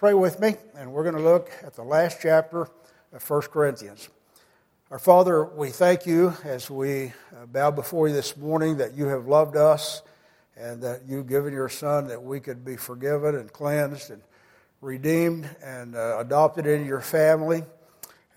pray 0.00 0.14
with 0.14 0.40
me, 0.40 0.54
and 0.78 0.90
we're 0.90 1.02
going 1.02 1.14
to 1.14 1.20
look 1.20 1.50
at 1.62 1.74
the 1.74 1.82
last 1.82 2.20
chapter 2.22 2.66
of 3.12 3.28
1 3.28 3.42
Corinthians. 3.42 4.08
Our 4.90 4.98
Father, 4.98 5.44
we 5.44 5.68
thank 5.68 6.06
you 6.06 6.32
as 6.42 6.70
we 6.70 7.12
uh, 7.36 7.44
bow 7.44 7.70
before 7.70 8.08
you 8.08 8.14
this 8.14 8.34
morning 8.34 8.78
that 8.78 8.94
you 8.94 9.08
have 9.08 9.26
loved 9.26 9.56
us 9.58 10.00
and 10.56 10.82
that 10.82 11.02
you've 11.06 11.26
given 11.26 11.52
your 11.52 11.68
Son 11.68 12.06
that 12.06 12.22
we 12.22 12.40
could 12.40 12.64
be 12.64 12.76
forgiven 12.76 13.34
and 13.34 13.52
cleansed 13.52 14.10
and 14.10 14.22
redeemed 14.80 15.50
and 15.62 15.94
uh, 15.94 16.16
adopted 16.18 16.66
into 16.66 16.86
your 16.86 17.02
family. 17.02 17.62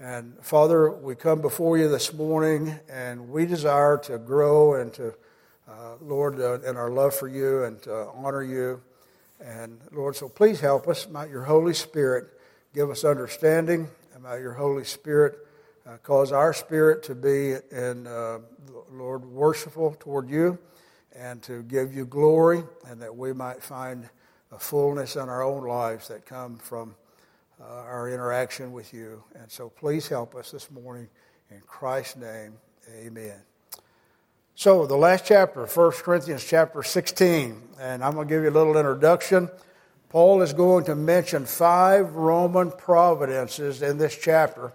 And 0.01 0.33
Father, 0.41 0.91
we 0.91 1.15
come 1.15 1.39
before 1.39 1.77
you 1.77 1.87
this 1.87 2.11
morning 2.11 2.77
and 2.89 3.29
we 3.29 3.45
desire 3.45 3.97
to 3.99 4.17
grow 4.17 4.73
and 4.81 4.93
to, 4.95 5.13
uh, 5.69 5.95
Lord, 6.01 6.41
uh, 6.41 6.59
in 6.59 6.75
our 6.75 6.89
love 6.89 7.15
for 7.15 7.29
you 7.29 7.63
and 7.63 7.81
to 7.83 8.09
honor 8.15 8.43
you. 8.43 8.81
And 9.43 9.81
Lord, 9.91 10.15
so 10.15 10.29
please 10.29 10.61
help 10.61 10.87
us. 10.87 11.09
Might 11.09 11.29
your 11.29 11.43
Holy 11.43 11.73
Spirit 11.73 12.27
give 12.73 12.89
us 12.89 13.03
understanding, 13.03 13.89
and 14.13 14.23
might 14.23 14.37
your 14.37 14.53
Holy 14.53 14.85
Spirit 14.85 15.35
uh, 15.85 15.97
cause 15.97 16.31
our 16.31 16.53
spirit 16.53 17.03
to 17.03 17.15
be, 17.15 17.55
in, 17.71 18.07
uh, 18.07 18.39
Lord, 18.89 19.25
worshipful 19.25 19.97
toward 19.99 20.29
you 20.29 20.57
and 21.15 21.43
to 21.43 21.61
give 21.63 21.93
you 21.93 22.05
glory, 22.05 22.63
and 22.87 23.01
that 23.01 23.15
we 23.15 23.33
might 23.33 23.61
find 23.61 24.09
a 24.51 24.57
fullness 24.57 25.15
in 25.15 25.29
our 25.29 25.43
own 25.43 25.63
lives 25.67 26.07
that 26.07 26.25
come 26.25 26.57
from 26.57 26.95
uh, 27.61 27.65
our 27.65 28.09
interaction 28.09 28.71
with 28.71 28.93
you. 28.93 29.23
And 29.35 29.51
so 29.51 29.69
please 29.69 30.07
help 30.07 30.35
us 30.35 30.51
this 30.51 30.71
morning. 30.71 31.09
In 31.51 31.61
Christ's 31.67 32.15
name, 32.15 32.53
amen. 32.89 33.52
So, 34.55 34.85
the 34.85 34.95
last 34.95 35.25
chapter, 35.25 35.65
1 35.65 35.91
Corinthians 36.03 36.45
chapter 36.45 36.83
16, 36.83 37.59
and 37.79 38.03
I'm 38.03 38.13
going 38.13 38.27
to 38.27 38.31
give 38.31 38.43
you 38.43 38.51
a 38.51 38.51
little 38.51 38.77
introduction. 38.77 39.49
Paul 40.09 40.43
is 40.43 40.53
going 40.53 40.85
to 40.85 40.95
mention 40.95 41.47
five 41.47 42.13
Roman 42.13 42.69
providences 42.69 43.81
in 43.81 43.97
this 43.97 44.15
chapter, 44.15 44.71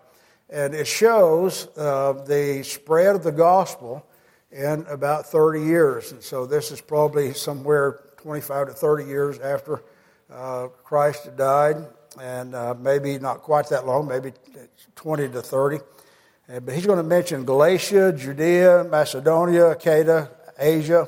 and 0.50 0.74
it 0.74 0.88
shows 0.88 1.68
uh, 1.76 2.24
the 2.26 2.64
spread 2.64 3.14
of 3.14 3.22
the 3.22 3.30
gospel 3.30 4.04
in 4.50 4.84
about 4.88 5.26
30 5.26 5.62
years. 5.62 6.10
And 6.10 6.24
so, 6.24 6.44
this 6.44 6.72
is 6.72 6.80
probably 6.80 7.32
somewhere 7.32 8.00
25 8.16 8.70
to 8.70 8.72
30 8.72 9.04
years 9.04 9.38
after 9.38 9.84
uh, 10.28 10.66
Christ 10.82 11.36
died, 11.36 11.76
and 12.20 12.52
uh, 12.56 12.74
maybe 12.76 13.16
not 13.20 13.42
quite 13.42 13.68
that 13.68 13.86
long, 13.86 14.08
maybe 14.08 14.32
20 14.96 15.28
to 15.28 15.40
30. 15.40 15.78
But 16.48 16.72
he's 16.72 16.86
going 16.86 16.96
to 16.96 17.02
mention 17.02 17.44
Galatia, 17.44 18.14
Judea, 18.16 18.86
Macedonia, 18.90 19.72
Achaia, 19.72 20.30
Asia, 20.58 21.06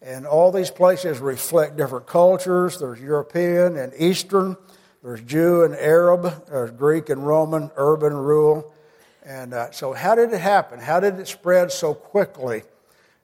and 0.00 0.24
all 0.24 0.52
these 0.52 0.70
places 0.70 1.18
reflect 1.18 1.76
different 1.76 2.06
cultures. 2.06 2.78
There's 2.78 3.00
European 3.00 3.76
and 3.76 3.92
Eastern, 3.98 4.56
there's 5.02 5.22
Jew 5.22 5.64
and 5.64 5.74
Arab, 5.74 6.46
there's 6.46 6.70
Greek 6.70 7.08
and 7.08 7.26
Roman, 7.26 7.72
urban, 7.74 8.14
rural. 8.14 8.72
And 9.24 9.54
uh, 9.54 9.72
so, 9.72 9.92
how 9.92 10.14
did 10.14 10.32
it 10.32 10.40
happen? 10.40 10.78
How 10.78 11.00
did 11.00 11.18
it 11.18 11.26
spread 11.26 11.72
so 11.72 11.92
quickly? 11.92 12.62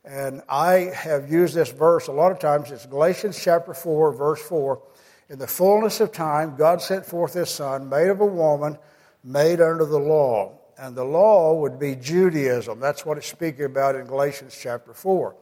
And 0.04 0.42
I 0.48 0.90
have 0.94 1.30
used 1.30 1.54
this 1.54 1.70
verse 1.70 2.08
a 2.08 2.12
lot 2.12 2.32
of 2.32 2.40
times. 2.40 2.72
It's 2.72 2.86
Galatians 2.86 3.40
chapter 3.40 3.72
4, 3.72 4.12
verse 4.12 4.42
4. 4.42 4.82
In 5.30 5.38
the 5.38 5.46
fullness 5.46 6.00
of 6.00 6.10
time, 6.10 6.56
God 6.56 6.82
sent 6.82 7.06
forth 7.06 7.34
his 7.34 7.50
Son, 7.50 7.88
made 7.88 8.08
of 8.08 8.20
a 8.20 8.26
woman, 8.26 8.78
made 9.22 9.60
under 9.60 9.84
the 9.84 9.98
law 9.98 10.58
and 10.78 10.96
the 10.96 11.04
law 11.04 11.54
would 11.54 11.78
be 11.78 11.94
Judaism. 11.94 12.80
That's 12.80 13.06
what 13.06 13.18
it's 13.18 13.26
speaking 13.26 13.64
about 13.64 13.94
in 13.94 14.06
Galatians 14.06 14.58
chapter 14.60 14.92
4. 14.92 15.34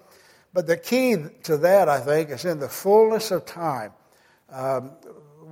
But 0.53 0.67
the 0.67 0.77
key 0.77 1.17
to 1.45 1.57
that, 1.59 1.89
I 1.89 2.01
think, 2.01 2.31
is 2.31 2.45
in 2.45 2.61
the 2.61 2.69
fullness 2.69 3.31
of 3.31 3.45
time. 3.45 3.93
Um, 4.51 4.93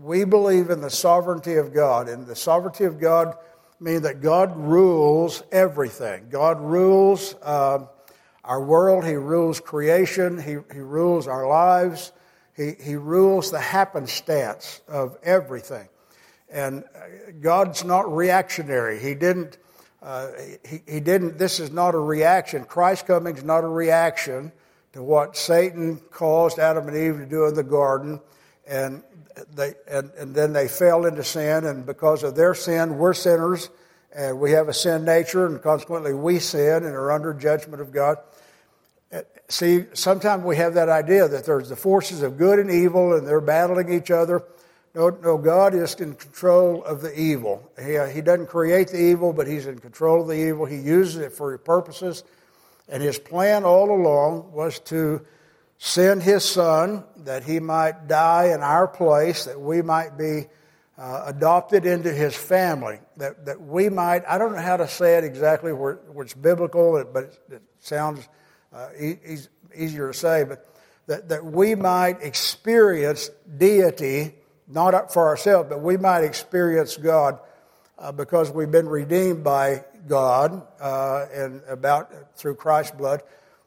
we 0.02 0.24
believe 0.24 0.70
in 0.70 0.80
the 0.80 0.90
sovereignty 0.90 1.56
of 1.56 1.74
God, 1.74 2.08
and 2.08 2.26
the 2.26 2.36
sovereignty 2.36 2.84
of 2.84 3.00
God 3.00 3.36
means 3.80 4.02
that 4.02 4.20
God 4.20 4.56
rules 4.56 5.42
everything. 5.50 6.28
God 6.30 6.60
rules 6.60 7.34
um, 7.42 7.88
our 8.44 8.62
world, 8.62 9.04
He 9.04 9.14
rules 9.14 9.58
creation, 9.60 10.38
He, 10.40 10.56
he 10.72 10.80
rules 10.80 11.26
our 11.26 11.48
lives, 11.48 12.12
he, 12.56 12.72
he 12.80 12.96
rules 12.96 13.50
the 13.50 13.60
happenstance 13.60 14.82
of 14.86 15.16
everything. 15.22 15.88
And 16.50 16.84
uh, 16.84 17.32
God's 17.40 17.82
not 17.84 18.14
reactionary. 18.14 19.00
He 19.00 19.14
didn't 19.14 19.56
uh, 20.02 20.28
he, 20.68 20.80
he 20.86 21.00
didn't, 21.00 21.38
this 21.38 21.60
is 21.60 21.70
not 21.70 21.94
a 21.94 21.98
reaction. 21.98 22.64
Christ's 22.64 23.06
coming 23.06 23.36
is 23.36 23.44
not 23.44 23.64
a 23.64 23.68
reaction 23.68 24.52
to 24.92 25.02
what 25.02 25.36
Satan 25.36 26.00
caused 26.10 26.58
Adam 26.58 26.88
and 26.88 26.96
Eve 26.96 27.18
to 27.18 27.26
do 27.26 27.46
in 27.46 27.54
the 27.54 27.62
garden. 27.62 28.20
And, 28.66 29.02
they, 29.54 29.74
and, 29.88 30.10
and 30.18 30.34
then 30.34 30.52
they 30.52 30.68
fell 30.68 31.06
into 31.06 31.24
sin, 31.24 31.64
and 31.64 31.86
because 31.86 32.22
of 32.22 32.34
their 32.34 32.54
sin, 32.54 32.98
we're 32.98 33.14
sinners, 33.14 33.70
and 34.14 34.38
we 34.38 34.52
have 34.52 34.68
a 34.68 34.74
sin 34.74 35.04
nature, 35.04 35.46
and 35.46 35.62
consequently 35.62 36.12
we 36.12 36.38
sin 36.38 36.84
and 36.84 36.94
are 36.94 37.10
under 37.10 37.32
judgment 37.32 37.80
of 37.80 37.92
God. 37.92 38.18
Uh, 39.12 39.22
see, 39.48 39.86
sometimes 39.94 40.44
we 40.44 40.56
have 40.56 40.74
that 40.74 40.88
idea 40.88 41.28
that 41.28 41.46
there's 41.46 41.70
the 41.70 41.76
forces 41.76 42.22
of 42.22 42.36
good 42.36 42.58
and 42.58 42.70
evil, 42.70 43.14
and 43.14 43.26
they're 43.26 43.40
battling 43.40 43.90
each 43.92 44.10
other. 44.10 44.42
No, 44.94 45.08
no, 45.08 45.38
God 45.38 45.74
is 45.74 45.94
in 45.94 46.14
control 46.14 46.84
of 46.84 47.00
the 47.00 47.18
evil. 47.18 47.70
He, 47.82 47.96
uh, 47.96 48.08
he 48.08 48.20
doesn't 48.20 48.48
create 48.48 48.88
the 48.88 49.00
evil, 49.00 49.32
but 49.32 49.46
He's 49.46 49.66
in 49.66 49.78
control 49.78 50.20
of 50.22 50.28
the 50.28 50.34
evil. 50.34 50.66
He 50.66 50.76
uses 50.76 51.16
it 51.16 51.32
for 51.32 51.56
purposes. 51.56 52.24
And 52.88 53.02
His 53.02 53.18
plan 53.18 53.64
all 53.64 53.90
along 53.90 54.52
was 54.52 54.80
to 54.80 55.24
send 55.78 56.22
His 56.22 56.44
Son 56.44 57.04
that 57.18 57.42
He 57.42 57.58
might 57.58 58.06
die 58.06 58.52
in 58.52 58.60
our 58.60 58.86
place, 58.86 59.46
that 59.46 59.58
we 59.58 59.80
might 59.80 60.18
be 60.18 60.48
uh, 60.98 61.24
adopted 61.26 61.86
into 61.86 62.12
His 62.12 62.36
family, 62.36 63.00
that, 63.16 63.46
that 63.46 63.62
we 63.62 63.88
might, 63.88 64.24
I 64.28 64.36
don't 64.36 64.52
know 64.52 64.60
how 64.60 64.76
to 64.76 64.88
say 64.88 65.16
it 65.16 65.24
exactly 65.24 65.72
where, 65.72 65.94
where 66.12 66.26
it's 66.26 66.34
biblical, 66.34 67.02
but 67.10 67.24
it, 67.24 67.38
it 67.50 67.62
sounds 67.80 68.28
uh, 68.74 68.88
e- 69.00 69.38
easier 69.74 70.12
to 70.12 70.14
say, 70.14 70.44
but 70.44 70.68
that, 71.06 71.30
that 71.30 71.46
we 71.46 71.74
might 71.74 72.22
experience 72.22 73.30
deity 73.56 74.34
not 74.72 75.12
for 75.12 75.28
ourselves, 75.28 75.68
but 75.68 75.80
we 75.80 75.96
might 75.96 76.24
experience 76.24 76.96
God 76.96 77.38
uh, 77.98 78.10
because 78.10 78.50
we've 78.50 78.70
been 78.70 78.88
redeemed 78.88 79.44
by 79.44 79.84
God 80.08 80.66
uh, 80.80 81.26
and 81.32 81.62
about 81.68 82.36
through 82.36 82.54
Christ's 82.56 82.96
blood, 82.96 83.22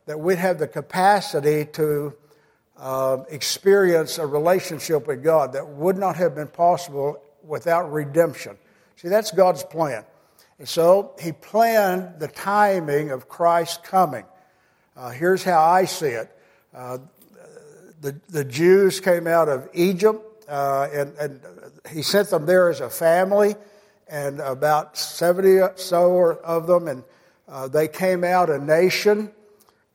that 0.08 0.20
we'd 0.20 0.38
have 0.38 0.60
the 0.60 0.68
capacity 0.68 1.66
to 1.74 2.14
uh, 2.78 3.18
experience 3.30 4.18
a 4.18 4.26
relationship 4.26 5.08
with 5.08 5.24
God 5.24 5.54
that 5.54 5.68
would 5.68 5.98
not 5.98 6.16
have 6.18 6.36
been 6.36 6.48
possible 6.48 7.22
without 7.44 7.92
redemption. 7.92 8.58
See, 8.98 9.08
that's 9.08 9.32
God's 9.32 9.64
plan. 9.64 10.04
And 10.58 10.68
so 10.68 11.14
He 11.22 11.32
planned 11.32 12.20
the 12.20 12.28
timing 12.28 13.12
of 13.12 13.30
Christ's 13.30 13.78
coming. 13.78 14.26
Uh, 14.98 15.12
here's 15.12 15.44
how 15.44 15.62
I 15.62 15.86
see 15.86 16.08
it. 16.08 16.32
Uh, 16.74 16.98
the, 18.02 18.20
the 18.30 18.44
Jews 18.44 19.00
came 19.00 19.28
out 19.28 19.50
of 19.50 19.70
Egypt 19.74 20.35
uh, 20.48 20.88
and, 20.94 21.16
and, 21.18 21.42
he 21.92 22.02
sent 22.02 22.30
them 22.30 22.46
there 22.46 22.70
as 22.70 22.82
a 22.82 22.90
family, 22.90 23.56
and 24.08 24.40
about 24.40 24.98
70 24.98 25.50
or 25.60 25.74
so 25.76 26.40
of 26.44 26.68
them, 26.68 26.88
and 26.88 27.04
uh, 27.48 27.68
they 27.68 27.88
came 27.88 28.24
out 28.24 28.50
a 28.50 28.58
nation. 28.60 29.32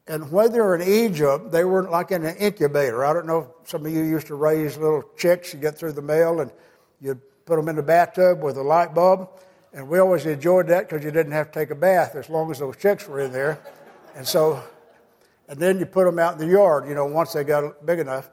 And 0.07 0.31
when 0.31 0.53
they 0.53 0.61
were 0.61 0.75
in 0.75 0.83
Egypt, 0.83 1.53
they 1.53 1.65
were 1.65 1.89
like 1.89 2.11
in 2.11 2.25
an 2.25 2.37
incubator. 2.37 3.05
I 3.05 3.13
don't 3.13 3.27
know 3.27 3.55
if 3.63 3.71
some 3.71 3.87
of 3.87 3.93
you 3.93 4.03
used 4.03 4.27
to 4.29 4.35
raise 4.35 4.77
little 4.77 5.05
chicks. 5.17 5.55
You 5.55 5.61
get 5.61 5.79
through 5.79 5.93
the 5.93 6.03
mail, 6.03 6.41
and 6.41 6.51
you'd 7.01 7.21
put 7.45 7.57
them 7.57 7.69
in 7.69 7.77
the 7.77 7.83
bathtub 7.83 8.43
with 8.43 8.57
a 8.57 8.63
light 8.63 8.95
bulb. 8.95 9.29
And 9.73 9.89
we 9.89 10.01
always 10.01 10.27
enjoyed 10.27 10.67
that 10.69 10.89
because 10.89 11.05
you 11.05 11.13
didn't 11.13 11.33
have 11.33 11.53
to 11.53 11.59
take 11.61 11.71
a 11.71 11.77
bath 11.77 12.17
as 12.17 12.29
long 12.29 12.51
as 12.51 12.59
those 12.59 12.77
chicks 12.77 13.07
were 13.07 13.21
in 13.21 13.33
there. 13.33 13.61
And 14.17 14.27
so, 14.27 14.63
and 15.49 15.61
then 15.61 15.79
you 15.79 15.87
put 15.87 16.05
them 16.05 16.19
out 16.19 16.33
in 16.33 16.39
the 16.39 16.53
yard, 16.53 16.89
you 16.89 16.95
know, 16.95 17.07
once 17.07 17.33
they 17.33 17.45
got 17.45 17.87
big 17.87 18.01
enough 18.01 18.31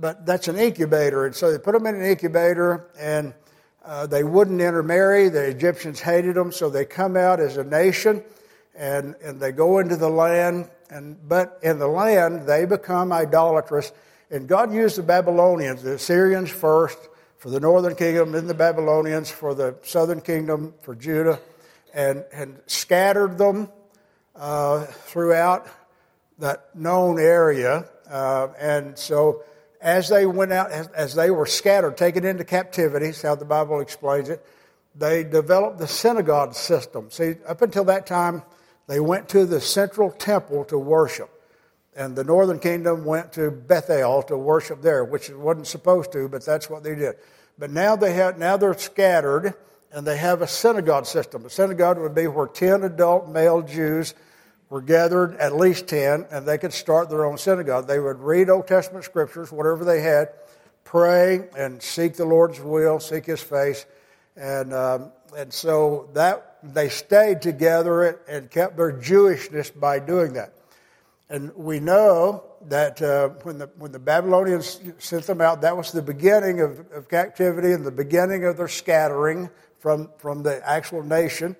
but 0.00 0.26
that's 0.26 0.48
an 0.48 0.56
incubator. 0.58 1.26
And 1.26 1.34
so 1.34 1.50
they 1.52 1.58
put 1.58 1.72
them 1.72 1.86
in 1.86 1.96
an 1.96 2.02
incubator 2.02 2.90
and 2.98 3.34
uh, 3.84 4.06
they 4.06 4.24
wouldn't 4.24 4.60
intermarry. 4.60 5.28
The 5.28 5.44
Egyptians 5.44 6.00
hated 6.00 6.36
them, 6.36 6.52
so 6.52 6.70
they 6.70 6.84
come 6.84 7.16
out 7.16 7.40
as 7.40 7.56
a 7.56 7.64
nation 7.64 8.22
and, 8.74 9.14
and 9.22 9.40
they 9.40 9.52
go 9.52 9.78
into 9.78 9.96
the 9.96 10.08
land. 10.08 10.68
And, 10.90 11.16
but 11.28 11.58
in 11.62 11.78
the 11.78 11.88
land, 11.88 12.46
they 12.46 12.64
become 12.64 13.12
idolatrous. 13.12 13.92
And 14.30 14.46
God 14.46 14.72
used 14.72 14.96
the 14.96 15.02
Babylonians, 15.02 15.82
the 15.82 15.94
Assyrians 15.94 16.50
first, 16.50 16.98
for 17.38 17.50
the 17.50 17.60
northern 17.60 17.96
kingdom, 17.96 18.32
then 18.32 18.46
the 18.46 18.54
Babylonians 18.54 19.30
for 19.30 19.54
the 19.54 19.74
southern 19.82 20.20
kingdom, 20.20 20.74
for 20.80 20.94
Judah, 20.94 21.40
and, 21.92 22.24
and 22.32 22.60
scattered 22.66 23.36
them 23.36 23.68
uh, 24.36 24.84
throughout 24.84 25.66
that 26.38 26.74
known 26.74 27.18
area. 27.18 27.84
Uh, 28.08 28.48
and 28.58 28.96
so 28.96 29.42
as 29.82 30.08
they 30.08 30.24
went 30.24 30.52
out, 30.52 30.70
as, 30.70 30.86
as 30.88 31.14
they 31.14 31.30
were 31.30 31.46
scattered, 31.46 31.96
taken 31.96 32.24
into 32.24 32.44
captivity, 32.44 33.06
is 33.06 33.20
how 33.20 33.34
the 33.34 33.44
Bible 33.44 33.80
explains 33.80 34.28
it, 34.28 34.44
they 34.94 35.24
developed 35.24 35.78
the 35.78 35.88
synagogue 35.88 36.54
system. 36.54 37.10
See, 37.10 37.34
up 37.46 37.62
until 37.62 37.84
that 37.84 38.06
time, 38.06 38.42
they 38.86 39.00
went 39.00 39.28
to 39.30 39.44
the 39.44 39.60
central 39.60 40.10
temple 40.10 40.64
to 40.66 40.78
worship. 40.78 41.30
And 41.94 42.16
the 42.16 42.24
northern 42.24 42.58
kingdom 42.58 43.04
went 43.04 43.32
to 43.34 43.50
Bethel 43.50 44.22
to 44.24 44.36
worship 44.36 44.80
there, 44.80 45.04
which 45.04 45.28
it 45.28 45.38
wasn't 45.38 45.66
supposed 45.66 46.12
to, 46.12 46.28
but 46.28 46.44
that's 46.44 46.70
what 46.70 46.82
they 46.82 46.94
did. 46.94 47.16
But 47.58 47.70
now 47.70 47.96
they 47.96 48.14
have 48.14 48.38
now 48.38 48.56
they're 48.56 48.74
scattered 48.74 49.54
and 49.92 50.06
they 50.06 50.16
have 50.16 50.40
a 50.40 50.46
synagogue 50.48 51.04
system. 51.04 51.44
A 51.44 51.50
synagogue 51.50 51.98
would 51.98 52.14
be 52.14 52.26
where 52.26 52.46
10 52.46 52.82
adult 52.82 53.28
male 53.28 53.60
Jews 53.60 54.14
were 54.72 54.80
gathered, 54.80 55.36
at 55.36 55.54
least 55.54 55.86
10, 55.88 56.28
and 56.30 56.46
they 56.46 56.56
could 56.56 56.72
start 56.72 57.10
their 57.10 57.26
own 57.26 57.36
synagogue. 57.36 57.86
They 57.86 58.00
would 58.00 58.20
read 58.20 58.48
Old 58.48 58.66
Testament 58.66 59.04
scriptures, 59.04 59.52
whatever 59.52 59.84
they 59.84 60.00
had, 60.00 60.30
pray 60.82 61.46
and 61.54 61.82
seek 61.82 62.14
the 62.14 62.24
Lord's 62.24 62.58
will, 62.58 62.98
seek 62.98 63.26
His 63.26 63.42
face. 63.42 63.84
And, 64.34 64.72
um, 64.72 65.12
and 65.36 65.52
so 65.52 66.08
that 66.14 66.56
they 66.62 66.88
stayed 66.88 67.42
together 67.42 68.18
and 68.26 68.50
kept 68.50 68.78
their 68.78 68.94
Jewishness 68.94 69.78
by 69.78 69.98
doing 69.98 70.32
that. 70.32 70.54
And 71.28 71.54
we 71.54 71.78
know 71.78 72.42
that 72.70 73.02
uh, 73.02 73.28
when, 73.42 73.58
the, 73.58 73.68
when 73.76 73.92
the 73.92 73.98
Babylonians 73.98 74.80
sent 74.96 75.24
them 75.26 75.42
out, 75.42 75.60
that 75.60 75.76
was 75.76 75.92
the 75.92 76.00
beginning 76.00 76.62
of, 76.62 76.90
of 76.92 77.10
captivity 77.10 77.72
and 77.72 77.84
the 77.84 77.90
beginning 77.90 78.46
of 78.46 78.56
their 78.56 78.68
scattering 78.68 79.50
from, 79.80 80.08
from 80.16 80.42
the 80.42 80.66
actual 80.66 81.02
nation. 81.02 81.56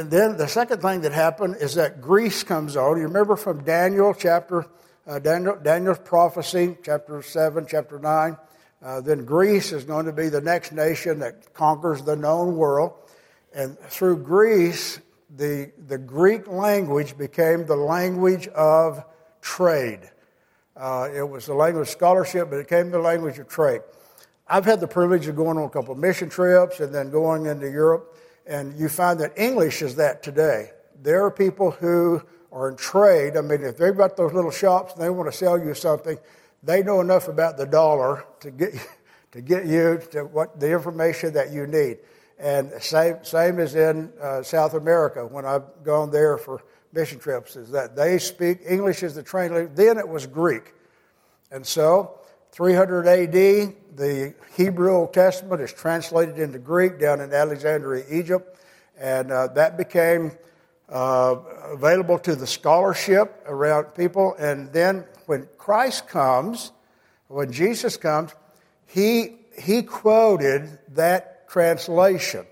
And 0.00 0.10
then 0.10 0.38
the 0.38 0.48
second 0.48 0.80
thing 0.80 1.02
that 1.02 1.12
happened 1.12 1.56
is 1.60 1.74
that 1.74 2.00
Greece 2.00 2.42
comes 2.42 2.74
on. 2.74 2.96
You 2.96 3.02
remember 3.02 3.36
from 3.36 3.64
Daniel 3.64 4.14
chapter, 4.14 4.64
uh, 5.06 5.18
Daniel, 5.18 5.58
Daniel's 5.62 5.98
prophecy, 5.98 6.78
chapter 6.82 7.20
7, 7.20 7.66
chapter 7.68 7.98
9. 7.98 8.34
Uh, 8.82 9.02
then 9.02 9.26
Greece 9.26 9.72
is 9.72 9.84
going 9.84 10.06
to 10.06 10.12
be 10.12 10.30
the 10.30 10.40
next 10.40 10.72
nation 10.72 11.18
that 11.18 11.52
conquers 11.52 12.00
the 12.02 12.16
known 12.16 12.56
world. 12.56 12.94
And 13.54 13.78
through 13.78 14.22
Greece, 14.22 14.98
the, 15.36 15.70
the 15.86 15.98
Greek 15.98 16.48
language 16.48 17.18
became 17.18 17.66
the 17.66 17.76
language 17.76 18.48
of 18.48 19.04
trade. 19.42 20.00
Uh, 20.78 21.10
it 21.14 21.28
was 21.28 21.44
the 21.44 21.52
language 21.52 21.88
of 21.88 21.90
scholarship, 21.90 22.48
but 22.48 22.56
it 22.56 22.70
became 22.70 22.90
the 22.90 23.00
language 23.00 23.38
of 23.38 23.48
trade. 23.48 23.82
I've 24.48 24.64
had 24.64 24.80
the 24.80 24.88
privilege 24.88 25.26
of 25.26 25.36
going 25.36 25.58
on 25.58 25.64
a 25.64 25.68
couple 25.68 25.92
of 25.92 25.98
mission 25.98 26.30
trips 26.30 26.80
and 26.80 26.94
then 26.94 27.10
going 27.10 27.44
into 27.44 27.70
Europe, 27.70 28.16
and 28.50 28.76
you 28.76 28.88
find 28.88 29.20
that 29.20 29.38
English 29.38 29.80
is 29.80 29.94
that 29.96 30.22
today. 30.24 30.72
There 31.02 31.24
are 31.24 31.30
people 31.30 31.70
who 31.70 32.20
are 32.52 32.68
in 32.68 32.76
trade. 32.76 33.36
I 33.36 33.42
mean, 33.42 33.62
if 33.62 33.78
they've 33.78 33.96
got 33.96 34.16
those 34.16 34.32
little 34.32 34.50
shops 34.50 34.94
and 34.94 35.02
they 35.02 35.08
want 35.08 35.30
to 35.30 35.36
sell 35.36 35.56
you 35.56 35.72
something, 35.72 36.18
they 36.62 36.82
know 36.82 37.00
enough 37.00 37.28
about 37.28 37.56
the 37.56 37.64
dollar 37.64 38.24
to 38.40 38.50
get, 38.50 38.74
to 39.32 39.40
get 39.40 39.66
you 39.66 40.00
to 40.10 40.24
what 40.24 40.58
the 40.58 40.70
information 40.72 41.32
that 41.34 41.52
you 41.52 41.68
need. 41.68 41.98
And 42.40 42.72
same, 42.82 43.22
same 43.22 43.60
as 43.60 43.76
in 43.76 44.12
uh, 44.20 44.42
South 44.42 44.74
America 44.74 45.24
when 45.24 45.44
I've 45.44 45.84
gone 45.84 46.10
there 46.10 46.36
for 46.36 46.60
mission 46.92 47.20
trips, 47.20 47.54
is 47.54 47.70
that 47.70 47.94
they 47.94 48.18
speak 48.18 48.60
English 48.68 49.04
as 49.04 49.14
the 49.14 49.22
trained. 49.22 49.76
Then 49.76 49.96
it 49.96 50.08
was 50.08 50.26
Greek. 50.26 50.74
And 51.52 51.64
so, 51.64 52.19
300 52.52 53.06
AD, 53.06 53.32
the 53.96 54.34
Hebrew 54.56 54.92
Old 54.92 55.14
Testament 55.14 55.60
is 55.60 55.72
translated 55.72 56.38
into 56.38 56.58
Greek 56.58 56.98
down 56.98 57.20
in 57.20 57.32
Alexandria, 57.32 58.04
Egypt. 58.10 58.58
And 58.98 59.30
uh, 59.30 59.46
that 59.48 59.76
became 59.76 60.32
uh, 60.88 61.36
available 61.72 62.18
to 62.18 62.34
the 62.34 62.46
scholarship 62.46 63.42
around 63.46 63.94
people. 63.94 64.34
And 64.38 64.72
then 64.72 65.04
when 65.26 65.48
Christ 65.58 66.08
comes, 66.08 66.72
when 67.28 67.52
Jesus 67.52 67.96
comes, 67.96 68.32
he, 68.86 69.36
he 69.56 69.82
quoted 69.82 70.78
that 70.94 71.48
translation. 71.48 72.46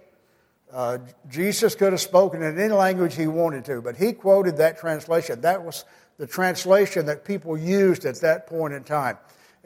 Uh, 0.73 0.99
Jesus 1.29 1.75
could 1.75 1.93
have 1.93 2.01
spoken 2.01 2.43
in 2.43 2.59
any 2.59 2.73
language 2.73 3.17
he 3.17 3.27
wanted 3.27 3.65
to, 3.65 3.83
but 3.83 3.97
he 3.97 4.13
quoted 4.13 4.59
that 4.59 4.79
translation. 4.79 5.41
That 5.41 5.65
was 5.65 5.85
the 6.19 6.27
translation 6.27 7.07
that 7.07 7.25
people 7.25 7.57
used 7.59 8.05
at 8.05 8.21
that 8.21 8.47
point 8.47 8.75
in 8.75 8.85
time. 8.85 9.19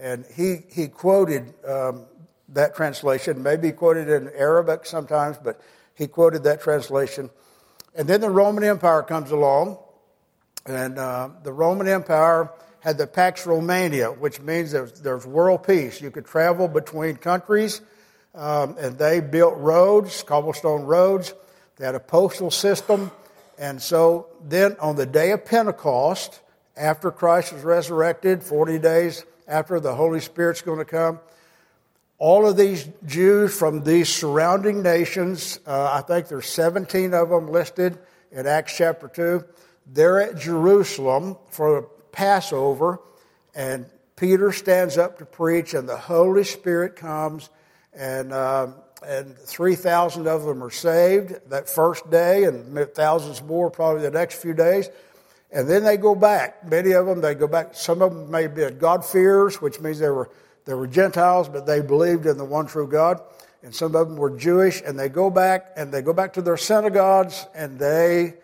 And 0.02 0.26
he, 0.34 0.64
he 0.68 0.88
quoted 0.88 1.54
um, 1.64 2.06
that 2.48 2.74
translation. 2.74 3.40
Maybe 3.40 3.70
quoted 3.70 4.08
in 4.08 4.28
Aramaic 4.34 4.84
sometimes, 4.84 5.38
but 5.38 5.60
he 5.94 6.08
quoted 6.08 6.42
that 6.42 6.60
translation. 6.60 7.30
And 7.94 8.08
then 8.08 8.20
the 8.20 8.28
Roman 8.28 8.64
Empire 8.64 9.02
comes 9.02 9.30
along, 9.30 9.78
and 10.66 10.98
uh, 10.98 11.28
the 11.44 11.52
Roman 11.52 11.86
Empire 11.86 12.50
had 12.80 12.98
the 12.98 13.06
Pax 13.06 13.46
Romana, 13.46 14.06
which 14.10 14.40
means 14.40 14.72
there's, 14.72 14.92
there's 15.00 15.24
world 15.24 15.64
peace. 15.64 16.00
You 16.00 16.10
could 16.10 16.26
travel 16.26 16.66
between 16.66 17.14
countries 17.14 17.80
um, 18.34 18.76
and 18.80 18.98
they 18.98 19.20
built 19.20 19.56
roads, 19.58 20.24
cobblestone 20.24 20.82
roads. 20.82 21.32
They 21.76 21.86
had 21.86 21.94
a 21.94 22.00
postal 22.00 22.50
system. 22.50 23.12
And 23.56 23.80
so 23.80 24.26
then 24.42 24.76
on 24.80 24.96
the 24.96 25.06
day 25.06 25.30
of 25.30 25.44
Pentecost, 25.44 26.40
after 26.76 27.12
Christ 27.12 27.52
was 27.52 27.62
resurrected, 27.62 28.42
40 28.42 28.80
days 28.80 29.24
after 29.46 29.80
the 29.80 29.94
Holy 29.94 30.20
Spirit's 30.20 30.62
going 30.62 30.78
to 30.78 30.84
come, 30.84 31.20
all 32.18 32.46
of 32.46 32.56
these 32.56 32.88
Jews 33.04 33.56
from 33.56 33.82
these 33.82 34.08
surrounding 34.08 34.82
nations, 34.82 35.58
uh, 35.66 35.90
I 35.92 36.02
think 36.02 36.28
there's 36.28 36.46
17 36.46 37.14
of 37.14 37.30
them 37.30 37.48
listed 37.48 37.98
in 38.30 38.46
Acts 38.46 38.76
chapter 38.76 39.08
2, 39.08 39.44
they're 39.86 40.20
at 40.20 40.38
Jerusalem 40.38 41.36
for 41.50 41.88
Passover, 42.12 43.00
and 43.54 43.86
Peter 44.16 44.52
stands 44.52 44.96
up 44.96 45.18
to 45.18 45.26
preach, 45.26 45.74
and 45.74 45.88
the 45.88 45.96
Holy 45.96 46.44
Spirit 46.44 46.96
comes 46.96 47.50
and 47.92 48.32
uh, 48.32 48.68
and 49.06 49.36
3,000 49.36 50.28
of 50.28 50.44
them 50.44 50.62
are 50.62 50.70
saved 50.70 51.34
that 51.50 51.68
first 51.68 52.08
day, 52.10 52.44
and 52.44 52.88
thousands 52.94 53.42
more 53.42 53.70
probably 53.70 54.02
the 54.02 54.10
next 54.10 54.40
few 54.40 54.54
days. 54.54 54.88
And 55.52 55.68
then 55.68 55.84
they 55.84 55.96
go 55.96 56.14
back. 56.14 56.68
Many 56.68 56.92
of 56.92 57.06
them, 57.06 57.20
they 57.20 57.34
go 57.34 57.46
back. 57.46 57.74
Some 57.74 58.00
of 58.00 58.14
them 58.14 58.30
may 58.30 58.46
be 58.46 58.68
God-fearers, 58.70 59.60
which 59.60 59.80
means 59.80 59.98
they 59.98 60.08
were, 60.08 60.30
they 60.64 60.74
were 60.74 60.86
Gentiles, 60.86 61.48
but 61.48 61.66
they 61.66 61.80
believed 61.80 62.26
in 62.26 62.38
the 62.38 62.44
one 62.44 62.66
true 62.66 62.88
God. 62.88 63.20
And 63.62 63.74
some 63.74 63.94
of 63.94 64.08
them 64.08 64.16
were 64.16 64.36
Jewish, 64.36 64.82
and 64.84 64.98
they 64.98 65.08
go 65.08 65.30
back, 65.30 65.72
and 65.76 65.92
they 65.92 66.02
go 66.02 66.12
back 66.12 66.32
to 66.34 66.42
their 66.42 66.56
synagogues, 66.56 67.46
and 67.54 67.78
they 67.78 68.34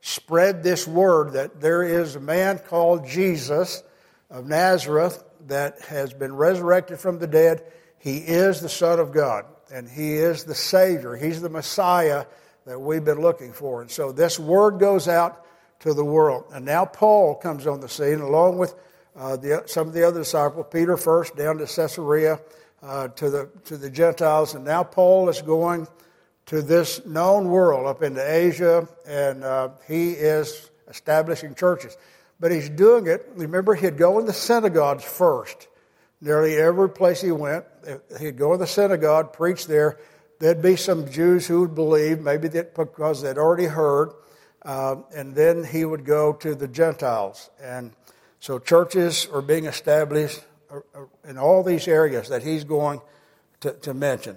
spread 0.00 0.62
this 0.62 0.86
word 0.86 1.32
that 1.32 1.60
there 1.60 1.82
is 1.82 2.16
a 2.16 2.20
man 2.20 2.58
called 2.58 3.06
Jesus 3.06 3.82
of 4.30 4.46
Nazareth 4.46 5.22
that 5.46 5.80
has 5.82 6.12
been 6.12 6.34
resurrected 6.34 6.98
from 6.98 7.18
the 7.18 7.26
dead 7.26 7.62
he 8.06 8.18
is 8.18 8.60
the 8.60 8.68
Son 8.68 9.00
of 9.00 9.12
God, 9.12 9.46
and 9.72 9.88
He 9.88 10.14
is 10.14 10.44
the 10.44 10.54
Savior. 10.54 11.16
He's 11.16 11.40
the 11.40 11.48
Messiah 11.48 12.26
that 12.64 12.78
we've 12.78 13.04
been 13.04 13.20
looking 13.20 13.52
for. 13.52 13.82
And 13.82 13.90
so 13.90 14.12
this 14.12 14.38
word 14.38 14.78
goes 14.78 15.08
out 15.08 15.45
to 15.80 15.94
the 15.94 16.04
world. 16.04 16.44
And 16.52 16.64
now 16.64 16.84
Paul 16.84 17.34
comes 17.34 17.66
on 17.66 17.80
the 17.80 17.88
scene 17.88 18.20
along 18.20 18.58
with 18.58 18.74
uh, 19.14 19.36
the, 19.36 19.62
some 19.66 19.88
of 19.88 19.94
the 19.94 20.06
other 20.06 20.20
disciples, 20.20 20.66
Peter 20.70 20.96
first 20.96 21.36
down 21.36 21.58
to 21.58 21.66
Caesarea 21.66 22.40
uh, 22.82 23.08
to, 23.08 23.30
the, 23.30 23.48
to 23.64 23.76
the 23.76 23.90
Gentiles. 23.90 24.54
And 24.54 24.64
now 24.64 24.84
Paul 24.84 25.28
is 25.28 25.40
going 25.42 25.88
to 26.46 26.62
this 26.62 27.04
known 27.04 27.48
world 27.48 27.86
up 27.86 28.02
into 28.02 28.20
Asia, 28.20 28.88
and 29.06 29.42
uh, 29.42 29.70
he 29.88 30.12
is 30.12 30.70
establishing 30.88 31.54
churches. 31.54 31.96
But 32.38 32.52
he's 32.52 32.68
doing 32.68 33.06
it, 33.06 33.28
remember, 33.34 33.74
he'd 33.74 33.96
go 33.96 34.18
in 34.18 34.26
the 34.26 34.32
synagogues 34.32 35.04
first. 35.04 35.68
Nearly 36.20 36.56
every 36.56 36.88
place 36.88 37.20
he 37.20 37.32
went, 37.32 37.64
he'd 38.20 38.36
go 38.36 38.52
to 38.52 38.58
the 38.58 38.66
synagogue, 38.66 39.32
preach 39.32 39.66
there. 39.66 39.98
There'd 40.38 40.62
be 40.62 40.76
some 40.76 41.10
Jews 41.10 41.46
who 41.46 41.60
would 41.60 41.74
believe, 41.74 42.20
maybe 42.20 42.48
that 42.48 42.74
because 42.74 43.22
they'd 43.22 43.38
already 43.38 43.64
heard, 43.66 44.12
uh, 44.66 44.96
and 45.14 45.34
then 45.34 45.62
he 45.64 45.84
would 45.84 46.04
go 46.04 46.32
to 46.32 46.54
the 46.56 46.66
Gentiles. 46.66 47.50
And 47.62 47.92
so 48.40 48.58
churches 48.58 49.28
are 49.32 49.40
being 49.40 49.66
established 49.66 50.42
uh, 50.70 50.80
uh, 50.92 51.04
in 51.26 51.38
all 51.38 51.62
these 51.62 51.86
areas 51.86 52.28
that 52.28 52.42
he's 52.42 52.64
going 52.64 53.00
to, 53.60 53.72
to 53.72 53.94
mention. 53.94 54.36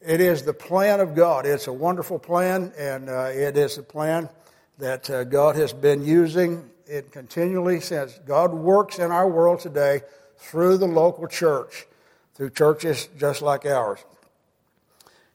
It 0.00 0.20
is 0.20 0.42
the 0.42 0.54
plan 0.54 1.00
of 1.00 1.14
God. 1.14 1.44
It's 1.44 1.66
a 1.66 1.72
wonderful 1.72 2.18
plan, 2.18 2.72
and 2.78 3.10
uh, 3.10 3.30
it 3.32 3.56
is 3.56 3.76
a 3.76 3.82
plan 3.82 4.30
that 4.78 5.08
uh, 5.10 5.24
God 5.24 5.56
has 5.56 5.74
been 5.74 6.02
using 6.04 6.70
it 6.86 7.12
continually 7.12 7.80
since. 7.80 8.18
God 8.26 8.52
works 8.54 8.98
in 8.98 9.10
our 9.10 9.28
world 9.28 9.60
today 9.60 10.00
through 10.38 10.78
the 10.78 10.86
local 10.86 11.26
church, 11.26 11.86
through 12.34 12.50
churches 12.50 13.08
just 13.18 13.42
like 13.42 13.66
ours. 13.66 14.02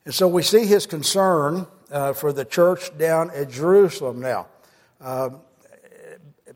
And 0.05 0.13
so 0.13 0.27
we 0.27 0.41
see 0.41 0.65
his 0.65 0.87
concern 0.87 1.67
uh, 1.91 2.13
for 2.13 2.33
the 2.33 2.45
church 2.45 2.95
down 2.97 3.31
at 3.31 3.49
Jerusalem 3.49 4.19
now. 4.19 4.47
Uh, 5.01 5.29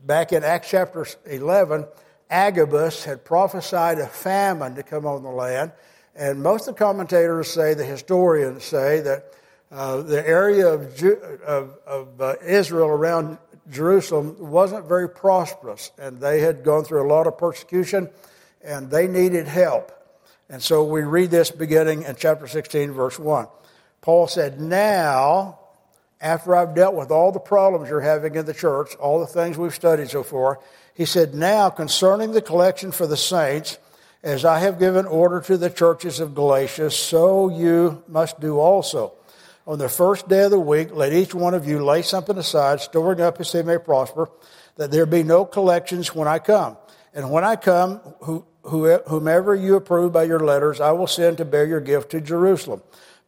back 0.04 0.32
in 0.32 0.44
Acts 0.44 0.70
chapter 0.70 1.06
11, 1.26 1.86
Agabus 2.30 3.04
had 3.04 3.24
prophesied 3.24 3.98
a 3.98 4.06
famine 4.06 4.74
to 4.74 4.82
come 4.82 5.06
on 5.06 5.22
the 5.22 5.30
land. 5.30 5.72
And 6.14 6.42
most 6.42 6.68
of 6.68 6.74
the 6.74 6.78
commentators 6.78 7.50
say, 7.50 7.74
the 7.74 7.84
historians 7.84 8.64
say, 8.64 9.00
that 9.00 9.32
uh, 9.70 10.02
the 10.02 10.26
area 10.26 10.68
of, 10.68 10.94
Ju- 10.96 11.20
of, 11.46 11.78
of 11.86 12.20
uh, 12.20 12.34
Israel 12.44 12.88
around 12.88 13.38
Jerusalem 13.70 14.36
wasn't 14.38 14.86
very 14.86 15.08
prosperous, 15.08 15.90
and 15.98 16.20
they 16.20 16.40
had 16.40 16.62
gone 16.62 16.84
through 16.84 17.06
a 17.06 17.08
lot 17.08 17.26
of 17.26 17.38
persecution 17.38 18.10
and 18.64 18.90
they 18.90 19.06
needed 19.06 19.46
help. 19.46 19.92
And 20.48 20.62
so 20.62 20.84
we 20.84 21.02
read 21.02 21.30
this 21.30 21.50
beginning 21.50 22.02
in 22.02 22.16
chapter 22.16 22.46
16, 22.46 22.92
verse 22.92 23.18
1. 23.18 23.46
Paul 24.04 24.28
said, 24.28 24.60
Now, 24.60 25.60
after 26.20 26.54
I've 26.54 26.74
dealt 26.74 26.94
with 26.94 27.10
all 27.10 27.32
the 27.32 27.40
problems 27.40 27.88
you're 27.88 28.02
having 28.02 28.34
in 28.34 28.44
the 28.44 28.52
church, 28.52 28.94
all 28.96 29.18
the 29.18 29.26
things 29.26 29.56
we've 29.56 29.74
studied 29.74 30.10
so 30.10 30.22
far, 30.22 30.60
he 30.92 31.06
said, 31.06 31.34
Now, 31.34 31.70
concerning 31.70 32.32
the 32.32 32.42
collection 32.42 32.92
for 32.92 33.06
the 33.06 33.16
saints, 33.16 33.78
As 34.22 34.44
I 34.44 34.58
have 34.58 34.78
given 34.78 35.06
order 35.06 35.40
to 35.40 35.56
the 35.56 35.70
churches 35.70 36.20
of 36.20 36.34
Galatia, 36.34 36.90
so 36.90 37.48
you 37.48 38.02
must 38.06 38.40
do 38.40 38.58
also. 38.58 39.14
On 39.66 39.78
the 39.78 39.88
first 39.88 40.28
day 40.28 40.44
of 40.44 40.50
the 40.50 40.60
week, 40.60 40.90
let 40.92 41.14
each 41.14 41.34
one 41.34 41.54
of 41.54 41.66
you 41.66 41.82
lay 41.82 42.02
something 42.02 42.36
aside, 42.36 42.82
storing 42.82 43.22
up 43.22 43.40
as 43.40 43.52
he 43.52 43.62
may 43.62 43.78
prosper, 43.78 44.28
that 44.76 44.90
there 44.90 45.06
be 45.06 45.22
no 45.22 45.46
collections 45.46 46.14
when 46.14 46.28
I 46.28 46.40
come. 46.40 46.76
And 47.14 47.30
when 47.30 47.44
I 47.44 47.56
come, 47.56 48.00
whomever 48.64 49.54
you 49.54 49.76
approve 49.76 50.12
by 50.12 50.24
your 50.24 50.40
letters, 50.40 50.78
I 50.78 50.92
will 50.92 51.06
send 51.06 51.38
to 51.38 51.46
bear 51.46 51.64
your 51.64 51.80
gift 51.80 52.10
to 52.10 52.20
Jerusalem. 52.20 52.82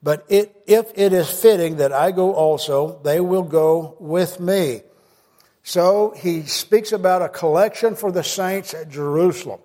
But 0.06 0.24
it, 0.28 0.62
if 0.68 0.92
it 0.94 1.12
is 1.12 1.28
fitting 1.28 1.78
that 1.78 1.92
I 1.92 2.12
go 2.12 2.32
also, 2.32 3.00
they 3.02 3.18
will 3.18 3.42
go 3.42 3.96
with 3.98 4.38
me. 4.38 4.82
So 5.64 6.14
he 6.16 6.42
speaks 6.42 6.92
about 6.92 7.22
a 7.22 7.28
collection 7.28 7.96
for 7.96 8.12
the 8.12 8.22
saints 8.22 8.72
at 8.72 8.88
Jerusalem. 8.88 9.58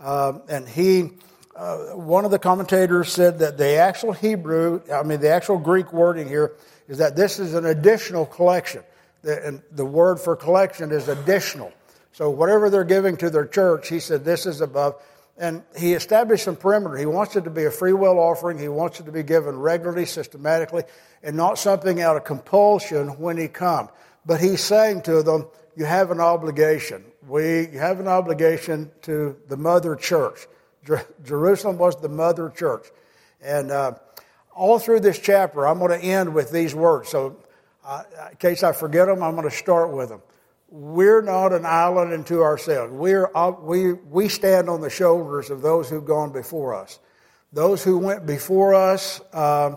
Um, 0.00 0.42
and 0.48 0.68
he, 0.68 1.10
uh, 1.54 1.90
one 1.90 2.24
of 2.24 2.32
the 2.32 2.40
commentators 2.40 3.12
said 3.12 3.38
that 3.38 3.56
the 3.56 3.76
actual 3.76 4.12
Hebrew, 4.12 4.82
I 4.92 5.04
mean, 5.04 5.20
the 5.20 5.30
actual 5.30 5.58
Greek 5.58 5.92
wording 5.92 6.26
here 6.26 6.56
is 6.88 6.98
that 6.98 7.14
this 7.14 7.38
is 7.38 7.54
an 7.54 7.64
additional 7.64 8.26
collection. 8.26 8.82
The, 9.22 9.46
and 9.46 9.62
the 9.70 9.86
word 9.86 10.18
for 10.18 10.34
collection 10.34 10.90
is 10.90 11.06
additional. 11.06 11.72
So 12.10 12.30
whatever 12.30 12.68
they're 12.68 12.82
giving 12.82 13.16
to 13.18 13.30
their 13.30 13.46
church, 13.46 13.90
he 13.90 14.00
said 14.00 14.24
this 14.24 14.44
is 14.44 14.60
above. 14.60 15.00
And 15.36 15.64
he 15.76 15.94
established 15.94 16.44
some 16.44 16.56
perimeter. 16.56 16.96
He 16.96 17.06
wants 17.06 17.34
it 17.34 17.42
to 17.44 17.50
be 17.50 17.64
a 17.64 17.70
free 17.70 17.92
will 17.92 18.18
offering. 18.18 18.58
He 18.58 18.68
wants 18.68 19.00
it 19.00 19.06
to 19.06 19.12
be 19.12 19.24
given 19.24 19.58
regularly, 19.58 20.06
systematically, 20.06 20.84
and 21.22 21.36
not 21.36 21.58
something 21.58 22.00
out 22.00 22.16
of 22.16 22.24
compulsion 22.24 23.18
when 23.18 23.36
he 23.36 23.48
comes. 23.48 23.90
But 24.24 24.40
he's 24.40 24.62
saying 24.62 25.02
to 25.02 25.22
them, 25.22 25.46
you 25.76 25.84
have 25.84 26.12
an 26.12 26.20
obligation. 26.20 27.04
We 27.26 27.66
have 27.74 27.98
an 27.98 28.06
obligation 28.06 28.92
to 29.02 29.36
the 29.48 29.56
mother 29.56 29.96
church. 29.96 30.46
Jer- 30.84 31.06
Jerusalem 31.24 31.78
was 31.78 32.00
the 32.00 32.08
mother 32.08 32.50
church. 32.50 32.86
And 33.42 33.72
uh, 33.72 33.94
all 34.54 34.78
through 34.78 35.00
this 35.00 35.18
chapter, 35.18 35.66
I'm 35.66 35.78
going 35.78 35.98
to 35.98 36.06
end 36.06 36.32
with 36.32 36.52
these 36.52 36.74
words. 36.74 37.08
So, 37.08 37.36
uh, 37.84 38.04
in 38.30 38.36
case 38.36 38.62
I 38.62 38.72
forget 38.72 39.08
them, 39.08 39.22
I'm 39.22 39.34
going 39.34 39.48
to 39.48 39.54
start 39.54 39.90
with 39.90 40.10
them. 40.10 40.22
We're 40.76 41.22
not 41.22 41.52
an 41.52 41.64
island 41.64 42.12
unto 42.12 42.42
ourselves. 42.42 42.92
We're, 42.92 43.30
we, 43.62 43.92
we 43.92 44.28
stand 44.28 44.68
on 44.68 44.80
the 44.80 44.90
shoulders 44.90 45.48
of 45.50 45.62
those 45.62 45.88
who've 45.88 46.04
gone 46.04 46.32
before 46.32 46.74
us. 46.74 46.98
Those 47.52 47.84
who 47.84 47.96
went 47.96 48.26
before 48.26 48.74
us 48.74 49.20
uh, 49.32 49.76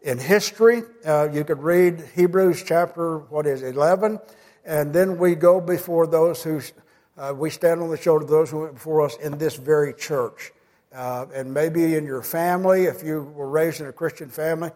in 0.00 0.18
history, 0.18 0.82
uh, 1.06 1.28
you 1.32 1.44
could 1.44 1.62
read 1.62 2.02
Hebrews 2.16 2.64
chapter, 2.66 3.18
what 3.18 3.46
is 3.46 3.62
11, 3.62 4.18
and 4.64 4.92
then 4.92 5.16
we 5.16 5.36
go 5.36 5.60
before 5.60 6.08
those 6.08 6.42
who, 6.42 6.60
uh, 7.16 7.32
we 7.36 7.48
stand 7.48 7.80
on 7.80 7.90
the 7.90 7.96
shoulder 7.96 8.24
of 8.24 8.30
those 8.30 8.50
who 8.50 8.62
went 8.62 8.74
before 8.74 9.02
us 9.02 9.16
in 9.18 9.38
this 9.38 9.54
very 9.54 9.94
church. 9.94 10.50
Uh, 10.92 11.26
and 11.32 11.54
maybe 11.54 11.94
in 11.94 12.04
your 12.04 12.20
family, 12.20 12.86
if 12.86 13.04
you 13.04 13.22
were 13.22 13.48
raised 13.48 13.80
in 13.80 13.86
a 13.86 13.92
Christian 13.92 14.28
family, 14.28 14.72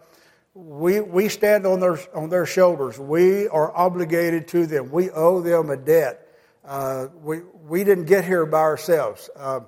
we, 0.57 1.01
we 1.01 1.29
stand 1.29 1.67
on 1.67 1.79
their, 1.79 1.99
on 2.15 2.29
their 2.29 2.45
shoulders. 2.45 2.97
We 2.97 3.47
are 3.47 3.75
obligated 3.75 4.47
to 4.49 4.65
them. 4.65 4.91
We 4.91 5.11
owe 5.11 5.41
them 5.41 5.69
a 5.69 5.77
debt. 5.77 6.27
Uh, 6.65 7.07
we, 7.21 7.41
we 7.67 7.83
didn't 7.83 8.05
get 8.05 8.25
here 8.25 8.45
by 8.45 8.59
ourselves. 8.59 9.29
Uh, 9.35 9.61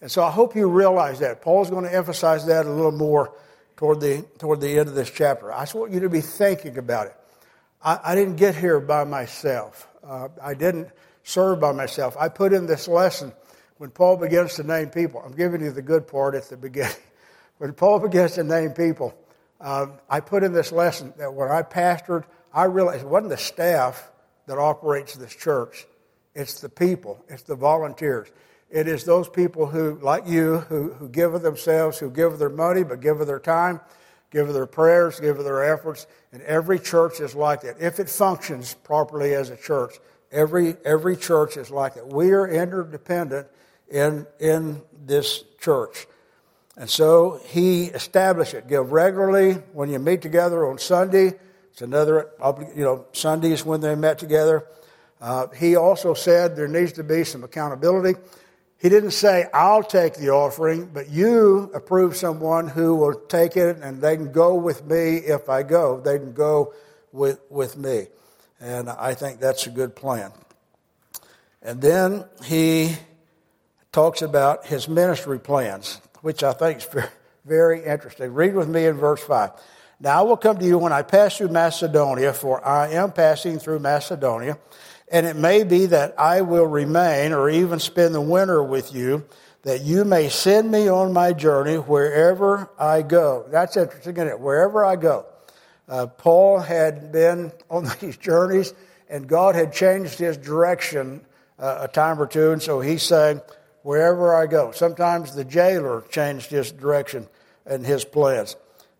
and 0.00 0.10
so 0.10 0.22
I 0.22 0.30
hope 0.30 0.54
you 0.54 0.68
realize 0.68 1.18
that. 1.18 1.42
Paul's 1.42 1.68
going 1.68 1.84
to 1.84 1.92
emphasize 1.92 2.46
that 2.46 2.64
a 2.64 2.70
little 2.70 2.92
more 2.92 3.34
toward 3.76 4.00
the, 4.00 4.24
toward 4.38 4.60
the 4.60 4.78
end 4.78 4.88
of 4.88 4.94
this 4.94 5.10
chapter. 5.10 5.52
I 5.52 5.62
just 5.62 5.74
want 5.74 5.92
you 5.92 6.00
to 6.00 6.08
be 6.08 6.20
thinking 6.20 6.78
about 6.78 7.08
it. 7.08 7.16
I, 7.82 7.98
I 8.04 8.14
didn't 8.14 8.36
get 8.36 8.54
here 8.54 8.78
by 8.78 9.04
myself. 9.04 9.88
Uh, 10.06 10.28
I 10.40 10.54
didn't 10.54 10.88
serve 11.24 11.60
by 11.60 11.72
myself. 11.72 12.16
I 12.18 12.28
put 12.28 12.52
in 12.52 12.66
this 12.66 12.86
lesson 12.86 13.32
when 13.78 13.90
Paul 13.90 14.16
begins 14.16 14.54
to 14.54 14.62
name 14.62 14.90
people. 14.90 15.20
I'm 15.24 15.34
giving 15.34 15.60
you 15.60 15.72
the 15.72 15.82
good 15.82 16.06
part 16.06 16.34
at 16.34 16.48
the 16.48 16.56
beginning. 16.56 16.94
When 17.58 17.72
Paul 17.72 18.00
begins 18.00 18.34
to 18.34 18.44
name 18.44 18.72
people, 18.72 19.14
uh, 19.60 19.86
I 20.08 20.20
put 20.20 20.42
in 20.42 20.52
this 20.52 20.72
lesson 20.72 21.12
that 21.18 21.32
when 21.32 21.50
I 21.50 21.62
pastored, 21.62 22.24
I 22.52 22.64
realized 22.64 23.02
it 23.02 23.08
wasn't 23.08 23.30
the 23.30 23.36
staff 23.36 24.10
that 24.46 24.58
operates 24.58 25.14
this 25.14 25.34
church, 25.34 25.86
it's 26.34 26.60
the 26.60 26.68
people, 26.68 27.24
it's 27.28 27.42
the 27.42 27.56
volunteers. 27.56 28.28
It 28.70 28.88
is 28.88 29.04
those 29.04 29.28
people 29.28 29.66
who, 29.66 29.98
like 30.02 30.26
you, 30.26 30.58
who, 30.58 30.92
who 30.92 31.08
give 31.08 31.34
of 31.34 31.42
themselves, 31.42 31.98
who 31.98 32.10
give 32.10 32.32
of 32.32 32.38
their 32.38 32.50
money, 32.50 32.82
but 32.82 33.00
give 33.00 33.20
of 33.20 33.26
their 33.26 33.38
time, 33.38 33.80
give 34.30 34.48
of 34.48 34.54
their 34.54 34.66
prayers, 34.66 35.20
give 35.20 35.38
of 35.38 35.44
their 35.44 35.72
efforts. 35.72 36.06
And 36.32 36.42
every 36.42 36.78
church 36.78 37.20
is 37.20 37.34
like 37.34 37.60
that. 37.62 37.80
If 37.80 38.00
it 38.00 38.10
functions 38.10 38.74
properly 38.74 39.34
as 39.34 39.50
a 39.50 39.56
church, 39.56 39.94
every, 40.32 40.76
every 40.84 41.16
church 41.16 41.56
is 41.56 41.70
like 41.70 41.94
that. 41.94 42.08
We 42.08 42.32
are 42.32 42.46
interdependent 42.48 43.46
in, 43.88 44.26
in 44.40 44.82
this 45.04 45.44
church. 45.60 46.06
And 46.76 46.90
so 46.90 47.40
he 47.46 47.84
established 47.84 48.54
it. 48.54 48.68
Give 48.68 48.92
regularly 48.92 49.54
when 49.72 49.88
you 49.88 49.98
meet 49.98 50.20
together 50.20 50.66
on 50.66 50.78
Sunday. 50.78 51.32
It's 51.72 51.82
another, 51.82 52.30
you 52.74 52.84
know, 52.84 53.06
Sundays 53.12 53.64
when 53.64 53.80
they 53.80 53.94
met 53.94 54.18
together. 54.18 54.66
Uh, 55.20 55.48
he 55.48 55.76
also 55.76 56.12
said 56.12 56.54
there 56.54 56.68
needs 56.68 56.92
to 56.92 57.04
be 57.04 57.24
some 57.24 57.44
accountability. 57.44 58.18
He 58.78 58.90
didn't 58.90 59.12
say, 59.12 59.46
I'll 59.54 59.82
take 59.82 60.14
the 60.14 60.30
offering, 60.30 60.86
but 60.92 61.08
you 61.08 61.70
approve 61.74 62.14
someone 62.14 62.68
who 62.68 62.94
will 62.94 63.14
take 63.14 63.56
it 63.56 63.78
and 63.78 64.02
they 64.02 64.16
can 64.16 64.32
go 64.32 64.54
with 64.54 64.84
me 64.84 65.16
if 65.16 65.48
I 65.48 65.62
go. 65.62 66.00
They 66.00 66.18
can 66.18 66.34
go 66.34 66.74
with, 67.10 67.40
with 67.48 67.78
me. 67.78 68.08
And 68.60 68.90
I 68.90 69.14
think 69.14 69.40
that's 69.40 69.66
a 69.66 69.70
good 69.70 69.96
plan. 69.96 70.30
And 71.62 71.80
then 71.80 72.26
he 72.44 72.96
talks 73.92 74.20
about 74.20 74.66
his 74.66 74.88
ministry 74.88 75.40
plans 75.40 76.00
which 76.26 76.42
I 76.42 76.52
think 76.54 76.78
is 76.78 76.88
very 77.44 77.84
interesting. 77.84 78.34
Read 78.34 78.56
with 78.56 78.68
me 78.68 78.86
in 78.86 78.96
verse 78.96 79.22
5. 79.22 79.52
Now 80.00 80.18
I 80.18 80.22
will 80.22 80.36
come 80.36 80.58
to 80.58 80.64
you 80.64 80.76
when 80.76 80.92
I 80.92 81.02
pass 81.02 81.38
through 81.38 81.50
Macedonia, 81.50 82.32
for 82.32 82.66
I 82.66 82.88
am 82.94 83.12
passing 83.12 83.60
through 83.60 83.78
Macedonia, 83.78 84.58
and 85.08 85.24
it 85.24 85.36
may 85.36 85.62
be 85.62 85.86
that 85.86 86.18
I 86.18 86.40
will 86.40 86.66
remain 86.66 87.32
or 87.32 87.48
even 87.48 87.78
spend 87.78 88.12
the 88.12 88.20
winter 88.20 88.60
with 88.60 88.92
you, 88.92 89.24
that 89.62 89.82
you 89.82 90.04
may 90.04 90.28
send 90.28 90.68
me 90.68 90.88
on 90.88 91.12
my 91.12 91.32
journey 91.32 91.76
wherever 91.76 92.68
I 92.76 93.02
go. 93.02 93.46
That's 93.48 93.76
interesting, 93.76 94.16
isn't 94.16 94.26
it? 94.26 94.40
Wherever 94.40 94.84
I 94.84 94.96
go. 94.96 95.26
Uh, 95.88 96.08
Paul 96.08 96.58
had 96.58 97.12
been 97.12 97.52
on 97.70 97.88
these 98.00 98.16
journeys, 98.16 98.74
and 99.08 99.28
God 99.28 99.54
had 99.54 99.72
changed 99.72 100.18
his 100.18 100.36
direction 100.36 101.24
uh, 101.60 101.82
a 101.82 101.88
time 101.88 102.20
or 102.20 102.26
two, 102.26 102.50
and 102.50 102.60
so 102.60 102.80
he's 102.80 103.04
saying, 103.04 103.40
wherever 103.86 104.34
I 104.34 104.48
go. 104.48 104.72
Sometimes 104.72 105.32
the 105.32 105.44
jailer 105.44 106.02
changed 106.10 106.50
his 106.50 106.72
direction 106.72 107.28
and 107.64 107.86
his 107.86 108.04
plans. 108.04 108.56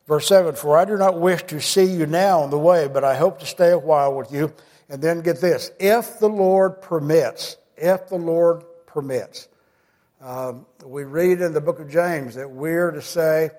Verse 0.07 0.29
7 0.29 0.55
For 0.55 0.79
I 0.79 0.85
do 0.85 0.97
not 0.97 1.19
wish 1.21 1.43
to 1.49 1.61
see 1.61 1.87
you 1.87 2.07
now 2.07 2.43
on 2.43 2.51
the 2.51 2.59
way, 2.59 2.87
but 2.87 3.03
I 3.03 3.17
hope 3.17 3.41
to 3.41 3.47
stay 3.47 3.73
a 3.73 3.79
while 3.79 4.15
with 4.15 4.31
you. 4.31 4.55
And 4.89 5.03
then 5.03 5.23
get 5.23 5.41
this 5.41 5.73
if 5.81 6.21
the 6.21 6.29
Lord 6.29 6.81
permits, 6.83 7.57
if 7.77 8.09
the 8.09 8.17
Lord 8.17 8.63
permits. 8.87 9.49
Um, 10.21 10.67
we 10.85 11.03
read 11.03 11.41
in 11.41 11.53
the 11.53 11.61
book 11.61 11.81
of 11.81 11.91
James 11.91 12.37
that 12.37 12.49
we're 12.49 12.93
to 12.93 13.03
say, 13.03 13.51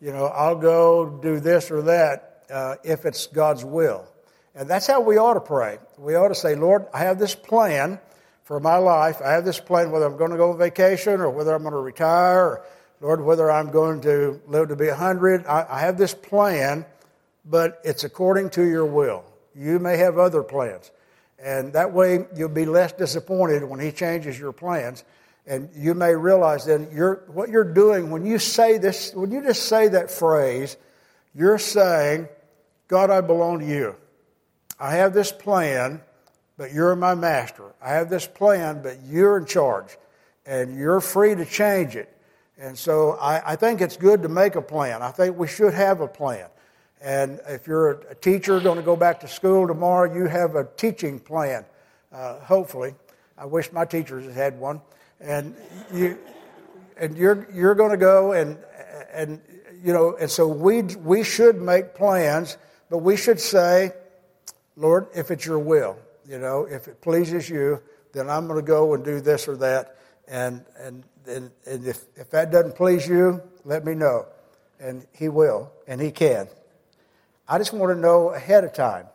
you 0.00 0.12
know, 0.12 0.26
I'll 0.26 0.54
go 0.54 1.18
do 1.20 1.40
this 1.40 1.72
or 1.72 1.82
that 1.82 2.44
uh, 2.48 2.76
if 2.84 3.06
it's 3.06 3.26
God's 3.26 3.64
will. 3.64 4.06
And 4.54 4.70
that's 4.70 4.86
how 4.86 5.00
we 5.00 5.18
ought 5.18 5.34
to 5.34 5.40
pray. 5.40 5.78
We 5.98 6.14
ought 6.14 6.28
to 6.28 6.36
say, 6.36 6.54
Lord, 6.54 6.86
I 6.94 7.00
have 7.00 7.18
this 7.18 7.34
plan 7.34 7.98
for 8.46 8.60
my 8.60 8.76
life. 8.76 9.20
I 9.20 9.32
have 9.32 9.44
this 9.44 9.58
plan 9.58 9.90
whether 9.90 10.06
I'm 10.06 10.16
going 10.16 10.30
to 10.30 10.36
go 10.36 10.52
on 10.52 10.58
vacation 10.58 11.20
or 11.20 11.28
whether 11.30 11.52
I'm 11.52 11.62
going 11.62 11.74
to 11.74 11.80
retire, 11.80 12.38
or, 12.38 12.66
Lord, 13.00 13.20
whether 13.20 13.50
I'm 13.50 13.70
going 13.70 14.00
to 14.02 14.40
live 14.46 14.68
to 14.68 14.76
be 14.76 14.86
100. 14.86 15.44
I, 15.46 15.66
I 15.68 15.80
have 15.80 15.98
this 15.98 16.14
plan, 16.14 16.86
but 17.44 17.80
it's 17.84 18.04
according 18.04 18.50
to 18.50 18.62
your 18.64 18.86
will. 18.86 19.24
You 19.56 19.80
may 19.80 19.96
have 19.96 20.16
other 20.16 20.44
plans. 20.44 20.92
And 21.40 21.72
that 21.72 21.92
way 21.92 22.24
you'll 22.36 22.48
be 22.48 22.66
less 22.66 22.92
disappointed 22.92 23.64
when 23.64 23.80
He 23.80 23.90
changes 23.90 24.38
your 24.38 24.52
plans. 24.52 25.02
And 25.44 25.68
you 25.74 25.94
may 25.94 26.14
realize 26.14 26.64
then 26.66 26.88
you're, 26.92 27.24
what 27.26 27.50
you're 27.50 27.64
doing 27.64 28.10
when 28.10 28.24
you 28.24 28.38
say 28.38 28.78
this, 28.78 29.12
when 29.12 29.32
you 29.32 29.42
just 29.42 29.64
say 29.64 29.88
that 29.88 30.08
phrase, 30.10 30.76
you're 31.34 31.58
saying, 31.58 32.28
God, 32.86 33.10
I 33.10 33.22
belong 33.22 33.58
to 33.58 33.66
you. 33.66 33.96
I 34.78 34.92
have 34.92 35.14
this 35.14 35.32
plan 35.32 36.00
but 36.56 36.72
you're 36.72 36.96
my 36.96 37.14
master. 37.14 37.74
I 37.82 37.92
have 37.92 38.10
this 38.10 38.26
plan, 38.26 38.82
but 38.82 38.98
you're 39.04 39.38
in 39.38 39.46
charge, 39.46 39.96
and 40.44 40.76
you're 40.76 41.00
free 41.00 41.34
to 41.34 41.44
change 41.44 41.96
it. 41.96 42.12
And 42.58 42.76
so 42.78 43.12
I, 43.12 43.52
I, 43.52 43.56
think 43.56 43.82
it's 43.82 43.98
good 43.98 44.22
to 44.22 44.30
make 44.30 44.54
a 44.54 44.62
plan. 44.62 45.02
I 45.02 45.10
think 45.10 45.36
we 45.36 45.46
should 45.46 45.74
have 45.74 46.00
a 46.00 46.08
plan. 46.08 46.48
And 47.02 47.38
if 47.48 47.66
you're 47.66 47.90
a 47.90 48.14
teacher 48.14 48.58
going 48.60 48.78
to 48.78 48.82
go 48.82 48.96
back 48.96 49.20
to 49.20 49.28
school 49.28 49.68
tomorrow, 49.68 50.12
you 50.12 50.26
have 50.26 50.54
a 50.54 50.66
teaching 50.76 51.18
plan, 51.20 51.66
uh, 52.12 52.38
hopefully. 52.40 52.94
I 53.36 53.44
wish 53.44 53.70
my 53.72 53.84
teachers 53.84 54.24
had 54.24 54.34
had 54.34 54.58
one. 54.58 54.80
And 55.20 55.54
you, 55.92 56.18
and 56.96 57.16
you're 57.16 57.46
you're 57.52 57.74
going 57.74 57.90
to 57.90 57.96
go 57.96 58.32
and 58.32 58.58
and 59.12 59.40
you 59.84 59.92
know 59.92 60.16
and 60.16 60.30
so 60.30 60.46
we 60.48 60.82
we 60.82 61.22
should 61.22 61.60
make 61.60 61.94
plans, 61.94 62.56
but 62.90 62.98
we 62.98 63.16
should 63.16 63.40
say, 63.40 63.92
Lord, 64.76 65.06
if 65.14 65.30
it's 65.30 65.44
your 65.44 65.58
will, 65.58 65.98
you 66.28 66.38
know, 66.38 66.66
if 66.68 66.88
it 66.88 67.00
pleases 67.00 67.48
you, 67.48 67.80
then 68.12 68.28
I'm 68.28 68.46
going 68.46 68.58
to 68.58 68.66
go 68.66 68.94
and 68.94 69.04
do 69.04 69.20
this 69.20 69.48
or 69.48 69.56
that. 69.58 69.96
And, 70.28 70.64
and, 70.78 71.04
and, 71.26 71.50
and 71.66 71.86
if, 71.86 72.04
if 72.16 72.30
that 72.30 72.50
doesn't 72.50 72.76
please 72.76 73.06
you, 73.06 73.42
let 73.64 73.84
me 73.84 73.94
know. 73.94 74.26
And 74.80 75.06
He 75.12 75.28
will, 75.28 75.72
and 75.86 76.00
He 76.00 76.10
can. 76.10 76.48
I 77.48 77.58
just 77.58 77.72
want 77.72 77.94
to 77.94 78.00
know 78.00 78.30
ahead 78.30 78.64
of 78.64 78.72
time, 78.72 79.06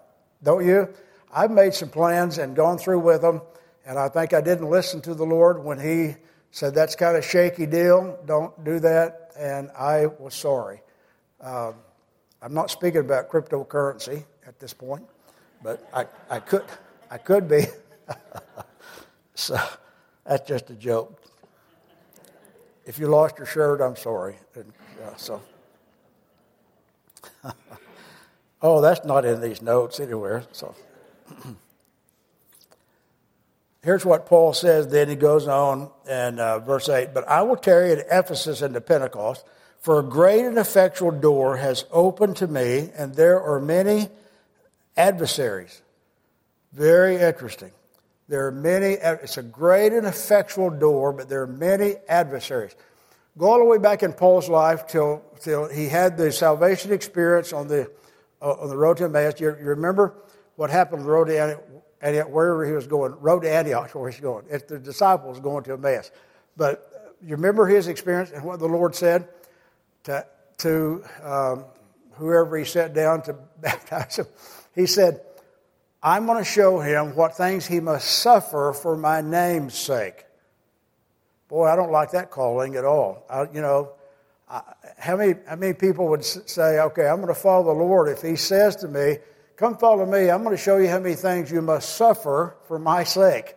don't 0.41 0.65
you? 0.65 0.89
I've 1.33 1.51
made 1.51 1.73
some 1.73 1.89
plans 1.89 2.37
and 2.37 2.55
gone 2.55 2.77
through 2.77 2.99
with 2.99 3.21
them, 3.21 3.41
and 3.85 3.99
I 3.99 4.09
think 4.09 4.33
I 4.33 4.41
didn't 4.41 4.69
listen 4.69 5.01
to 5.01 5.13
the 5.13 5.25
Lord 5.25 5.63
when 5.63 5.79
He 5.79 6.15
said, 6.51 6.73
That's 6.73 6.95
kind 6.95 7.17
of 7.17 7.25
shaky 7.25 7.65
deal, 7.65 8.19
don't 8.25 8.63
do 8.63 8.79
that, 8.79 9.31
and 9.37 9.69
I 9.77 10.07
was 10.07 10.33
sorry. 10.33 10.81
Um, 11.41 11.75
I'm 12.41 12.53
not 12.53 12.71
speaking 12.71 13.01
about 13.01 13.29
cryptocurrency 13.29 14.23
at 14.47 14.59
this 14.59 14.73
point, 14.73 15.05
but 15.63 15.87
I, 15.93 16.05
I 16.29 16.39
could 16.39 16.63
I 17.11 17.17
could 17.17 17.49
be. 17.49 17.65
so 19.35 19.59
that's 20.25 20.47
just 20.47 20.69
a 20.69 20.75
joke. 20.75 21.21
If 22.85 22.99
you 22.99 23.07
lost 23.07 23.37
your 23.37 23.45
shirt, 23.45 23.81
I'm 23.81 23.97
sorry. 23.97 24.37
And, 24.55 24.71
uh, 25.03 25.15
so. 25.17 25.41
oh, 28.61 28.79
that's 28.79 29.05
not 29.05 29.25
in 29.25 29.41
these 29.41 29.61
notes 29.61 29.99
anywhere. 29.99 30.45
So. 30.53 30.73
Here's 33.83 34.05
what 34.05 34.25
Paul 34.25 34.53
says. 34.53 34.87
Then 34.87 35.09
he 35.09 35.15
goes 35.15 35.49
on 35.49 35.89
in 36.07 36.39
uh, 36.39 36.59
verse 36.59 36.87
eight. 36.87 37.13
But 37.13 37.27
I 37.27 37.41
will 37.41 37.57
tarry 37.57 37.91
at 37.91 38.05
Ephesus 38.09 38.61
and 38.61 38.73
to 38.73 38.79
Pentecost, 38.81 39.43
for 39.81 39.99
a 39.99 40.03
great 40.03 40.45
and 40.45 40.57
effectual 40.57 41.11
door 41.11 41.57
has 41.57 41.83
opened 41.91 42.37
to 42.37 42.47
me, 42.47 42.89
and 42.95 43.15
there 43.15 43.41
are 43.41 43.59
many 43.59 44.07
adversaries. 44.95 45.81
Very 46.73 47.17
interesting. 47.17 47.71
There 48.27 48.47
are 48.47 48.51
many, 48.51 48.93
it's 48.93 49.37
a 49.37 49.43
great 49.43 49.91
and 49.91 50.07
effectual 50.07 50.69
door, 50.69 51.11
but 51.11 51.27
there 51.27 51.41
are 51.41 51.47
many 51.47 51.95
adversaries. 52.07 52.75
Go 53.37 53.49
all 53.49 53.59
the 53.59 53.65
way 53.65 53.77
back 53.77 54.03
in 54.03 54.13
Paul's 54.13 54.47
life 54.47 54.87
till, 54.87 55.21
till 55.41 55.67
he 55.67 55.87
had 55.87 56.17
the 56.17 56.31
salvation 56.31 56.93
experience 56.93 57.51
on 57.51 57.67
the, 57.67 57.91
uh, 58.41 58.53
on 58.53 58.69
the 58.69 58.77
road 58.77 58.97
to 58.97 59.05
Emmaus. 59.05 59.39
You, 59.39 59.49
you, 59.59 59.65
remember 59.65 60.13
what 60.55 60.69
happened 60.69 61.01
on 61.01 61.05
the 61.05 61.11
road 61.11 61.25
to 61.25 61.61
Antioch, 62.01 62.29
wherever 62.29 62.65
he 62.65 62.71
was 62.71 62.87
going, 62.87 63.13
road 63.19 63.41
to 63.41 63.51
Antioch, 63.51 63.93
where 63.95 64.09
he's 64.09 64.21
going. 64.21 64.45
It's 64.49 64.63
the 64.63 64.79
disciples 64.79 65.39
going 65.39 65.63
to 65.65 65.73
Emmaus. 65.73 66.11
But 66.55 66.89
uh, 66.93 67.09
you 67.21 67.35
remember 67.35 67.67
his 67.67 67.87
experience 67.87 68.31
and 68.31 68.43
what 68.43 68.59
the 68.59 68.67
Lord 68.67 68.95
said 68.95 69.27
to, 70.03 70.25
to 70.59 71.03
um, 71.23 71.65
whoever 72.13 72.57
he 72.57 72.63
sat 72.63 72.93
down 72.93 73.23
to 73.23 73.33
baptize 73.61 74.17
him? 74.17 74.27
He 74.73 74.85
said, 74.85 75.21
I'm 76.03 76.25
going 76.25 76.39
to 76.39 76.43
show 76.43 76.79
him 76.79 77.15
what 77.15 77.37
things 77.37 77.67
he 77.67 77.79
must 77.79 78.07
suffer 78.07 78.73
for 78.73 78.97
my 78.97 79.21
name's 79.21 79.75
sake. 79.75 80.25
Boy, 81.47 81.67
I 81.67 81.75
don't 81.75 81.91
like 81.91 82.11
that 82.11 82.31
calling 82.31 82.75
at 82.75 82.85
all. 82.85 83.25
I, 83.29 83.43
you 83.53 83.61
know, 83.61 83.91
I, 84.49 84.61
how 84.97 85.17
many, 85.17 85.35
how 85.47 85.57
many 85.57 85.73
people 85.73 86.07
would 86.07 86.25
say, 86.25 86.79
okay, 86.79 87.07
I'm 87.07 87.17
going 87.17 87.27
to 87.27 87.35
follow 87.39 87.65
the 87.65 87.79
Lord 87.79 88.09
if 88.09 88.21
he 88.21 88.35
says 88.35 88.77
to 88.77 88.87
me, 88.87 89.17
come 89.57 89.77
follow 89.77 90.05
me, 90.05 90.31
I'm 90.31 90.43
going 90.43 90.55
to 90.55 90.61
show 90.61 90.77
you 90.77 90.87
how 90.87 90.99
many 90.99 91.13
things 91.13 91.51
you 91.51 91.61
must 91.61 91.95
suffer 91.97 92.55
for 92.67 92.79
my 92.79 93.03
sake. 93.03 93.55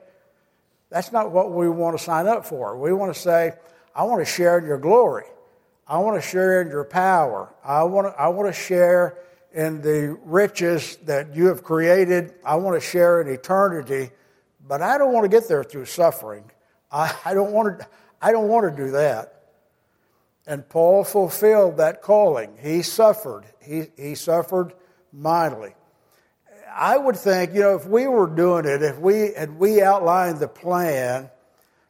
That's 0.91 1.13
not 1.13 1.33
what 1.33 1.51
we 1.51 1.69
want 1.69 1.97
to 1.97 2.05
sign 2.05 2.27
up 2.27 2.45
for. 2.45 2.77
We 2.79 2.93
want 2.93 3.15
to 3.15 3.19
say, 3.19 3.53
I 3.95 4.03
want 4.05 4.21
to 4.21 4.31
share 4.31 4.59
in 4.59 4.67
your 4.67 4.79
glory. 4.79 5.25
I 5.87 5.99
want 5.99 6.21
to 6.21 6.29
share 6.29 6.61
in 6.61 6.69
your 6.69 6.85
power. 6.85 7.55
I 7.65 7.85
want 7.85 8.07
to, 8.09 8.21
I 8.21 8.29
want 8.29 8.55
to 8.55 8.61
share 8.61 9.19
in 9.55 9.81
the 9.81 10.19
riches 10.25 10.97
that 11.05 11.35
you 11.35 11.47
have 11.47 11.63
created. 11.63 12.35
I 12.45 12.57
want 12.57 12.81
to 12.81 12.87
share 12.87 13.21
in 13.21 13.29
eternity, 13.29 14.11
but 14.67 14.83
I 14.83 14.99
don't 14.99 15.13
want 15.13 15.25
to 15.25 15.29
get 15.29 15.49
there 15.49 15.63
through 15.63 15.85
suffering. 15.87 16.51
I, 16.91 17.15
I, 17.25 17.35
don't 17.35 17.53
want 17.53 17.79
to, 17.79 17.87
I 18.21 18.33
don't 18.33 18.49
want 18.49 18.77
to 18.77 18.85
do 18.85 18.91
that. 18.91 19.31
And 20.47 20.69
Paul 20.69 21.05
fulfilled 21.05 21.79
that 21.79 22.03
calling. 22.03 22.59
He 22.61 22.83
suffered. 22.83 23.45
He, 23.63 23.85
he 23.97 24.17
suffered 24.17 24.75
mightily. 25.13 25.75
I 26.77 26.99
would 26.99 27.17
think, 27.17 27.55
you 27.55 27.61
know, 27.61 27.77
if 27.77 27.87
we 27.87 28.09
were 28.09 28.27
doing 28.27 28.65
it, 28.67 28.83
if 28.83 28.99
we 28.99 29.33
had 29.37 29.57
we 29.57 29.81
outlined 29.81 30.41
the 30.41 30.49
plan, 30.49 31.31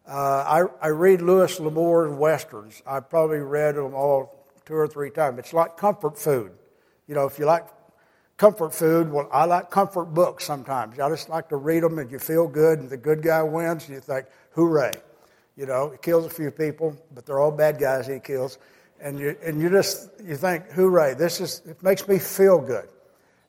uh, 0.06 0.12
I, 0.12 0.86
I 0.86 0.88
read 0.88 1.22
Louis 1.22 1.58
L'Amour's 1.58 2.12
westerns. 2.12 2.82
I 2.86 3.00
probably 3.00 3.38
read 3.38 3.76
them 3.76 3.94
all 3.94 4.46
two 4.66 4.74
or 4.74 4.86
three 4.86 5.08
times. 5.08 5.38
It's 5.38 5.54
like 5.54 5.78
comfort 5.78 6.18
food. 6.18 6.52
You 7.06 7.14
know, 7.14 7.26
if 7.26 7.38
you 7.38 7.44
like 7.44 7.66
comfort 8.36 8.74
food, 8.74 9.10
well, 9.10 9.28
I 9.32 9.44
like 9.44 9.70
comfort 9.70 10.06
books 10.06 10.44
sometimes. 10.44 10.98
I 10.98 11.08
just 11.08 11.28
like 11.28 11.48
to 11.50 11.56
read 11.56 11.82
them 11.82 11.98
and 11.98 12.10
you 12.10 12.18
feel 12.18 12.48
good 12.48 12.78
and 12.78 12.90
the 12.90 12.96
good 12.96 13.22
guy 13.22 13.42
wins 13.42 13.86
and 13.86 13.94
you 13.94 14.00
think, 14.00 14.26
hooray. 14.52 14.92
You 15.56 15.66
know, 15.66 15.90
he 15.90 15.98
kills 15.98 16.26
a 16.26 16.30
few 16.30 16.50
people, 16.50 16.96
but 17.14 17.26
they're 17.26 17.38
all 17.38 17.52
bad 17.52 17.78
guys 17.78 18.06
he 18.06 18.18
kills. 18.18 18.58
And 19.00 19.18
you, 19.18 19.36
and 19.44 19.60
you 19.60 19.70
just, 19.70 20.10
you 20.24 20.36
think, 20.36 20.70
hooray, 20.70 21.14
this 21.14 21.40
is, 21.40 21.62
it 21.66 21.82
makes 21.82 22.08
me 22.08 22.18
feel 22.18 22.60
good. 22.60 22.88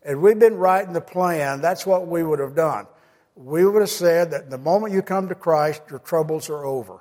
And 0.04 0.22
we've 0.22 0.38
been 0.38 0.58
writing 0.58 0.94
the 0.94 1.02
plan, 1.02 1.62
that's 1.62 1.86
what 1.86 2.08
we 2.08 2.22
would 2.22 2.40
have 2.40 2.56
done. 2.56 2.86
We 3.36 3.66
would 3.66 3.82
have 3.82 3.90
said 3.90 4.32
that 4.32 4.50
the 4.50 4.58
moment 4.58 4.94
you 4.94 5.02
come 5.02 5.30
to 5.30 5.36
Christ, 5.36 5.82
your 5.90 6.00
troubles 6.00 6.50
are 6.50 6.64
over. 6.64 7.00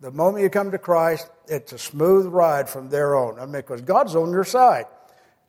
The 0.00 0.10
moment 0.10 0.42
you 0.42 0.50
come 0.50 0.72
to 0.72 0.78
Christ, 0.78 1.30
it's 1.46 1.72
a 1.72 1.78
smooth 1.78 2.26
ride 2.26 2.68
from 2.68 2.88
there 2.88 3.14
on. 3.14 3.38
I 3.38 3.44
mean, 3.44 3.52
because 3.52 3.82
God's 3.82 4.16
on 4.16 4.32
your 4.32 4.44
side. 4.44 4.86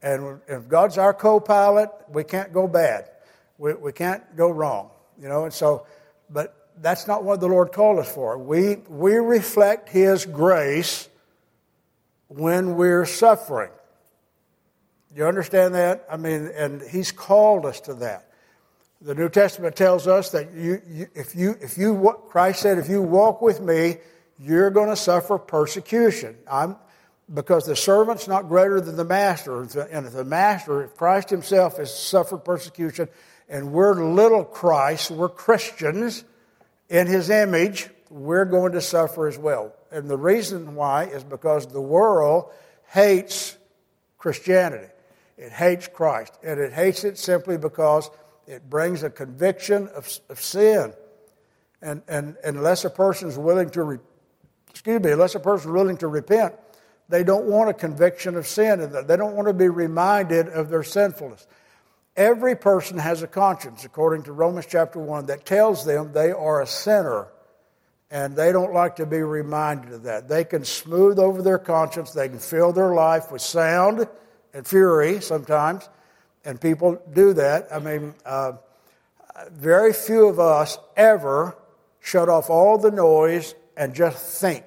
And 0.03 0.41
if 0.47 0.67
God's 0.67 0.97
our 0.97 1.13
co 1.13 1.39
pilot, 1.39 1.89
we 2.09 2.25
can't 2.25 2.53
go 2.53 2.67
bad. 2.67 3.09
We, 3.57 3.73
we 3.73 3.93
can't 3.93 4.35
go 4.35 4.51
wrong. 4.51 4.89
You 5.19 5.29
know, 5.29 5.45
and 5.45 5.53
so, 5.53 5.87
but 6.29 6.69
that's 6.81 7.07
not 7.07 7.23
what 7.23 7.39
the 7.39 7.47
Lord 7.47 7.71
called 7.71 7.99
us 7.99 8.13
for. 8.13 8.37
We, 8.37 8.75
we 8.89 9.15
reflect 9.15 9.89
His 9.89 10.25
grace 10.25 11.07
when 12.27 12.75
we're 12.75 13.05
suffering. 13.05 13.71
You 15.15 15.25
understand 15.25 15.75
that? 15.75 16.05
I 16.11 16.17
mean, 16.17 16.51
and 16.55 16.81
He's 16.81 17.11
called 17.11 17.65
us 17.65 17.79
to 17.81 17.93
that. 17.95 18.29
The 19.01 19.15
New 19.15 19.29
Testament 19.29 19.75
tells 19.75 20.07
us 20.07 20.31
that 20.31 20.53
you, 20.53 20.81
you, 20.87 21.07
if 21.13 21.35
you, 21.35 21.55
if 21.61 21.77
you, 21.77 22.17
Christ 22.27 22.61
said, 22.61 22.77
if 22.77 22.89
you 22.89 23.01
walk 23.01 23.41
with 23.41 23.61
me, 23.61 23.97
you're 24.39 24.69
going 24.69 24.89
to 24.89 24.95
suffer 24.95 25.37
persecution. 25.37 26.35
I'm, 26.49 26.77
because 27.33 27.65
the 27.65 27.75
servant's 27.75 28.27
not 28.27 28.47
greater 28.47 28.79
than 28.79 28.95
the 28.95 29.05
master. 29.05 29.61
And 29.61 30.05
if 30.05 30.13
the 30.13 30.25
master, 30.25 30.83
if 30.83 30.95
Christ 30.95 31.29
himself 31.29 31.77
has 31.77 31.93
suffered 31.97 32.39
persecution, 32.39 33.09
and 33.49 33.71
we're 33.71 33.95
little 34.03 34.43
Christ, 34.43 35.11
we're 35.11 35.29
Christians 35.29 36.23
in 36.89 37.07
his 37.07 37.29
image, 37.29 37.89
we're 38.09 38.45
going 38.45 38.73
to 38.73 38.81
suffer 38.81 39.27
as 39.27 39.37
well. 39.37 39.73
And 39.91 40.09
the 40.09 40.17
reason 40.17 40.75
why 40.75 41.05
is 41.05 41.23
because 41.23 41.67
the 41.67 41.81
world 41.81 42.51
hates 42.87 43.57
Christianity. 44.17 44.87
It 45.37 45.51
hates 45.51 45.87
Christ. 45.87 46.37
And 46.43 46.59
it 46.59 46.73
hates 46.73 47.03
it 47.03 47.17
simply 47.17 47.57
because 47.57 48.09
it 48.47 48.69
brings 48.69 49.03
a 49.03 49.09
conviction 49.09 49.87
of, 49.89 50.07
of 50.29 50.39
sin. 50.39 50.93
And, 51.81 52.01
and, 52.07 52.37
and 52.43 52.57
unless 52.57 52.85
a 52.85 52.89
person 52.89 53.29
is 53.29 53.37
willing 53.37 53.69
to, 53.71 53.83
re, 53.83 53.97
excuse 54.69 55.01
me, 55.01 55.11
unless 55.11 55.35
a 55.35 55.39
person 55.39 55.71
is 55.71 55.73
willing 55.73 55.97
to 55.97 56.07
repent, 56.07 56.53
they 57.09 57.23
don't 57.23 57.45
want 57.45 57.69
a 57.69 57.73
conviction 57.73 58.35
of 58.35 58.47
sin 58.47 58.79
and 58.79 59.07
they 59.07 59.17
don't 59.17 59.35
want 59.35 59.47
to 59.47 59.53
be 59.53 59.69
reminded 59.69 60.47
of 60.47 60.69
their 60.69 60.83
sinfulness. 60.83 61.45
Every 62.15 62.55
person 62.55 62.97
has 62.99 63.23
a 63.23 63.27
conscience, 63.27 63.85
according 63.85 64.23
to 64.23 64.33
Romans 64.33 64.67
chapter 64.69 64.99
1, 64.99 65.27
that 65.27 65.45
tells 65.45 65.83
them 65.83 66.13
they 66.13 66.31
are 66.31 66.61
a 66.61 66.67
sinner. 66.67 67.27
And 68.11 68.35
they 68.35 68.51
don't 68.51 68.73
like 68.73 68.97
to 68.97 69.07
be 69.07 69.21
reminded 69.21 69.91
of 69.91 70.03
that. 70.03 70.27
They 70.27 70.43
can 70.43 70.63
smooth 70.63 71.17
over 71.17 71.41
their 71.41 71.57
conscience, 71.57 72.11
they 72.11 72.29
can 72.29 72.37
fill 72.37 72.71
their 72.71 72.93
life 72.93 73.31
with 73.31 73.41
sound 73.41 74.07
and 74.53 74.67
fury 74.67 75.19
sometimes, 75.19 75.89
and 76.45 76.61
people 76.61 77.01
do 77.11 77.33
that. 77.33 77.67
I 77.73 77.79
mean, 77.79 78.13
uh, 78.23 78.53
very 79.51 79.93
few 79.93 80.27
of 80.27 80.39
us 80.39 80.77
ever 80.95 81.57
shut 81.99 82.29
off 82.29 82.51
all 82.51 82.77
the 82.77 82.91
noise 82.91 83.55
and 83.75 83.95
just 83.95 84.39
think. 84.39 84.65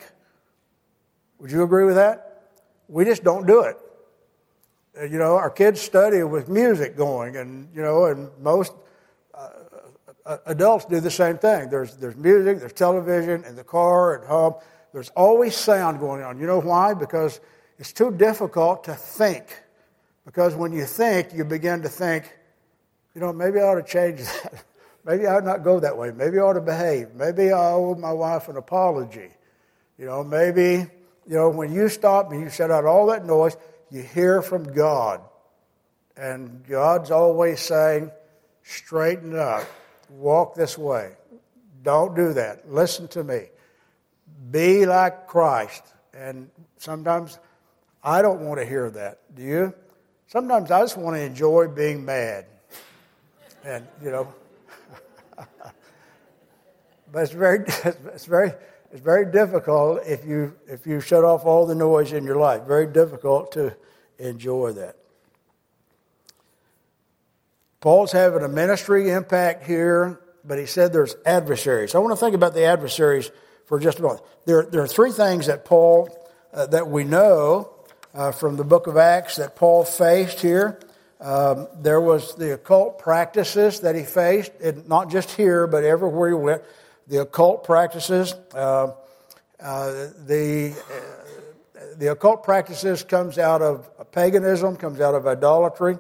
Would 1.39 1.53
you 1.53 1.63
agree 1.63 1.85
with 1.85 1.95
that? 1.95 2.26
We 2.89 3.05
just 3.05 3.25
don't 3.25 3.47
do 3.47 3.63
it. 3.63 3.77
Uh, 4.99 5.05
you 5.05 5.19
know, 5.19 5.37
our 5.37 5.51
kids 5.51 5.81
study 5.81 6.23
with 6.23 6.49
music 6.49 6.97
going, 6.97 7.37
and 7.37 7.69
you 7.75 7.83
know, 7.83 8.07
and 8.07 8.31
most 8.41 8.73
uh, 9.35 9.49
uh, 10.25 10.39
adults 10.47 10.85
do 10.87 11.01
the 11.01 11.11
same 11.11 11.39
thing. 11.39 11.69
There's 11.69 11.97
there's 11.97 12.17
music, 12.17 12.61
there's 12.61 12.73
television 12.73 13.45
in 13.45 13.57
the 13.57 13.65
car, 13.65 14.23
at 14.23 14.29
home. 14.29 14.55
There's 14.93 15.11
always 15.11 15.55
sound 15.55 16.01
going 16.01 16.23
on. 16.23 16.41
You 16.41 16.47
know 16.47 16.61
why? 16.61 16.95
Because 16.95 17.41
it's 17.79 17.93
too 17.93 18.11
difficult 18.11 18.85
to 18.85 18.95
think. 18.95 19.63
Because 20.25 20.55
when 20.55 20.73
you 20.73 20.85
think, 20.85 21.35
you 21.35 21.45
begin 21.45 21.83
to 21.83 21.89
think, 21.89 22.35
you 23.15 23.21
know, 23.21 23.33
maybe 23.33 23.59
I 23.61 23.65
ought 23.65 23.75
to 23.75 23.83
change 23.83 24.21
that. 24.25 24.65
maybe 25.05 25.27
I 25.27 25.37
ought 25.37 25.45
not 25.45 25.63
go 25.63 25.81
that 25.81 25.97
way. 25.97 26.11
Maybe 26.11 26.39
I 26.39 26.43
ought 26.43 26.55
to 26.55 26.61
behave. 26.61 27.15
Maybe 27.15 27.53
I 27.53 27.73
owe 27.73 27.95
my 27.95 28.13
wife 28.13 28.49
an 28.49 28.57
apology. 28.57 29.31
You 29.99 30.07
know, 30.07 30.25
maybe 30.25 30.87
you 31.27 31.35
know, 31.35 31.51
when 31.51 31.73
you 31.73 31.89
stop 31.89 32.31
and 32.31 32.41
you 32.41 32.49
shut 32.49 32.71
out 32.71 32.85
all 32.85 33.07
that 33.07 33.27
noise, 33.27 33.57
you 33.91 34.03
hear 34.03 34.43
from 34.43 34.73
God. 34.73 35.21
And 36.17 36.65
God's 36.67 37.11
always 37.11 37.61
saying, 37.61 38.11
straighten 38.63 39.39
up, 39.39 39.65
walk 40.09 40.55
this 40.55 40.79
way. 40.79 41.13
Don't 41.83 42.15
do 42.15 42.33
that. 42.35 42.71
Listen 42.71 43.09
to 43.09 43.25
me. 43.25 43.47
be 44.51 44.87
like 44.87 45.27
Christ. 45.27 45.83
And 46.15 46.51
sometimes 46.79 47.39
I 48.03 48.23
don't 48.23 48.41
want 48.41 48.61
to 48.61 48.67
hear 48.67 48.91
that. 48.91 49.19
Do 49.35 49.43
you? 49.43 49.75
Sometimes 50.29 50.71
I 50.71 50.81
just 50.81 50.97
want 50.97 51.17
to 51.17 51.23
enjoy 51.23 51.69
being 51.69 52.05
mad. 52.05 52.47
And, 53.65 53.87
you 54.03 54.11
know, 54.11 54.33
but 57.13 57.23
it's 57.23 57.33
very, 57.33 57.59
it's 57.85 58.27
very, 58.27 58.53
it's 58.93 59.01
very 59.01 59.31
difficult 59.31 60.01
if 60.07 60.25
you, 60.25 60.55
if 60.69 60.87
you 60.87 61.01
shut 61.01 61.25
off 61.25 61.45
all 61.45 61.67
the 61.67 61.75
noise 61.75 62.13
in 62.13 62.25
your 62.25 62.37
life. 62.37 62.63
Very 62.63 62.87
difficult 62.87 63.53
to 63.53 63.77
enjoy 64.19 64.73
that. 64.73 64.97
Paul's 67.81 68.13
having 68.13 68.43
a 68.43 68.49
ministry 68.49 69.11
impact 69.11 69.67
here, 69.67 70.21
but 70.45 70.59
he 70.59 70.67
said 70.67 70.93
there's 70.93 71.15
adversaries. 71.25 71.95
I 71.95 71.99
want 71.99 72.13
to 72.13 72.25
think 72.25 72.35
about 72.35 72.55
the 72.55 72.65
adversaries 72.65 73.31
for 73.67 73.79
just 73.79 73.99
a 73.99 74.03
moment. 74.03 74.23
There, 74.45 74.63
there 74.65 74.83
are 74.83 74.89
three 74.89 75.13
things 75.13 75.47
that 75.47 75.65
Paul, 75.65 76.09
uh, 76.53 76.67
that 76.67 76.89
we 76.89 77.05
know 77.05 77.73
uh, 78.15 78.33
from 78.33 78.57
the 78.57 78.65
book 78.65 78.87
of 78.87 78.97
Acts 78.97 79.37
that 79.37 79.57
Paul 79.57 79.85
faced 79.85 80.41
here. 80.41 80.81
Um, 81.21 81.69
there 81.81 82.01
was 82.01 82.35
the 82.35 82.55
occult 82.55 82.99
practices 82.99 83.81
that 83.81 83.95
he 83.95 84.03
faced, 84.03 84.53
and 84.63 84.89
not 84.89 85.11
just 85.11 85.31
here, 85.33 85.67
but 85.67 85.85
everywhere 85.85 86.29
he 86.29 86.35
went. 86.35 86.63
The 87.07 87.23
occult 87.23 87.65
practices, 87.65 88.35
uh, 88.55 88.93
uh 89.61 90.09
the 90.27 90.75
the 91.97 92.09
occult 92.09 92.45
practices 92.45 93.03
comes 93.03 93.39
out 93.39 93.63
of 93.63 93.89
paganism, 94.13 94.77
comes 94.77 95.01
out 95.01 95.15
of 95.15 95.27
idolatry, 95.27 95.99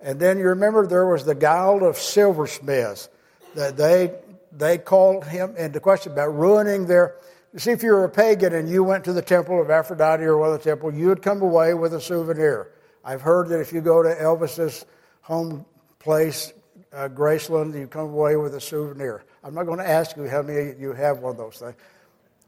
and 0.00 0.18
then 0.18 0.38
you 0.38 0.48
remember 0.48 0.86
there 0.86 1.06
was 1.06 1.24
the 1.24 1.34
guild 1.34 1.82
of 1.82 1.96
silversmiths 1.98 3.08
that 3.54 3.76
they 3.76 4.14
they 4.52 4.78
called 4.78 5.24
him 5.24 5.54
into 5.56 5.80
question 5.80 6.12
about 6.12 6.34
ruining 6.34 6.86
their. 6.86 7.16
You 7.52 7.58
see, 7.58 7.72
if 7.72 7.82
you 7.82 7.92
were 7.92 8.04
a 8.04 8.10
pagan 8.10 8.54
and 8.54 8.68
you 8.68 8.84
went 8.84 9.04
to 9.04 9.12
the 9.12 9.22
temple 9.22 9.60
of 9.60 9.70
Aphrodite 9.70 10.22
or 10.22 10.42
other 10.44 10.58
temple, 10.58 10.94
you 10.94 11.08
would 11.08 11.22
come 11.22 11.42
away 11.42 11.74
with 11.74 11.94
a 11.94 12.00
souvenir. 12.00 12.70
I've 13.04 13.22
heard 13.22 13.48
that 13.48 13.60
if 13.60 13.72
you 13.72 13.80
go 13.80 14.02
to 14.02 14.08
Elvis's 14.08 14.84
home 15.22 15.64
place, 15.98 16.52
uh, 16.92 17.08
Graceland, 17.08 17.78
you 17.78 17.88
come 17.88 18.10
away 18.10 18.36
with 18.36 18.54
a 18.54 18.60
souvenir. 18.60 19.24
I'm 19.42 19.54
not 19.54 19.64
going 19.64 19.78
to 19.78 19.88
ask 19.88 20.16
you 20.16 20.28
how 20.28 20.42
many 20.42 20.74
you 20.78 20.92
have 20.92 21.18
one 21.18 21.32
of 21.32 21.38
those 21.38 21.58
things. 21.58 21.74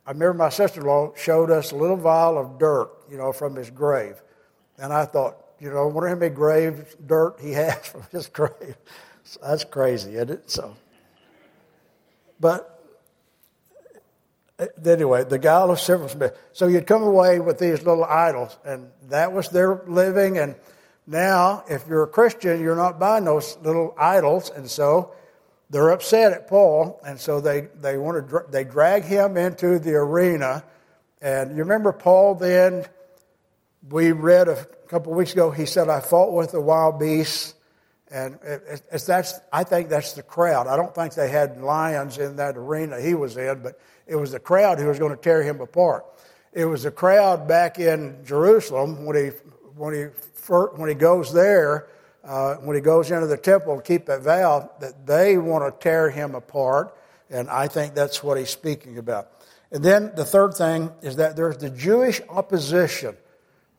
I 0.07 0.11
remember 0.11 0.35
my 0.35 0.49
sister-in-law 0.49 1.13
showed 1.17 1.51
us 1.51 1.73
a 1.73 1.77
little 1.77 1.97
vial 1.97 2.37
of 2.37 2.59
dirt, 2.59 2.91
you 3.11 3.17
know, 3.17 3.33
from 3.33 3.55
his 3.55 3.71
grave, 3.71 4.21
and 4.79 4.93
I 4.93 5.05
thought, 5.05 5.37
you 5.61 5.71
know, 5.71 5.89
I 5.89 5.93
wonder 5.93 6.09
how 6.09 6.17
many 6.17 6.35
grave 6.35 6.97
dirt 7.07 7.37
he 7.41 7.53
has 7.53 7.87
from 7.87 8.03
his 8.11 8.27
grave. 8.27 8.77
So 9.25 9.41
that's 9.43 9.65
crazy, 9.65 10.17
isn't 10.17 10.31
it? 10.31 10.51
So. 10.51 10.75
But 12.41 12.69
uh, 14.59 14.67
anyway, 14.85 15.25
the 15.25 15.39
guile 15.39 15.71
of 15.71 15.81
silversmith. 15.81 16.37
So 16.53 16.67
you'd 16.67 16.87
come 16.87 17.03
away 17.03 17.39
with 17.39 17.59
these 17.59 17.85
little 17.85 18.05
idols, 18.05 18.59
and 18.65 18.91
that 19.09 19.33
was 19.33 19.49
their 19.49 19.83
living. 19.87 20.39
And 20.39 20.57
now, 21.07 21.65
if 21.69 21.87
you're 21.89 22.03
a 22.03 22.09
Christian, 22.09 22.61
you're 22.61 22.77
not 22.77 22.99
buying 22.99 23.25
those 23.25 23.57
little 23.63 23.95
idols, 23.97 24.51
and 24.51 24.69
so 24.69 25.15
they're 25.73 25.89
upset 25.89 26.33
at 26.33 26.49
Paul, 26.49 27.01
and 27.05 27.19
so 27.19 27.41
they 27.41 27.69
they 27.81 27.97
want 27.97 28.29
to 28.29 28.45
they 28.51 28.63
drag 28.63 29.05
him 29.05 29.37
into 29.39 29.79
the 29.79 29.95
arena. 29.95 30.63
And 31.21 31.57
you 31.57 31.63
remember 31.63 31.93
Paul 31.93 32.35
then? 32.35 32.85
We 33.89 34.13
read 34.13 34.49
a 34.49 34.65
couple 34.87 35.13
of 35.13 35.19
weeks 35.19 35.33
ago. 35.33 35.51
He 35.51 35.67
said, 35.67 35.89
"I 35.89 36.01
fought 36.01 36.33
with 36.33 36.53
the 36.53 36.61
wild 36.61 37.01
beasts." 37.01 37.55
And 38.11 38.39
it's, 38.45 39.07
that's, 39.07 39.41
I 39.51 39.65
think 39.65 39.89
that's 39.89 40.13
the 40.13 40.23
crowd. 40.23 40.67
I 40.67 40.77
don't 40.77 40.95
think 40.95 41.15
they 41.15 41.31
had 41.31 41.63
lions 41.63 42.19
in 42.19 42.37
that 42.37 42.59
arena 42.59 43.01
he 43.01 43.15
was 43.15 43.39
in, 43.39 43.63
but 43.63 43.81
it 44.07 44.17
was 44.17 44.33
the 44.33 44.39
crowd 44.39 44.79
who 44.79 44.89
was 44.89 44.99
going 44.99 45.17
to 45.17 45.21
tear 45.21 45.43
him 45.43 45.63
apart. 45.63 46.05
It 46.53 46.67
was 46.67 46.83
the 46.83 46.91
crowd 46.91 47.49
back 47.49 47.79
in 47.79 48.23
Jerusalem 48.23 49.07
when 49.07 49.17
he, 49.17 49.29
when 49.77 49.95
he, 49.95 50.03
when 50.77 50.91
he 50.91 50.95
goes 50.95 51.33
there, 51.33 51.89
uh, 52.25 52.55
when 52.57 52.77
he 52.77 52.83
goes 52.83 53.11
into 53.11 53.27
the 53.27 53.37
temple 53.37 53.77
to 53.77 53.83
keep 53.83 54.07
that 54.07 54.23
vow, 54.23 54.71
that 54.81 55.07
they 55.07 55.39
want 55.39 55.65
to 55.65 55.83
tear 55.83 56.11
him 56.11 56.35
apart. 56.35 56.97
And 57.31 57.49
I 57.49 57.69
think 57.69 57.95
that's 57.95 58.23
what 58.23 58.39
he's 58.39 58.51
speaking 58.51 58.99
about. 58.99 59.29
And 59.71 59.83
then 59.83 60.13
the 60.15 60.25
third 60.25 60.55
thing 60.55 60.93
is 61.03 61.17
that 61.17 61.35
there's 61.35 61.57
the 61.57 61.71
Jewish 61.71 62.21
opposition. 62.29 63.17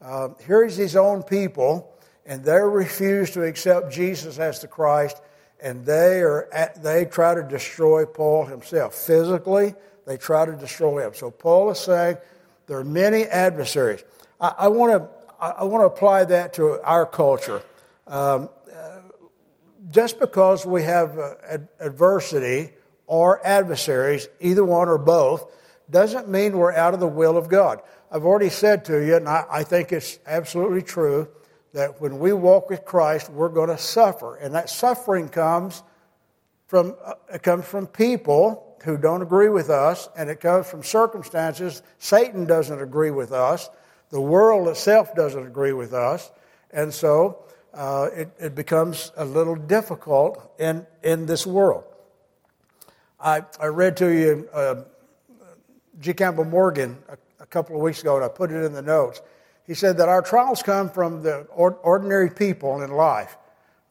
Uh, 0.02 0.30
here's 0.46 0.76
his 0.76 0.96
own 0.96 1.24
people 1.24 1.94
and 2.26 2.44
they 2.44 2.60
refuse 2.60 3.32
to 3.32 3.44
accept 3.44 3.92
Jesus 3.92 4.40
as 4.40 4.62
the 4.62 4.68
Christ, 4.68 5.22
and 5.62 5.86
they 5.86 6.22
are 6.22 6.48
at, 6.54 6.82
they 6.82 7.06
try 7.06 7.36
to 7.36 7.44
destroy 7.44 8.06
Paul 8.06 8.46
himself 8.46 8.96
physically. 8.96 9.76
They 10.06 10.18
try 10.18 10.46
to 10.46 10.54
destroy 10.54 11.06
him. 11.06 11.14
So 11.14 11.32
Paul 11.32 11.72
is 11.72 11.80
saying 11.80 12.18
there 12.68 12.78
are 12.78 12.84
many 12.84 13.24
adversaries. 13.24 14.04
I, 14.40 14.54
I 14.60 14.68
want 14.70 14.94
to 14.94 15.10
I 15.40 15.66
want 15.66 15.82
to 15.82 15.88
apply 15.88 16.24
that 16.26 16.54
to 16.54 16.82
our 16.84 17.06
culture. 17.06 17.62
Um, 18.08 18.50
uh, 18.74 19.00
just 19.90 20.20
because 20.20 20.66
we 20.66 20.84
have 20.84 21.18
uh, 21.18 21.36
ad- 21.48 21.70
adversity 21.80 22.72
or 23.08 23.46
adversaries, 23.46 24.28
either 24.40 24.64
one 24.64 24.88
or 24.90 24.98
both, 24.98 25.52
doesn't 25.90 26.28
mean 26.30 26.58
we're 26.58 26.74
out 26.74 26.94
of 26.94 27.00
the 27.00 27.08
will 27.08 27.38
of 27.38 27.50
God. 27.50 27.82
I've 28.12 28.26
already 28.26 28.50
said 28.50 28.86
to 28.86 29.06
you, 29.06 29.16
and 29.16 29.28
I, 29.28 29.46
I 29.50 29.64
think 29.64 29.92
it's 29.92 30.20
absolutely 30.26 30.82
true 30.82 31.28
that 31.74 32.00
when 32.00 32.20
we 32.20 32.34
walk 32.34 32.70
with 32.70 32.86
Christ, 32.86 33.30
we're 33.30 33.50
going 33.50 33.70
to 33.70 33.78
suffer. 33.78 34.36
And 34.36 34.54
that 34.56 34.70
suffering 34.70 35.30
comes 35.30 35.84
from, 36.68 36.96
uh, 37.04 37.38
comes 37.40 37.66
from 37.66 37.88
people 37.88 38.78
who 38.84 38.98
don't 38.98 39.22
agree 39.22 39.50
with 39.50 39.70
us, 39.70 40.10
and 40.18 40.30
it 40.30 40.40
comes 40.40 40.68
from 40.68 40.84
circumstances. 40.84 41.82
Satan 42.00 42.46
doesn't 42.46 42.82
agree 42.82 43.12
with 43.12 43.32
us. 43.32 43.70
The 44.10 44.22
world 44.22 44.68
itself 44.68 45.16
doesn't 45.16 45.48
agree 45.48 45.74
with 45.74 45.94
us. 45.94 46.32
And 46.72 46.94
so 46.94 47.46
uh, 47.74 48.10
it, 48.14 48.30
it, 48.40 48.56
becomes 48.56 49.12
a 49.18 49.26
little 49.26 49.56
difficult 49.56 50.54
in, 50.60 50.86
in 51.04 51.26
this 51.26 51.46
world. 51.46 51.84
I, 53.20 53.44
I 53.60 53.68
read 53.68 53.98
to 53.98 54.10
you 54.10 54.48
uh, 54.54 54.84
G. 56.00 56.14
Campbell 56.14 56.46
Morgan 56.46 56.98
a, 57.10 57.18
a 57.40 57.46
couple 57.46 57.76
of 57.76 57.82
weeks 57.82 58.02
ago, 58.02 58.16
and 58.16 58.26
I 58.26 58.28
put 58.28 58.52
it 58.52 58.64
in 58.64 58.74
the 58.74 58.82
notes. 58.82 59.22
He 59.66 59.74
said 59.74 59.98
that 59.98 60.10
our 60.10 60.22
trials 60.22 60.62
come 60.62 60.90
from 60.90 61.24
the 61.24 61.48
ordinary 61.52 62.30
people 62.30 62.82
in 62.82 62.92
life, 62.92 63.38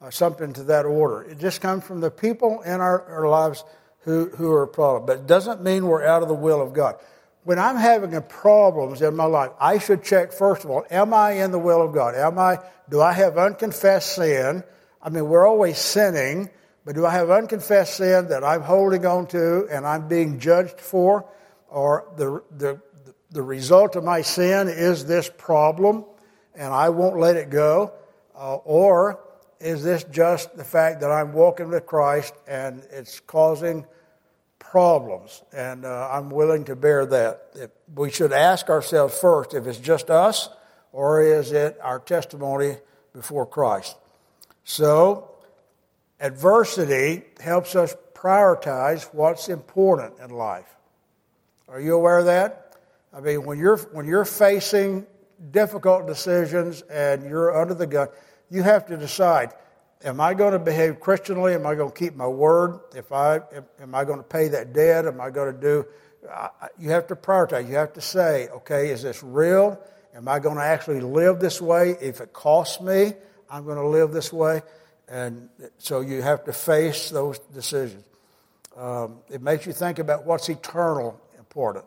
uh, 0.01 0.11
something 0.11 0.53
to 0.53 0.65
that 0.65 0.85
order. 0.85 1.23
It 1.23 1.39
just 1.39 1.61
comes 1.61 1.85
from 1.85 2.01
the 2.01 2.11
people 2.11 2.61
in 2.63 2.81
our, 2.81 3.03
our 3.07 3.29
lives 3.29 3.65
who, 4.01 4.29
who 4.37 4.53
are 4.53 4.65
a 4.65 4.69
problem. 4.69 5.07
But 5.07 5.19
it 5.19 5.27
doesn't 5.27 5.63
mean 5.63 5.87
we're 5.87 6.05
out 6.05 6.23
of 6.23 6.29
the 6.29 6.35
will 6.35 6.61
of 6.61 6.73
God. 6.73 6.97
When 7.45 7.59
I'm 7.59 7.77
having 7.77 8.21
problems 8.23 9.03
in 9.03 9.17
my 9.17 9.25
life, 9.25 9.51
I 9.59 9.79
should 9.79 10.05
check, 10.05 10.33
first 10.33 10.65
of 10.65 10.71
all, 10.71 10.85
am 10.91 11.13
I 11.13 11.33
in 11.33 11.51
the 11.51 11.59
will 11.59 11.83
of 11.83 11.93
God? 11.93 12.15
Am 12.15 12.39
I, 12.39 12.61
do 12.89 13.01
I 13.01 13.13
have 13.13 13.37
unconfessed 13.37 14.15
sin? 14.15 14.63
I 15.03 15.09
mean, 15.09 15.29
we're 15.29 15.47
always 15.47 15.79
sinning, 15.79 16.51
but 16.85 16.95
do 16.95 17.05
I 17.05 17.11
have 17.11 17.31
unconfessed 17.31 17.97
sin 17.97 18.29
that 18.29 18.45
I'm 18.45 18.63
holding 18.63 19.05
on 19.07 19.27
to 19.29 19.67
and 19.71 19.85
I'm 19.85 20.07
being 20.07 20.39
judged 20.39 20.81
for? 20.81 21.29
Or 21.69 22.13
the, 22.17 22.43
the, 22.57 22.81
the 23.31 23.43
result 23.43 23.97
of 23.97 24.05
my 24.05 24.23
sin 24.23 24.69
is 24.69 25.05
this 25.05 25.29
problem 25.37 26.05
and 26.55 26.73
I 26.73 26.91
won't 26.91 27.19
let 27.19 27.37
it 27.37 27.51
go? 27.51 27.93
Uh, 28.37 28.57
or 28.57 29.21
is 29.59 29.83
this 29.83 30.05
just 30.05 30.57
the 30.57 30.65
fact 30.65 31.01
that 31.01 31.11
I'm 31.11 31.33
walking 31.33 31.71
with 31.71 31.87
Christ 31.87 32.35
and 32.47 32.87
it's 32.93 33.19
causing 33.19 33.85
problems 34.73 35.43
and 35.53 35.85
uh, 35.85 36.09
I'm 36.11 36.31
willing 36.31 36.65
to 36.65 36.75
bear 36.75 37.05
that? 37.05 37.51
If 37.55 37.71
we 37.95 38.11
should 38.11 38.33
ask 38.33 38.71
ourselves 38.71 39.19
first 39.19 39.53
if 39.53 39.67
it's 39.67 39.79
just 39.79 40.09
us 40.09 40.49
or 40.93 41.21
is 41.21 41.53
it 41.53 41.79
our 41.83 41.99
testimony 41.99 42.79
before 43.13 43.45
Christ? 43.45 43.95
So, 44.65 45.31
adversity 46.19 47.23
helps 47.39 47.77
us 47.77 47.95
prioritize 48.15 49.13
what's 49.13 49.51
important 49.51 50.15
in 50.21 50.31
life. 50.31 50.75
Are 51.69 51.79
you 51.79 51.95
aware 51.95 52.21
of 52.21 52.25
that? 52.25 52.77
I 53.13 53.21
mean, 53.21 53.45
when 53.45 53.59
you're, 53.59 53.77
when 53.77 54.07
you're 54.07 54.25
facing 54.25 55.07
difficult 55.51 56.07
decisions 56.07 56.81
and 56.91 57.29
you're 57.29 57.55
under 57.55 57.75
the 57.75 57.87
gun, 57.87 58.09
you 58.49 58.63
have 58.63 58.87
to 58.87 58.97
decide 58.97 59.53
am 60.05 60.21
I 60.21 60.35
going 60.35 60.53
to 60.53 60.59
behave 60.59 61.01
Christianly? 61.01 61.55
Am 61.55 61.67
I 61.67 61.75
going 61.75 61.91
to 61.91 61.99
keep 61.99 62.15
my 62.15 62.27
word? 62.27 62.81
If 62.95 63.13
I, 63.13 63.41
am 63.81 63.95
I 63.95 64.05
going 64.05 64.19
to 64.19 64.25
pay 64.25 64.49
that 64.49 64.73
debt? 64.73 65.07
Am 65.07 65.21
I 65.21 65.31
going 65.31 65.55
to 65.55 65.61
do? 65.61 65.87
You 66.79 66.91
have 66.91 67.07
to 67.09 67.17
prioritize. 67.17 67.69
You 67.69 67.77
have 67.77 67.93
to 67.95 68.01
say, 68.01 68.49
okay, 68.49 68.91
is 68.91 69.03
this 69.03 69.23
real? 69.23 69.81
Am 70.15 70.29
I 70.29 70.39
going 70.39 70.57
to 70.57 70.63
actually 70.63 71.01
live 71.01 71.41
this 71.41 71.61
way? 71.61 71.97
If 72.01 72.21
it 72.21 72.33
costs 72.33 72.81
me, 72.81 73.13
I'm 73.51 73.65
going 73.65 73.79
to 73.79 73.87
live 73.87 74.13
this 74.13 74.33
way. 74.33 74.63
And 75.09 75.49
so 75.79 76.01
you 76.01 76.23
have 76.23 76.45
to 76.45 76.53
face 76.53 77.11
those 77.11 77.39
decisions. 77.39 78.05
Um, 78.77 79.19
it 79.29 79.43
makes 79.43 79.67
you 79.67 79.73
think 79.73 79.99
about 79.99 80.25
what's 80.25 80.49
eternal 80.49 81.21
important. 81.39 81.85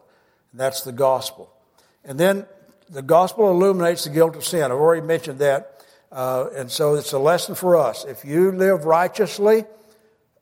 And 0.51 0.59
that's 0.59 0.81
the 0.81 0.91
gospel. 0.91 1.51
And 2.03 2.19
then 2.19 2.45
the 2.89 3.01
gospel 3.01 3.49
illuminates 3.49 4.03
the 4.03 4.11
guilt 4.11 4.35
of 4.35 4.45
sin. 4.45 4.63
I've 4.63 4.71
already 4.71 5.05
mentioned 5.05 5.39
that. 5.39 5.74
Uh, 6.15 6.47
and 6.55 6.71
so 6.71 6.95
it's 6.95 7.11
a 7.13 7.19
lesson 7.19 7.53
for 7.53 7.75
us. 7.75 8.05
If 8.05 8.23
you 8.25 8.51
live 8.51 8.85
righteously, 8.85 9.65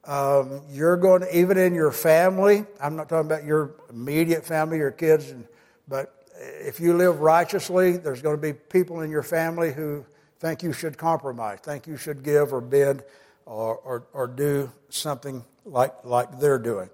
Um, 0.06 0.62
you're 0.70 0.98
going 0.98 1.22
to, 1.22 1.30
even 1.32 1.58
in 1.58 1.74
your 1.74 1.94
family, 1.94 2.66
I'm 2.76 2.98
not 2.98 3.08
talking 3.08 3.32
about 3.32 3.46
your 3.46 3.72
immediate 3.90 4.44
family, 4.44 4.78
your 4.78 4.92
kids, 4.92 5.32
and, 5.32 5.48
but 5.88 6.28
if 6.60 6.82
you 6.82 6.98
live 6.98 7.22
righteously, 7.22 7.96
there's 7.96 8.22
going 8.22 8.36
to 8.36 8.42
be 8.42 8.52
people 8.52 9.00
in 9.06 9.10
your 9.10 9.24
family 9.24 9.72
who 9.72 10.04
think 10.40 10.62
you 10.62 10.74
should 10.74 10.98
compromise, 10.98 11.60
think 11.64 11.88
you 11.88 11.96
should 11.96 12.22
give 12.22 12.52
or 12.52 12.60
bend 12.60 13.02
or, 13.46 13.80
or, 13.86 14.04
or 14.12 14.28
do 14.28 14.70
something 14.90 15.42
like, 15.64 15.94
like 16.04 16.38
they're 16.38 16.60
doing. 16.60 16.90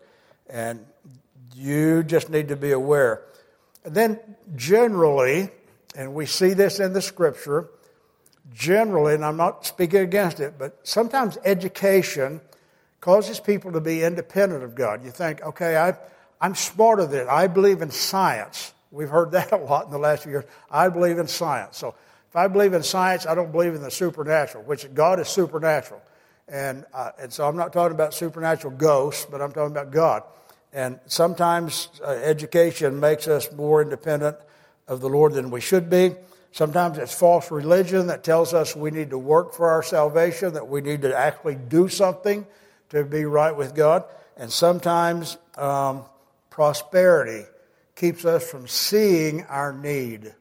And 0.48 0.86
you 1.56 2.04
just 2.04 2.30
need 2.30 2.50
to 2.50 2.56
be 2.56 2.74
aware. 2.74 3.24
And 3.84 3.96
then, 3.96 4.20
generally, 4.56 5.50
and 5.96 6.14
we 6.14 6.28
see 6.28 6.54
this 6.54 6.80
in 6.80 6.94
the 6.94 7.02
scripture, 7.02 7.70
generally, 8.54 9.14
and 9.14 9.24
I'm 9.24 9.38
not 9.38 9.66
speaking 9.66 10.00
against 10.00 10.40
it, 10.40 10.56
but 10.58 10.80
sometimes 10.84 11.38
education 11.46 12.42
causes 13.02 13.40
people 13.40 13.72
to 13.72 13.82
be 13.82 14.04
independent 14.04 14.64
of 14.64 14.76
God. 14.76 15.04
You 15.04 15.12
think, 15.12 15.42
okay, 15.42 15.78
I, 15.78 15.96
I'm 16.42 16.56
smarter 16.56 17.06
than. 17.06 17.28
I 17.30 17.48
believe 17.48 17.82
in 17.82 17.92
science. 17.92 18.74
We've 18.92 19.10
heard 19.10 19.32
that 19.32 19.52
a 19.52 19.58
lot 19.58 19.86
in 19.86 19.92
the 19.92 20.00
last 20.00 20.24
few 20.24 20.32
years. 20.32 20.46
I 20.70 20.90
believe 20.90 21.18
in 21.18 21.28
science. 21.28 21.78
So 21.78 21.96
if 22.30 22.36
I 22.36 22.48
believe 22.48 22.74
in 22.74 22.84
science, 22.84 23.26
I 23.26 23.36
don't 23.36 23.52
believe 23.52 23.74
in 23.74 23.82
the 23.82 23.92
supernatural, 23.92 24.64
which 24.64 24.94
God 24.94 25.20
is 25.20 25.28
supernatural. 25.28 26.02
And, 26.48 26.86
uh, 26.94 27.12
and 27.20 27.32
so 27.32 27.48
I'm 27.48 27.56
not 27.56 27.74
talking 27.74 27.94
about 27.94 28.14
supernatural 28.14 28.76
ghosts, 28.76 29.26
but 29.30 29.42
I'm 29.42 29.52
talking 29.52 29.72
about 29.72 29.92
God. 29.92 30.24
And 30.74 31.00
sometimes 31.06 31.90
uh, 32.04 32.10
education 32.10 33.00
makes 33.00 33.28
us 33.28 33.52
more 33.52 33.82
independent 33.82 34.38
of 34.88 35.02
the 35.02 35.10
Lord 35.10 35.34
than 35.34 35.52
we 35.52 35.62
should 35.62 35.90
be. 35.90 36.16
Sometimes 36.52 36.98
it's 36.98 37.14
false 37.14 37.52
religion 37.52 38.08
that 38.08 38.24
tells 38.24 38.54
us 38.54 38.76
we 38.76 38.92
need 38.92 39.12
to 39.12 39.18
work 39.18 39.54
for 39.54 39.70
our 39.70 39.84
salvation, 39.84 40.54
that 40.54 40.68
we 40.68 40.82
need 40.82 41.04
to 41.04 41.16
actually 41.16 41.56
do 41.56 41.88
something 41.88 42.46
to 42.90 43.04
be 43.04 43.26
right 43.26 43.56
with 43.56 43.76
God. 43.76 44.04
And 44.36 44.52
sometimes 44.52 45.38
um, 45.58 46.06
prosperity 46.50 47.46
keeps 47.96 48.26
us 48.26 48.50
from 48.50 48.68
seeing 48.68 49.44
our 49.46 49.74
need. 49.74 50.34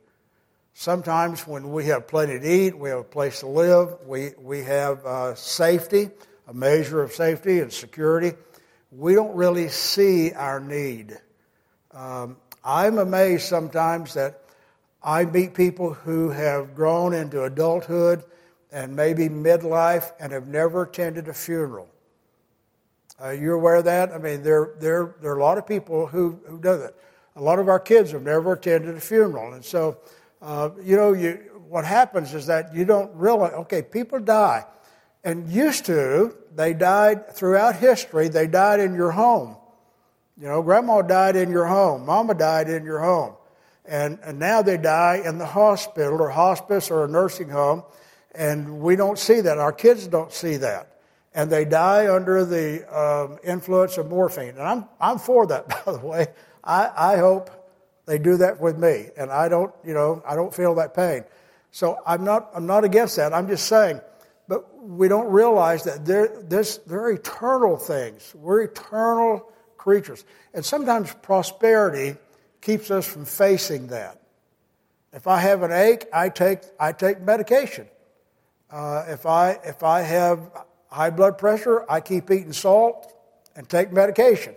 Sometimes 0.72 1.46
when 1.46 1.72
we 1.72 1.86
have 1.86 2.06
plenty 2.06 2.38
to 2.38 2.48
eat, 2.48 2.78
we 2.78 2.88
have 2.90 3.00
a 3.00 3.04
place 3.04 3.40
to 3.40 3.48
live, 3.48 3.96
we, 4.06 4.30
we 4.40 4.62
have 4.62 5.04
uh, 5.04 5.34
safety, 5.34 6.10
a 6.46 6.54
measure 6.54 7.02
of 7.02 7.12
safety 7.12 7.58
and 7.58 7.72
security, 7.72 8.36
we 8.92 9.14
don't 9.14 9.34
really 9.34 9.68
see 9.68 10.32
our 10.32 10.60
need. 10.60 11.18
Um, 11.92 12.36
I'm 12.64 12.98
amazed 12.98 13.46
sometimes 13.46 14.14
that 14.14 14.40
I 15.02 15.24
meet 15.24 15.54
people 15.54 15.94
who 15.94 16.30
have 16.30 16.74
grown 16.74 17.14
into 17.14 17.44
adulthood 17.44 18.24
and 18.72 18.94
maybe 18.94 19.28
midlife 19.28 20.12
and 20.20 20.32
have 20.32 20.48
never 20.48 20.82
attended 20.82 21.28
a 21.28 21.34
funeral. 21.34 21.88
Uh, 23.22 23.30
you're 23.30 23.54
aware 23.54 23.76
of 23.76 23.84
that? 23.84 24.12
I 24.12 24.18
mean, 24.18 24.42
there, 24.42 24.74
there, 24.80 25.16
there 25.20 25.32
are 25.32 25.38
a 25.38 25.42
lot 25.42 25.58
of 25.58 25.66
people 25.66 26.06
who, 26.06 26.38
who 26.46 26.60
do 26.60 26.76
that. 26.78 26.94
A 27.36 27.42
lot 27.42 27.58
of 27.58 27.68
our 27.68 27.80
kids 27.80 28.12
have 28.12 28.22
never 28.22 28.52
attended 28.52 28.96
a 28.96 29.00
funeral. 29.00 29.54
And 29.54 29.64
so, 29.64 29.98
uh, 30.42 30.70
you 30.82 30.96
know, 30.96 31.12
you, 31.12 31.34
what 31.68 31.84
happens 31.84 32.34
is 32.34 32.46
that 32.46 32.74
you 32.74 32.84
don't 32.84 33.14
realize, 33.14 33.52
okay, 33.52 33.82
people 33.82 34.20
die. 34.20 34.64
And 35.24 35.48
used 35.48 35.84
to, 35.86 36.36
they 36.54 36.74
died 36.74 37.34
throughout 37.34 37.76
history, 37.76 38.28
they 38.28 38.46
died 38.46 38.80
in 38.80 38.94
your 38.94 39.10
home. 39.10 39.56
You 40.40 40.46
know, 40.46 40.62
grandma 40.62 41.02
died 41.02 41.36
in 41.36 41.50
your 41.50 41.66
home, 41.66 42.06
mama 42.06 42.34
died 42.34 42.68
in 42.68 42.84
your 42.84 43.00
home. 43.00 43.34
And, 43.88 44.18
and 44.22 44.38
now 44.38 44.62
they 44.62 44.76
die 44.76 45.22
in 45.24 45.38
the 45.38 45.46
hospital 45.46 46.20
or 46.20 46.28
hospice 46.28 46.90
or 46.90 47.04
a 47.04 47.08
nursing 47.08 47.48
home. 47.48 47.82
And 48.34 48.80
we 48.80 48.94
don't 48.94 49.18
see 49.18 49.40
that. 49.40 49.58
Our 49.58 49.72
kids 49.72 50.06
don't 50.06 50.32
see 50.32 50.58
that 50.58 50.98
and 51.34 51.50
they 51.50 51.64
die 51.64 52.12
under 52.12 52.44
the 52.44 52.82
um, 52.92 53.38
influence 53.44 53.96
of 53.96 54.08
morphine. 54.08 54.50
And 54.50 54.62
I'm, 54.62 54.84
I'm 55.00 55.18
for 55.18 55.46
that, 55.46 55.68
by 55.86 55.92
the 55.92 56.04
way. 56.04 56.26
I, 56.64 56.90
I 56.96 57.16
hope 57.16 57.50
they 58.06 58.18
do 58.18 58.38
that 58.38 58.60
with 58.60 58.78
me, 58.78 59.06
and 59.16 59.30
I 59.30 59.48
don't, 59.48 59.72
you 59.84 59.94
know, 59.94 60.22
I 60.26 60.34
don't 60.34 60.52
feel 60.52 60.74
that 60.76 60.94
pain. 60.94 61.24
So 61.70 61.98
I'm 62.06 62.24
not, 62.24 62.50
I'm 62.54 62.66
not 62.66 62.84
against 62.84 63.16
that. 63.16 63.32
I'm 63.32 63.46
just 63.46 63.68
saying, 63.68 64.00
but 64.48 64.82
we 64.82 65.08
don't 65.08 65.30
realize 65.30 65.84
that 65.84 66.04
they're, 66.04 66.42
this, 66.42 66.78
they're 66.78 67.10
eternal 67.10 67.76
things. 67.76 68.34
We're 68.34 68.62
eternal 68.62 69.52
creatures. 69.76 70.24
And 70.54 70.64
sometimes 70.64 71.14
prosperity 71.22 72.16
keeps 72.60 72.90
us 72.90 73.06
from 73.06 73.24
facing 73.24 73.88
that. 73.88 74.20
If 75.12 75.26
I 75.26 75.38
have 75.38 75.62
an 75.62 75.72
ache, 75.72 76.06
I 76.12 76.28
take, 76.28 76.60
I 76.78 76.92
take 76.92 77.20
medication. 77.20 77.86
Uh, 78.70 79.04
if, 79.08 79.24
I, 79.26 79.58
if 79.64 79.82
I 79.82 80.02
have 80.02 80.50
high 80.90 81.10
blood 81.10 81.38
pressure, 81.38 81.84
I 81.90 82.00
keep 82.00 82.30
eating 82.30 82.52
salt 82.52 83.12
and 83.56 83.68
take 83.68 83.92
medication. 83.92 84.54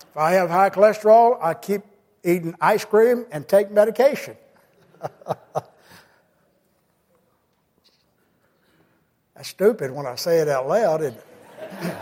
If 0.00 0.16
I 0.16 0.32
have 0.32 0.50
high 0.50 0.70
cholesterol, 0.70 1.38
I 1.42 1.54
keep 1.54 1.82
eating 2.24 2.54
ice 2.60 2.84
cream 2.84 3.26
and 3.30 3.46
take 3.46 3.70
medication. 3.70 4.36
That's 9.34 9.48
stupid 9.48 9.90
when 9.90 10.06
I 10.06 10.14
say 10.14 10.38
it 10.38 10.48
out 10.48 10.68
loud, 10.68 11.02
isn't 11.02 11.16
it? 11.16 11.94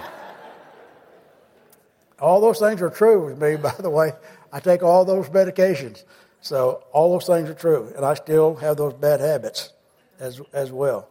all 2.20 2.40
those 2.40 2.58
things 2.58 2.80
are 2.80 2.90
true 2.90 3.26
with 3.26 3.40
me, 3.40 3.56
by 3.62 3.74
the 3.78 3.90
way. 3.90 4.12
I 4.52 4.60
take 4.60 4.82
all 4.82 5.04
those 5.04 5.28
medications. 5.30 6.04
So 6.42 6.84
all 6.92 7.12
those 7.12 7.26
things 7.26 7.48
are 7.48 7.54
true. 7.54 7.92
And 7.96 8.04
I 8.04 8.14
still 8.14 8.54
have 8.56 8.76
those 8.76 8.94
bad 8.94 9.20
habits 9.20 9.72
as, 10.20 10.40
as 10.52 10.70
well. 10.70 11.08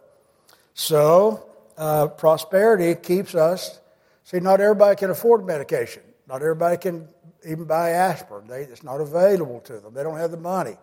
So 0.73 1.49
uh, 1.77 2.07
prosperity 2.07 2.95
keeps 2.95 3.33
us. 3.33 3.79
See, 4.23 4.39
not 4.39 4.61
everybody 4.61 4.95
can 4.95 5.09
afford 5.09 5.45
medication. 5.45 6.03
Not 6.27 6.41
everybody 6.41 6.77
can 6.77 7.07
even 7.45 7.65
buy 7.65 7.91
aspirin. 7.91 8.47
They, 8.47 8.61
it's 8.61 8.83
not 8.83 9.01
available 9.01 9.59
to 9.61 9.79
them. 9.79 9.93
They 9.93 10.03
don't 10.03 10.17
have 10.17 10.31
the 10.31 10.37
money. 10.37 10.77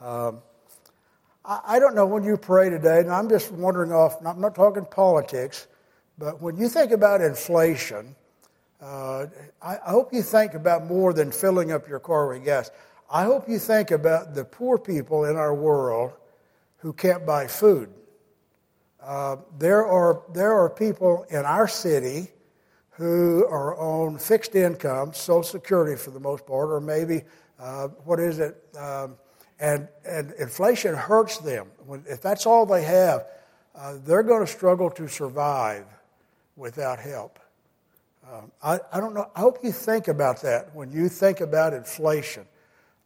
Um, 0.00 0.42
I, 1.44 1.60
I, 1.64 1.78
don't 1.78 1.94
know 1.94 2.06
when 2.06 2.24
you 2.24 2.36
pray 2.36 2.68
today, 2.68 3.00
and 3.00 3.10
I'm 3.10 3.28
just 3.28 3.50
wondering 3.50 3.92
off, 3.92 4.24
I'm 4.24 4.40
not 4.40 4.54
talking 4.54 4.84
politics, 4.84 5.66
but 6.18 6.42
when 6.42 6.56
you 6.56 6.68
think 6.68 6.92
about 6.92 7.20
inflation, 7.20 8.14
uh, 8.82 9.26
I, 9.62 9.76
I 9.86 9.90
hope 9.90 10.12
you 10.12 10.22
think 10.22 10.54
about 10.54 10.86
more 10.86 11.12
than 11.12 11.30
filling 11.30 11.72
up 11.72 11.88
your 11.88 12.00
car 12.00 12.28
with 12.28 12.44
gas. 12.44 12.70
I 13.10 13.24
hope 13.24 13.48
you 13.48 13.58
think 13.58 13.90
about 13.90 14.34
the 14.34 14.44
poor 14.44 14.78
people 14.78 15.24
in 15.24 15.36
our 15.36 15.54
world 15.54 16.12
who 16.78 16.92
can't 16.92 17.24
buy 17.24 17.46
food. 17.46 17.88
Uh, 19.00 19.36
there, 19.58 19.86
are, 19.86 20.22
there 20.32 20.52
are 20.52 20.68
people 20.70 21.26
in 21.30 21.44
our 21.44 21.68
city 21.68 22.28
who 22.90 23.46
are 23.46 23.76
on 23.76 24.18
fixed 24.18 24.54
income, 24.54 25.12
Social 25.12 25.42
Security 25.42 25.96
for 25.96 26.10
the 26.10 26.20
most 26.20 26.46
part, 26.46 26.70
or 26.70 26.80
maybe, 26.80 27.22
uh, 27.58 27.88
what 28.04 28.20
is 28.20 28.38
it? 28.38 28.56
Um, 28.78 29.16
and, 29.60 29.88
and 30.06 30.32
inflation 30.32 30.94
hurts 30.94 31.38
them. 31.38 31.68
When, 31.86 32.04
if 32.08 32.20
that's 32.20 32.46
all 32.46 32.66
they 32.66 32.84
have, 32.84 33.26
uh, 33.74 33.96
they're 34.04 34.22
going 34.22 34.44
to 34.44 34.50
struggle 34.50 34.90
to 34.90 35.08
survive 35.08 35.86
without 36.56 36.98
help. 36.98 37.38
Um, 38.32 38.52
I, 38.62 38.80
I 38.92 39.00
don't 39.00 39.14
know. 39.14 39.30
I 39.34 39.40
hope 39.40 39.58
you 39.62 39.72
think 39.72 40.08
about 40.08 40.42
that 40.42 40.74
when 40.74 40.90
you 40.90 41.08
think 41.08 41.40
about 41.40 41.74
inflation. 41.74 42.46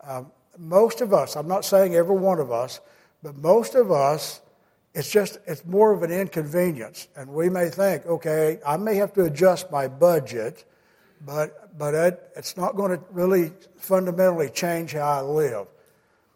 Um, 0.02 0.30
most 0.58 1.00
of 1.00 1.12
us, 1.12 1.36
I'm 1.36 1.48
not 1.48 1.64
saying 1.64 1.94
every 1.94 2.16
one 2.16 2.38
of 2.38 2.52
us, 2.52 2.80
but 3.22 3.36
most 3.36 3.74
of 3.74 3.90
us 3.90 4.40
it's 4.94 5.10
just, 5.10 5.38
it's 5.46 5.64
more 5.64 5.92
of 5.92 6.02
an 6.02 6.10
inconvenience. 6.10 7.06
And 7.14 7.30
we 7.30 7.48
may 7.48 7.68
think, 7.68 8.06
okay, 8.06 8.58
I 8.66 8.76
may 8.76 8.96
have 8.96 9.12
to 9.14 9.24
adjust 9.24 9.70
my 9.70 9.86
budget, 9.86 10.64
but, 11.24 11.78
but 11.78 11.94
it, 11.94 12.32
it's 12.34 12.56
not 12.56 12.74
going 12.74 12.98
to 12.98 13.04
really 13.12 13.52
fundamentally 13.76 14.48
change 14.48 14.94
how 14.94 15.08
I 15.08 15.20
live. 15.20 15.68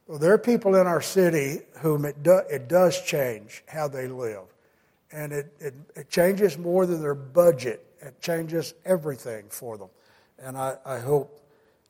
Well, 0.06 0.18
there 0.18 0.32
are 0.32 0.38
people 0.38 0.76
in 0.76 0.86
our 0.86 1.00
city 1.00 1.62
whom 1.78 2.04
it, 2.04 2.22
do, 2.22 2.40
it 2.50 2.68
does 2.68 3.02
change 3.02 3.64
how 3.66 3.88
they 3.88 4.06
live. 4.06 4.44
And 5.10 5.32
it, 5.32 5.52
it, 5.58 5.74
it 5.96 6.08
changes 6.08 6.56
more 6.56 6.86
than 6.86 7.00
their 7.00 7.14
budget, 7.14 7.84
it 8.02 8.20
changes 8.20 8.74
everything 8.84 9.46
for 9.48 9.78
them. 9.78 9.88
And 10.38 10.56
I, 10.56 10.76
I 10.84 10.98
hope 10.98 11.40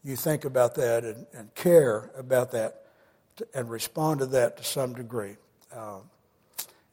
you 0.04 0.16
think 0.16 0.44
about 0.44 0.74
that 0.76 1.04
and, 1.04 1.26
and 1.32 1.54
care 1.54 2.10
about 2.16 2.52
that 2.52 2.82
and 3.54 3.70
respond 3.70 4.20
to 4.20 4.26
that 4.26 4.56
to 4.58 4.64
some 4.64 4.94
degree. 4.94 5.36
Um, 5.74 6.02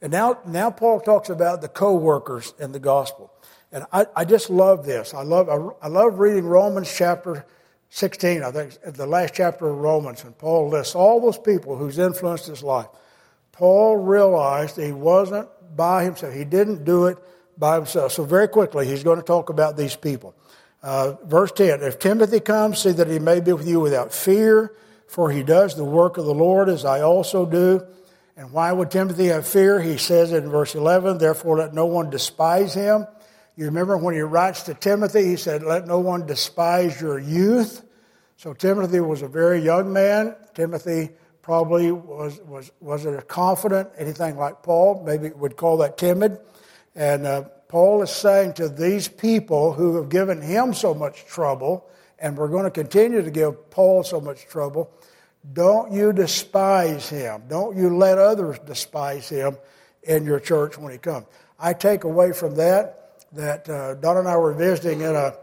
and 0.00 0.10
now, 0.10 0.38
now 0.46 0.70
Paul 0.70 1.00
talks 1.00 1.28
about 1.28 1.60
the 1.60 1.68
co-workers 1.68 2.54
in 2.58 2.72
the 2.72 2.78
gospel. 2.78 3.30
And 3.72 3.84
I, 3.92 4.06
I 4.16 4.24
just 4.24 4.48
love 4.48 4.86
this. 4.86 5.12
I 5.12 5.22
love, 5.22 5.48
I, 5.48 5.86
I 5.86 5.88
love 5.88 6.18
reading 6.18 6.46
Romans 6.46 6.92
chapter 6.92 7.44
16, 7.90 8.42
I 8.42 8.50
think, 8.50 8.78
the 8.82 9.06
last 9.06 9.34
chapter 9.34 9.68
of 9.68 9.78
Romans, 9.78 10.24
and 10.24 10.36
Paul 10.38 10.70
lists 10.70 10.94
all 10.94 11.20
those 11.20 11.38
people 11.38 11.76
who's 11.76 11.98
influenced 11.98 12.46
his 12.46 12.62
life. 12.62 12.86
Paul 13.52 13.96
realized 13.96 14.76
he 14.76 14.92
wasn't 14.92 15.48
by 15.76 16.04
himself. 16.04 16.32
He 16.32 16.44
didn't 16.44 16.84
do 16.84 17.06
it 17.06 17.18
by 17.60 17.76
himself. 17.76 18.12
So 18.12 18.24
very 18.24 18.48
quickly, 18.48 18.86
he's 18.86 19.04
going 19.04 19.18
to 19.18 19.24
talk 19.24 19.50
about 19.50 19.76
these 19.76 19.94
people. 19.94 20.34
Uh, 20.82 21.12
verse 21.24 21.52
10, 21.52 21.82
if 21.82 21.98
Timothy 21.98 22.40
comes, 22.40 22.80
see 22.80 22.90
that 22.92 23.06
he 23.06 23.18
may 23.18 23.38
be 23.40 23.52
with 23.52 23.68
you 23.68 23.78
without 23.78 24.12
fear, 24.12 24.74
for 25.06 25.30
he 25.30 25.42
does 25.42 25.76
the 25.76 25.84
work 25.84 26.16
of 26.16 26.24
the 26.24 26.34
Lord 26.34 26.68
as 26.68 26.84
I 26.84 27.02
also 27.02 27.44
do. 27.44 27.86
And 28.36 28.50
why 28.50 28.72
would 28.72 28.90
Timothy 28.90 29.26
have 29.26 29.46
fear? 29.46 29.80
He 29.80 29.98
says 29.98 30.32
in 30.32 30.48
verse 30.48 30.74
11, 30.74 31.18
therefore 31.18 31.58
let 31.58 31.74
no 31.74 31.84
one 31.84 32.08
despise 32.08 32.72
him. 32.72 33.06
You 33.56 33.66
remember 33.66 33.98
when 33.98 34.14
he 34.14 34.20
writes 34.20 34.62
to 34.62 34.74
Timothy, 34.74 35.24
he 35.24 35.36
said, 35.36 35.62
Let 35.62 35.86
no 35.86 35.98
one 35.98 36.24
despise 36.24 36.98
your 36.98 37.18
youth. 37.18 37.82
So 38.38 38.54
Timothy 38.54 39.00
was 39.00 39.20
a 39.20 39.28
very 39.28 39.60
young 39.60 39.92
man. 39.92 40.34
Timothy 40.54 41.10
probably 41.42 41.92
was, 41.92 42.40
was, 42.40 42.70
wasn't 42.80 43.28
confident, 43.28 43.90
anything 43.98 44.38
like 44.38 44.62
Paul. 44.62 45.02
Maybe 45.04 45.28
would 45.30 45.58
call 45.58 45.76
that 45.78 45.98
timid. 45.98 46.38
And 46.94 47.26
uh, 47.26 47.42
Paul 47.68 48.02
is 48.02 48.10
saying 48.10 48.54
to 48.54 48.68
these 48.68 49.08
people 49.08 49.72
who 49.72 49.96
have 49.96 50.08
given 50.08 50.42
him 50.42 50.74
so 50.74 50.94
much 50.94 51.24
trouble, 51.26 51.88
and 52.18 52.36
we're 52.36 52.48
going 52.48 52.64
to 52.64 52.70
continue 52.70 53.22
to 53.22 53.30
give 53.30 53.70
Paul 53.70 54.02
so 54.02 54.20
much 54.20 54.46
trouble, 54.46 54.90
don't 55.52 55.92
you 55.92 56.12
despise 56.12 57.08
him. 57.08 57.44
Don't 57.48 57.76
you 57.76 57.96
let 57.96 58.18
others 58.18 58.58
despise 58.66 59.28
him 59.28 59.56
in 60.02 60.24
your 60.24 60.40
church 60.40 60.76
when 60.76 60.92
he 60.92 60.98
comes. 60.98 61.26
I 61.58 61.72
take 61.72 62.04
away 62.04 62.32
from 62.32 62.56
that 62.56 62.96
that 63.32 63.68
uh, 63.68 63.94
Don 63.94 64.16
and 64.16 64.28
I 64.28 64.36
were 64.36 64.52
visiting 64.52 65.02
in 65.02 65.14
a, 65.14 65.34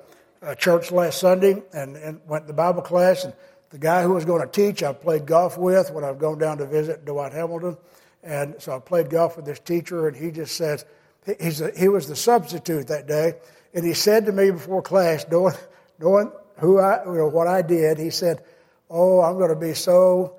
a 0.42 0.56
church 0.56 0.92
last 0.92 1.20
Sunday 1.20 1.64
and, 1.74 1.96
and 1.96 2.20
went 2.28 2.48
to 2.48 2.54
Bible 2.54 2.82
class, 2.82 3.24
and 3.24 3.34
the 3.70 3.78
guy 3.78 4.04
who 4.04 4.14
was 4.14 4.26
going 4.26 4.42
to 4.42 4.48
teach 4.48 4.84
I 4.84 4.94
played 4.94 5.26
golf 5.26 5.58
with 5.58 5.92
when 5.92 6.04
I've 6.04 6.20
gone 6.20 6.38
down 6.38 6.58
to 6.58 6.66
visit 6.66 7.06
Dwight 7.06 7.34
Hamilton. 7.34 7.78
And 8.24 8.56
so 8.60 8.76
I 8.76 8.80
played 8.80 9.10
golf 9.10 9.38
with 9.38 9.46
this 9.46 9.60
teacher, 9.60 10.08
and 10.08 10.18
he 10.18 10.32
just 10.32 10.56
says, 10.56 10.86
a, 11.28 11.72
he 11.78 11.90
was 11.90 12.08
the 12.08 12.16
substitute 12.16 12.88
that 12.88 13.08
day, 13.08 13.34
and 13.74 13.86
he 13.86 13.94
said 13.94 14.26
to 14.26 14.32
me 14.32 14.52
before 14.52 14.82
class, 14.82 15.26
knowing, 15.30 15.56
knowing 16.00 16.32
who 16.58 16.80
I, 16.80 17.04
you 17.06 17.18
know, 17.18 17.28
what 17.28 17.48
I 17.48 17.62
did, 17.62 17.98
he 17.98 18.10
said, 18.10 18.44
"Oh, 18.90 19.22
I'm 19.22 19.38
going 19.38 19.50
to 19.50 19.56
be 19.56 19.74
so, 19.74 20.36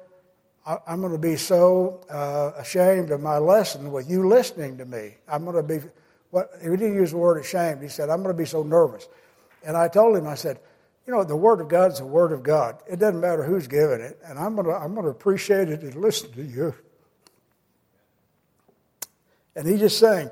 I'm 0.66 1.00
going 1.00 1.12
to 1.12 1.18
be 1.18 1.36
so 1.36 2.00
uh, 2.10 2.52
ashamed 2.56 3.10
of 3.10 3.20
my 3.20 3.38
lesson 3.38 3.92
with 3.92 4.10
you 4.10 4.28
listening 4.28 4.78
to 4.78 4.84
me. 4.84 5.16
I'm 5.28 5.44
going 5.44 5.56
to 5.56 5.62
be, 5.62 5.86
what 6.30 6.50
he 6.60 6.68
didn't 6.68 6.94
use 6.94 7.10
the 7.10 7.18
word 7.18 7.38
ashamed. 7.38 7.82
He 7.82 7.88
said, 7.88 8.10
I'm 8.10 8.22
going 8.22 8.34
to 8.34 8.38
be 8.38 8.46
so 8.46 8.62
nervous." 8.62 9.06
And 9.64 9.76
I 9.76 9.88
told 9.88 10.16
him, 10.16 10.26
I 10.26 10.36
said, 10.36 10.58
"You 11.06 11.12
know, 11.12 11.24
the 11.24 11.36
Word 11.36 11.60
of 11.60 11.68
God 11.68 11.92
is 11.92 11.98
the 11.98 12.06
Word 12.06 12.32
of 12.32 12.42
God. 12.42 12.78
It 12.88 12.98
doesn't 12.98 13.20
matter 13.20 13.42
who's 13.42 13.66
giving 13.66 14.00
it, 14.00 14.18
and 14.24 14.38
I'm 14.38 14.54
going 14.54 14.66
to, 14.66 14.72
I'm 14.72 14.94
to 14.94 15.08
appreciate 15.08 15.68
it 15.68 15.82
and 15.82 15.96
listen 15.96 16.32
to 16.32 16.42
you." 16.42 16.74
And 19.54 19.66
he's 19.66 19.80
just 19.80 19.98
saying, 19.98 20.30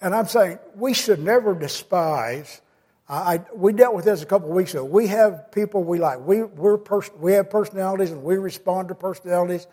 and 0.00 0.14
I'm 0.14 0.26
saying 0.26 0.58
we 0.76 0.94
should 0.94 1.20
never 1.20 1.54
despise. 1.54 2.60
I, 3.08 3.42
we 3.54 3.72
dealt 3.72 3.94
with 3.94 4.04
this 4.04 4.22
a 4.22 4.26
couple 4.26 4.50
of 4.50 4.54
weeks 4.54 4.74
ago. 4.74 4.84
We 4.84 5.06
have 5.06 5.50
people 5.50 5.82
we 5.82 5.98
like. 5.98 6.20
We, 6.20 6.42
we're 6.42 6.76
pers- 6.76 7.10
we 7.18 7.32
have 7.32 7.48
personalities 7.48 8.10
and 8.10 8.22
we 8.22 8.36
respond 8.36 8.88
to 8.88 8.94
personalities, 8.94 9.66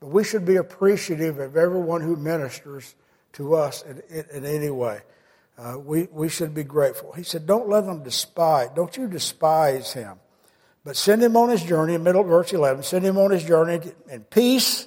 but 0.00 0.08
we 0.08 0.22
should 0.22 0.44
be 0.44 0.56
appreciative 0.56 1.38
of 1.38 1.56
everyone 1.56 2.02
who 2.02 2.16
ministers 2.16 2.94
to 3.34 3.54
us 3.54 3.82
in, 3.82 4.02
in, 4.10 4.24
in 4.32 4.44
any 4.44 4.68
way. 4.68 5.00
Uh, 5.56 5.78
we, 5.78 6.08
we 6.10 6.28
should 6.28 6.52
be 6.52 6.64
grateful. 6.64 7.12
He 7.12 7.22
said, 7.22 7.46
Don't 7.46 7.68
let 7.68 7.86
them 7.86 8.02
despise, 8.02 8.68
don't 8.74 8.94
you 8.96 9.06
despise 9.06 9.92
him. 9.92 10.18
But 10.84 10.96
send 10.96 11.22
him 11.22 11.36
on 11.36 11.48
his 11.48 11.62
journey, 11.62 11.96
middle 11.96 12.24
verse 12.24 12.52
11, 12.52 12.82
send 12.82 13.04
him 13.06 13.16
on 13.16 13.30
his 13.30 13.44
journey 13.44 13.80
in 14.10 14.24
peace, 14.24 14.86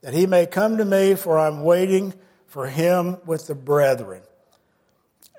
that 0.00 0.14
he 0.14 0.26
may 0.26 0.46
come 0.46 0.78
to 0.78 0.84
me, 0.86 1.14
for 1.14 1.38
I'm 1.38 1.62
waiting 1.62 2.14
for 2.50 2.66
him 2.66 3.16
with 3.24 3.46
the 3.46 3.54
brethren. 3.54 4.22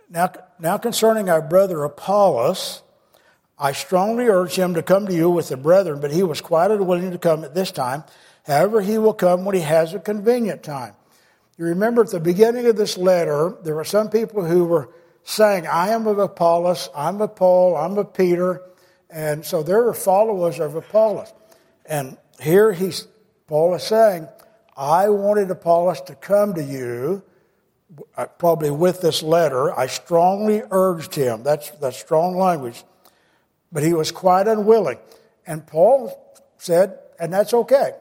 Now, 0.10 0.32
now 0.60 0.78
concerning 0.78 1.30
our 1.30 1.42
brother 1.42 1.84
Apollos, 1.84 2.84
I 3.60 3.74
strongly 3.74 4.28
urge 4.28 4.56
him 4.56 4.74
to 4.76 4.82
come 4.82 5.08
to 5.08 5.14
you 5.14 5.30
with 5.30 5.50
the 5.50 5.58
brethren, 5.58 6.00
but 6.00 6.12
he 6.12 6.24
was 6.24 6.40
quite 6.40 6.72
unwilling 6.72 7.12
to 7.12 7.18
come 7.18 7.44
at 7.44 7.54
this 7.54 7.70
time. 7.70 8.06
However, 8.48 8.80
he 8.80 8.98
will 8.98 9.14
come 9.14 9.44
when 9.44 9.56
he 9.56 9.62
has 9.62 9.94
a 9.94 10.00
convenient 10.00 10.64
time. 10.64 10.94
You 11.58 11.66
remember 11.66 12.02
at 12.02 12.12
the 12.12 12.22
beginning 12.22 12.66
of 12.68 12.78
this 12.78 12.98
letter, 12.98 13.58
there 13.62 13.76
were 13.76 13.84
some 13.84 14.10
people 14.10 14.46
who 14.46 14.64
were 14.64 14.90
saying, 15.24 15.68
I 15.68 15.90
am 15.90 16.08
of 16.08 16.18
Apollos, 16.18 16.90
I'm 16.96 17.22
of 17.22 17.36
Paul, 17.36 17.76
I'm 17.76 17.98
of 17.98 18.14
Peter. 18.14 18.62
And 19.10 19.46
so 19.46 19.64
they 19.64 19.74
were 19.74 19.94
followers 19.94 20.60
of 20.60 20.76
Apollos. 20.76 21.32
And 21.86 22.18
here 22.40 22.72
he's, 22.72 23.06
Paul 23.48 23.76
is 23.76 23.84
saying, 23.84 24.30
I 24.76 25.10
wanted 25.10 25.52
Apollos 25.52 26.02
to 26.02 26.16
come 26.16 26.54
to 26.56 26.64
you, 26.64 27.24
uh, 28.16 28.26
probably 28.26 28.72
with 28.72 29.02
this 29.02 29.22
letter. 29.22 29.78
I 29.78 29.88
strongly 29.88 30.64
urged 30.72 31.16
him. 31.16 31.44
That's, 31.44 31.70
that's 31.72 31.98
strong 31.98 32.38
language. 32.38 32.84
But 33.72 33.84
he 33.84 33.94
was 33.94 34.12
quite 34.12 34.48
unwilling. 34.48 34.98
And 35.46 35.66
Paul 35.66 36.18
said, 36.58 37.00
and 37.20 37.34
that's 37.34 37.54
okay. 37.54 37.92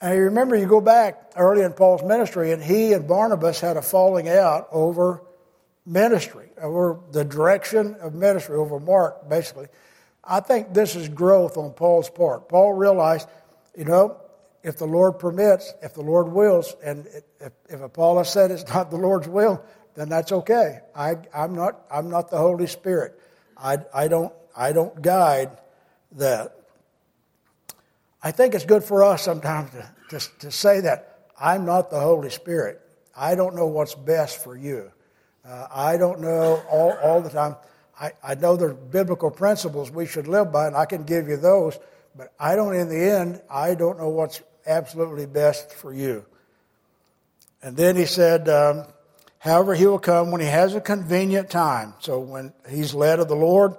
And 0.00 0.14
you 0.16 0.24
remember, 0.24 0.56
you 0.56 0.66
go 0.66 0.80
back 0.80 1.32
early 1.36 1.62
in 1.62 1.72
Paul's 1.72 2.02
ministry, 2.02 2.52
and 2.52 2.62
he 2.62 2.92
and 2.92 3.08
Barnabas 3.08 3.60
had 3.60 3.76
a 3.76 3.82
falling 3.82 4.28
out 4.28 4.68
over 4.70 5.22
ministry, 5.86 6.48
over 6.60 7.00
the 7.12 7.24
direction 7.24 7.94
of 8.00 8.14
ministry, 8.14 8.56
over 8.56 8.80
Mark, 8.80 9.28
basically. 9.28 9.66
I 10.22 10.40
think 10.40 10.74
this 10.74 10.96
is 10.96 11.08
growth 11.08 11.56
on 11.56 11.72
Paul's 11.72 12.10
part. 12.10 12.48
Paul 12.48 12.72
realized, 12.72 13.28
you 13.76 13.84
know, 13.84 14.16
if 14.64 14.78
the 14.78 14.86
Lord 14.86 15.18
permits, 15.18 15.74
if 15.82 15.92
the 15.92 16.00
Lord 16.00 16.32
wills, 16.32 16.74
and 16.82 17.06
if, 17.38 17.52
if 17.68 17.80
Apollos 17.82 18.32
said 18.32 18.50
it's 18.50 18.66
not 18.72 18.90
the 18.90 18.96
Lord's 18.96 19.28
will, 19.28 19.62
then 19.94 20.08
that's 20.08 20.32
okay. 20.32 20.80
I, 20.96 21.16
I'm, 21.34 21.54
not, 21.54 21.84
I'm 21.90 22.08
not 22.08 22.30
the 22.30 22.38
Holy 22.38 22.66
Spirit. 22.66 23.20
I, 23.58 23.78
I, 23.94 24.08
don't, 24.08 24.32
I 24.56 24.72
don't 24.72 25.00
guide 25.02 25.50
that. 26.12 26.56
I 28.22 28.30
think 28.30 28.54
it's 28.54 28.64
good 28.64 28.82
for 28.82 29.04
us 29.04 29.22
sometimes 29.22 29.70
to, 29.72 30.18
to, 30.18 30.38
to 30.40 30.50
say 30.50 30.80
that 30.80 31.28
I'm 31.38 31.66
not 31.66 31.90
the 31.90 32.00
Holy 32.00 32.30
Spirit. 32.30 32.80
I 33.14 33.34
don't 33.34 33.54
know 33.54 33.66
what's 33.66 33.94
best 33.94 34.42
for 34.42 34.56
you. 34.56 34.90
Uh, 35.46 35.66
I 35.70 35.98
don't 35.98 36.20
know 36.20 36.62
all, 36.70 36.92
all 37.02 37.20
the 37.20 37.28
time. 37.28 37.56
I, 38.00 38.12
I 38.22 38.34
know 38.34 38.56
there's 38.56 38.74
biblical 38.74 39.30
principles 39.30 39.90
we 39.90 40.06
should 40.06 40.26
live 40.26 40.50
by, 40.50 40.66
and 40.68 40.74
I 40.74 40.86
can 40.86 41.04
give 41.04 41.28
you 41.28 41.36
those, 41.36 41.78
but 42.16 42.32
I 42.40 42.56
don't, 42.56 42.74
in 42.74 42.88
the 42.88 42.98
end, 42.98 43.42
I 43.50 43.74
don't 43.74 43.98
know 43.98 44.08
what's 44.08 44.40
absolutely 44.66 45.26
best 45.26 45.72
for 45.72 45.92
you. 45.92 46.24
And 47.62 47.76
then 47.76 47.96
he 47.96 48.04
said, 48.04 48.48
um, 48.48 48.84
however, 49.38 49.74
he 49.74 49.86
will 49.86 49.98
come 49.98 50.30
when 50.30 50.40
he 50.40 50.46
has 50.46 50.74
a 50.74 50.80
convenient 50.80 51.50
time. 51.50 51.94
So 52.00 52.20
when 52.20 52.52
he's 52.68 52.94
led 52.94 53.20
of 53.20 53.28
the 53.28 53.36
Lord, 53.36 53.76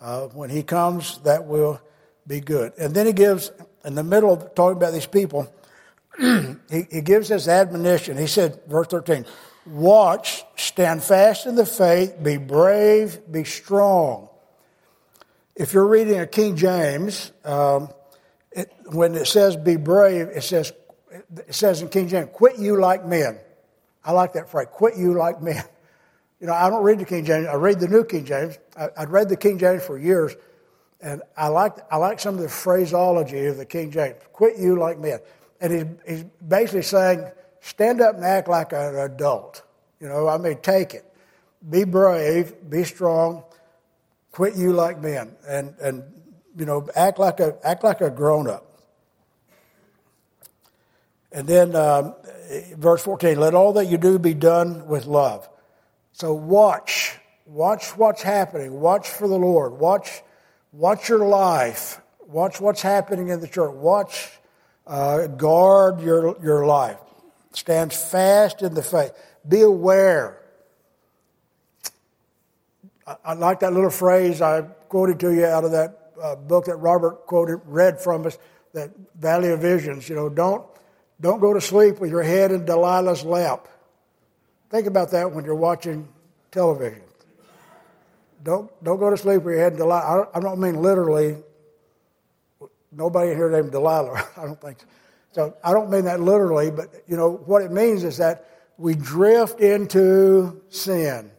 uh, 0.00 0.26
when 0.28 0.50
he 0.50 0.62
comes, 0.62 1.18
that 1.18 1.46
will 1.46 1.80
be 2.26 2.40
good. 2.40 2.72
And 2.78 2.94
then 2.94 3.06
he 3.06 3.12
gives, 3.12 3.52
in 3.84 3.94
the 3.94 4.04
middle 4.04 4.32
of 4.32 4.54
talking 4.54 4.76
about 4.76 4.92
these 4.92 5.06
people, 5.06 5.52
he, 6.18 6.86
he 6.90 7.00
gives 7.00 7.28
this 7.28 7.48
admonition. 7.48 8.16
He 8.16 8.26
said, 8.26 8.60
verse 8.66 8.88
13, 8.88 9.24
watch, 9.66 10.44
stand 10.56 11.02
fast 11.02 11.46
in 11.46 11.54
the 11.54 11.66
faith, 11.66 12.22
be 12.22 12.36
brave, 12.36 13.20
be 13.30 13.44
strong. 13.44 14.28
If 15.54 15.72
you're 15.72 15.86
reading 15.86 16.18
a 16.20 16.26
King 16.26 16.56
James, 16.56 17.32
um, 17.44 17.88
it, 18.52 18.72
when 18.86 19.14
it 19.14 19.26
says 19.26 19.56
be 19.56 19.76
brave, 19.76 20.28
it 20.28 20.42
says, 20.42 20.72
it 21.10 21.54
says 21.54 21.82
in 21.82 21.88
King 21.88 22.08
James, 22.08 22.28
quit 22.32 22.58
you 22.58 22.78
like 22.80 23.04
men. 23.04 23.38
I 24.04 24.12
like 24.12 24.32
that 24.34 24.50
phrase, 24.50 24.68
quit 24.70 24.96
you 24.96 25.14
like 25.14 25.42
men. 25.42 25.64
You 26.40 26.46
know, 26.46 26.54
I 26.54 26.70
don't 26.70 26.84
read 26.84 27.00
the 27.00 27.04
King 27.04 27.24
James. 27.24 27.48
I 27.48 27.54
read 27.54 27.80
the 27.80 27.88
New 27.88 28.04
King 28.04 28.24
James. 28.24 28.58
I, 28.76 28.88
would 29.00 29.10
read 29.10 29.28
the 29.28 29.36
King 29.36 29.58
James 29.58 29.84
for 29.84 29.98
years, 29.98 30.36
and 31.00 31.20
I 31.36 31.48
like 31.48 31.74
I 31.90 31.96
like 31.96 32.20
some 32.20 32.36
of 32.36 32.40
the 32.40 32.48
phraseology 32.48 33.46
of 33.46 33.56
the 33.56 33.66
King 33.66 33.90
James. 33.90 34.14
Quit 34.32 34.56
you 34.56 34.78
like 34.78 35.00
men, 35.00 35.18
and 35.60 35.72
he's 35.72 35.84
he's 36.06 36.24
basically 36.46 36.82
saying, 36.82 37.28
stand 37.60 38.00
up 38.00 38.14
and 38.14 38.24
act 38.24 38.46
like 38.46 38.72
an 38.72 38.94
adult. 38.96 39.62
You 40.00 40.08
know, 40.08 40.28
I 40.28 40.38
mean, 40.38 40.58
take 40.62 40.94
it, 40.94 41.04
be 41.68 41.82
brave, 41.82 42.54
be 42.70 42.84
strong, 42.84 43.42
quit 44.30 44.54
you 44.54 44.72
like 44.72 45.00
men, 45.00 45.34
and 45.48 45.74
and 45.80 46.04
you 46.58 46.66
know, 46.66 46.88
act 46.96 47.18
like 47.18 47.38
a 47.38 47.56
act 47.62 47.84
like 47.84 48.00
a 48.00 48.10
grown 48.10 48.48
up. 48.48 48.64
And 51.30 51.46
then 51.46 51.76
um, 51.76 52.14
verse 52.76 53.02
14, 53.02 53.38
let 53.38 53.54
all 53.54 53.74
that 53.74 53.86
you 53.86 53.96
do 53.96 54.18
be 54.18 54.34
done 54.34 54.86
with 54.88 55.06
love. 55.06 55.48
So 56.12 56.34
watch, 56.34 57.16
watch 57.46 57.96
what's 57.96 58.22
happening. 58.22 58.80
Watch 58.80 59.08
for 59.08 59.28
the 59.28 59.36
Lord. 59.36 59.74
Watch, 59.74 60.22
watch 60.72 61.08
your 61.08 61.26
life. 61.26 62.00
Watch 62.26 62.60
what's 62.60 62.82
happening 62.82 63.28
in 63.28 63.40
the 63.40 63.46
church. 63.46 63.72
Watch, 63.74 64.30
uh, 64.86 65.28
guard 65.28 66.00
your 66.00 66.36
your 66.42 66.66
life. 66.66 66.98
Stand 67.52 67.92
fast 67.92 68.62
in 68.62 68.74
the 68.74 68.82
faith. 68.82 69.12
Be 69.46 69.60
aware. 69.60 70.42
I, 73.06 73.16
I 73.24 73.32
like 73.34 73.60
that 73.60 73.72
little 73.72 73.90
phrase 73.90 74.42
I 74.42 74.62
quoted 74.62 75.20
to 75.20 75.32
you 75.32 75.46
out 75.46 75.64
of 75.64 75.72
that 75.72 76.07
uh, 76.22 76.36
book 76.36 76.66
that 76.66 76.76
Robert 76.76 77.26
quoted, 77.26 77.60
read 77.64 78.00
from 78.00 78.26
us, 78.26 78.38
that 78.74 78.90
Valley 79.18 79.50
of 79.50 79.60
Visions. 79.60 80.08
You 80.08 80.16
know, 80.16 80.28
don't 80.28 80.64
don't 81.20 81.40
go 81.40 81.52
to 81.52 81.60
sleep 81.60 81.98
with 81.98 82.10
your 82.10 82.22
head 82.22 82.52
in 82.52 82.64
Delilah's 82.64 83.24
lap. 83.24 83.68
Think 84.70 84.86
about 84.86 85.10
that 85.12 85.32
when 85.32 85.44
you're 85.44 85.54
watching 85.54 86.08
television. 86.50 87.02
Don't 88.42 88.70
don't 88.84 88.98
go 88.98 89.10
to 89.10 89.16
sleep 89.16 89.42
with 89.42 89.54
your 89.54 89.62
head 89.62 89.72
in 89.72 89.78
Delilah. 89.78 90.28
I 90.34 90.40
don't, 90.40 90.60
mean 90.60 90.80
literally. 90.82 91.36
Nobody 92.92 93.34
here 93.34 93.50
named 93.50 93.72
Delilah. 93.72 94.24
I 94.36 94.44
don't 94.44 94.60
think 94.60 94.78
so. 95.32 95.54
I 95.62 95.72
don't 95.72 95.90
mean 95.90 96.04
that 96.04 96.20
literally, 96.20 96.70
but 96.70 96.88
you 97.06 97.16
know 97.16 97.32
what 97.46 97.62
it 97.62 97.72
means 97.72 98.04
is 98.04 98.18
that 98.18 98.44
we 98.76 98.94
drift 98.94 99.60
into 99.60 100.62
sin. 100.68 101.30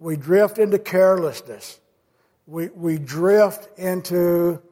we 0.00 0.16
drift 0.16 0.58
into 0.58 0.78
carelessness. 0.78 1.78
We, 2.48 2.68
we 2.68 2.96
drift 2.96 3.78
into 3.78 4.62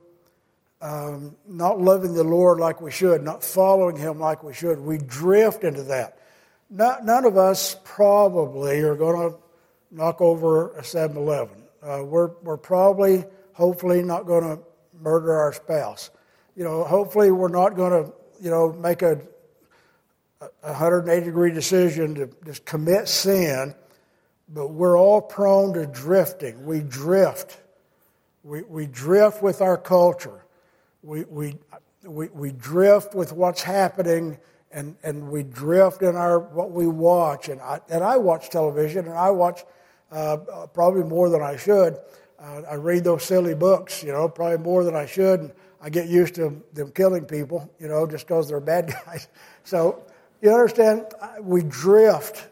um, 0.80 1.36
not 1.46 1.78
loving 1.78 2.14
the 2.14 2.24
Lord 2.24 2.58
like 2.58 2.80
we 2.80 2.90
should, 2.90 3.22
not 3.22 3.44
following 3.44 3.96
Him 3.96 4.18
like 4.18 4.42
we 4.42 4.54
should. 4.54 4.80
We 4.80 4.96
drift 4.96 5.62
into 5.62 5.82
that. 5.82 6.18
Not, 6.70 7.04
none 7.04 7.26
of 7.26 7.36
us 7.36 7.76
probably 7.84 8.80
are 8.80 8.94
going 8.94 9.30
to 9.30 9.38
knock 9.90 10.22
over 10.22 10.72
a 10.72 10.82
7 10.82 11.18
Eleven. 11.18 11.64
Uh, 11.82 12.02
we're, 12.02 12.30
we're 12.42 12.56
probably, 12.56 13.24
hopefully, 13.52 14.02
not 14.02 14.24
going 14.24 14.44
to 14.44 14.62
murder 14.98 15.34
our 15.34 15.52
spouse. 15.52 16.08
You 16.56 16.64
know, 16.64 16.82
hopefully, 16.82 17.30
we're 17.30 17.48
not 17.48 17.76
going 17.76 18.04
to, 18.04 18.12
you 18.40 18.48
know, 18.48 18.72
make 18.72 19.02
a, 19.02 19.20
a 20.40 20.48
180 20.62 21.26
degree 21.26 21.52
decision 21.52 22.14
to 22.14 22.30
just 22.46 22.64
commit 22.64 23.06
sin, 23.06 23.74
but 24.48 24.68
we're 24.68 24.98
all 24.98 25.20
prone 25.20 25.74
to 25.74 25.86
drifting. 25.86 26.64
We 26.64 26.80
drift. 26.80 27.60
We, 28.46 28.62
we 28.62 28.86
drift 28.86 29.42
with 29.42 29.60
our 29.60 29.76
culture. 29.76 30.44
We, 31.02 31.24
we, 31.24 31.56
we, 32.04 32.28
we 32.28 32.52
drift 32.52 33.12
with 33.12 33.32
what's 33.32 33.60
happening 33.60 34.38
and, 34.70 34.94
and 35.02 35.28
we 35.30 35.42
drift 35.42 36.02
in 36.02 36.14
our 36.14 36.38
what 36.38 36.70
we 36.70 36.86
watch. 36.86 37.48
And 37.48 37.60
I, 37.60 37.80
and 37.90 38.04
I 38.04 38.18
watch 38.18 38.48
television, 38.50 39.06
and 39.06 39.14
I 39.14 39.30
watch 39.30 39.64
uh, 40.12 40.36
probably 40.72 41.02
more 41.02 41.28
than 41.28 41.42
I 41.42 41.56
should. 41.56 41.98
Uh, 42.38 42.62
I 42.70 42.74
read 42.74 43.02
those 43.02 43.24
silly 43.24 43.56
books, 43.56 44.04
you 44.04 44.12
know, 44.12 44.28
probably 44.28 44.58
more 44.58 44.84
than 44.84 44.94
I 44.94 45.06
should. 45.06 45.40
And 45.40 45.52
I 45.80 45.90
get 45.90 46.06
used 46.06 46.36
to 46.36 46.62
them 46.72 46.92
killing 46.92 47.24
people, 47.24 47.68
you 47.80 47.88
know, 47.88 48.06
just 48.06 48.28
because 48.28 48.48
they're 48.48 48.60
bad 48.60 48.94
guys. 49.06 49.26
So 49.64 50.04
you 50.40 50.52
understand, 50.52 51.06
we 51.40 51.64
drift. 51.64 52.46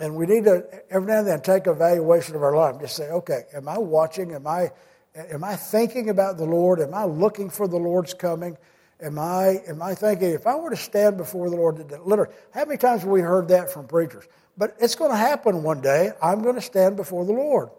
And 0.00 0.16
we 0.16 0.26
need 0.26 0.44
to 0.44 0.64
every 0.90 1.08
now 1.08 1.18
and 1.18 1.26
then 1.26 1.40
take 1.42 1.66
a 1.66 1.72
evaluation 1.72 2.34
of 2.34 2.42
our 2.42 2.56
life. 2.56 2.80
Just 2.80 2.96
say, 2.96 3.10
okay, 3.10 3.42
am 3.54 3.68
I 3.68 3.78
watching? 3.78 4.32
Am 4.34 4.46
I 4.46 4.70
am 5.14 5.44
I 5.44 5.56
thinking 5.56 6.08
about 6.08 6.38
the 6.38 6.46
Lord? 6.46 6.80
Am 6.80 6.94
I 6.94 7.04
looking 7.04 7.50
for 7.50 7.68
the 7.68 7.76
Lord's 7.78 8.14
coming? 8.14 8.56
Am 9.02 9.18
I, 9.18 9.60
am 9.66 9.82
I 9.82 9.96
thinking, 9.96 10.30
if 10.30 10.46
I 10.46 10.54
were 10.54 10.70
to 10.70 10.76
stand 10.76 11.16
before 11.16 11.50
the 11.50 11.56
Lord, 11.56 11.90
literally, 12.04 12.32
how 12.54 12.64
many 12.64 12.78
times 12.78 13.02
have 13.02 13.10
we 13.10 13.20
heard 13.20 13.48
that 13.48 13.72
from 13.72 13.88
preachers? 13.88 14.24
But 14.56 14.76
it's 14.78 14.94
going 14.94 15.10
to 15.10 15.16
happen 15.16 15.64
one 15.64 15.80
day. 15.80 16.12
I'm 16.22 16.40
going 16.40 16.54
to 16.54 16.60
stand 16.60 16.96
before 16.96 17.24
the 17.24 17.32
Lord. 17.32 17.70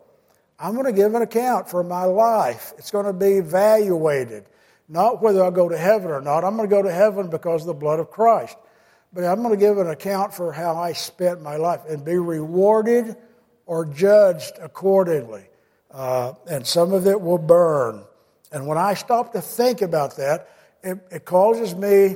I'm 0.59 0.73
going 0.73 0.85
to 0.85 0.91
give 0.91 1.15
an 1.15 1.21
account 1.21 1.69
for 1.69 1.81
my 1.81 2.03
life. 2.03 2.73
It's 2.77 2.91
going 2.91 3.05
to 3.05 3.13
be 3.13 3.37
evaluated, 3.37 4.45
not 4.89 5.21
whether 5.21 5.43
I 5.43 5.49
go 5.49 5.69
to 5.69 5.77
heaven 5.77 6.11
or 6.11 6.19
not. 6.19 6.43
I'm 6.43 6.57
going 6.57 6.69
to 6.69 6.75
go 6.75 6.81
to 6.81 6.91
heaven 6.91 7.29
because 7.29 7.61
of 7.61 7.67
the 7.67 7.73
blood 7.73 8.01
of 8.01 8.11
Christ. 8.11 8.57
But 9.13 9.25
I'm 9.25 9.43
going 9.43 9.51
to 9.51 9.57
give 9.57 9.77
an 9.77 9.89
account 9.89 10.33
for 10.33 10.51
how 10.51 10.75
I 10.75 10.93
spent 10.93 11.41
my 11.41 11.55
life 11.55 11.81
and 11.87 12.03
be 12.03 12.17
rewarded 12.17 13.15
or 13.65 13.85
judged 13.85 14.53
accordingly. 14.59 15.45
Uh, 15.91 16.33
and 16.49 16.65
some 16.65 16.93
of 16.93 17.05
it 17.05 17.21
will 17.21 17.37
burn. 17.37 18.03
And 18.51 18.65
when 18.65 18.77
I 18.77 18.95
stop 18.95 19.33
to 19.33 19.41
think 19.41 19.81
about 19.81 20.17
that, 20.17 20.49
it, 20.83 20.99
it 21.11 21.25
causes 21.25 21.75
me 21.75 22.15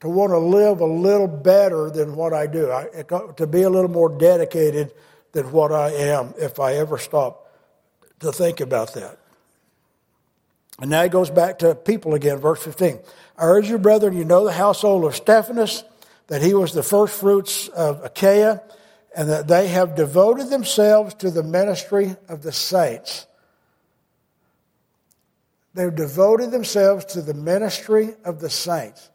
to 0.00 0.08
want 0.08 0.30
to 0.30 0.38
live 0.38 0.80
a 0.80 0.86
little 0.86 1.26
better 1.26 1.90
than 1.90 2.14
what 2.14 2.34
I 2.34 2.46
do, 2.46 2.70
I, 2.70 2.82
it, 2.92 3.08
to 3.36 3.46
be 3.46 3.62
a 3.62 3.70
little 3.70 3.90
more 3.90 4.10
dedicated 4.10 4.92
than 5.32 5.50
what 5.52 5.72
I 5.72 5.90
am 5.90 6.34
if 6.38 6.60
I 6.60 6.74
ever 6.74 6.98
stop 6.98 7.50
to 8.20 8.32
think 8.32 8.60
about 8.60 8.94
that. 8.94 9.18
And 10.78 10.90
now 10.90 11.02
he 11.02 11.08
goes 11.08 11.30
back 11.30 11.58
to 11.60 11.74
people 11.74 12.14
again, 12.14 12.38
verse 12.38 12.62
15. 12.62 12.98
I 13.38 13.44
urge 13.44 13.68
you, 13.68 13.78
brethren, 13.78 14.14
you 14.16 14.24
know 14.24 14.44
the 14.44 14.52
household 14.52 15.04
of 15.06 15.16
Stephanas, 15.16 15.84
that 16.28 16.42
he 16.42 16.54
was 16.54 16.72
the 16.72 16.82
first 16.82 17.14
fruits 17.14 17.68
of 17.68 18.04
Achaia, 18.04 18.62
and 19.16 19.30
that 19.30 19.48
they 19.48 19.68
have 19.68 19.94
devoted 19.94 20.50
themselves 20.50 21.14
to 21.14 21.30
the 21.30 21.42
ministry 21.42 22.16
of 22.28 22.42
the 22.42 22.52
saints. 22.52 23.26
They've 25.74 25.94
devoted 25.94 26.50
themselves 26.50 27.04
to 27.06 27.22
the 27.22 27.34
ministry 27.34 28.14
of 28.24 28.40
the 28.40 28.50
saints. 28.50 29.10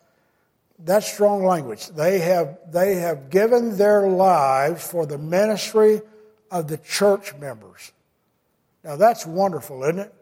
That's 0.80 1.12
strong 1.12 1.46
language. 1.46 1.88
They 1.88 2.20
have, 2.20 2.58
they 2.72 2.96
have 2.96 3.30
given 3.30 3.78
their 3.78 4.08
lives 4.08 4.88
for 4.88 5.06
the 5.06 5.18
ministry 5.18 6.02
of 6.50 6.68
the 6.68 6.78
church 6.78 7.36
members. 7.36 7.92
Now 8.84 8.96
that's 8.96 9.26
wonderful, 9.26 9.84
isn't 9.84 10.00
it? 10.00 10.14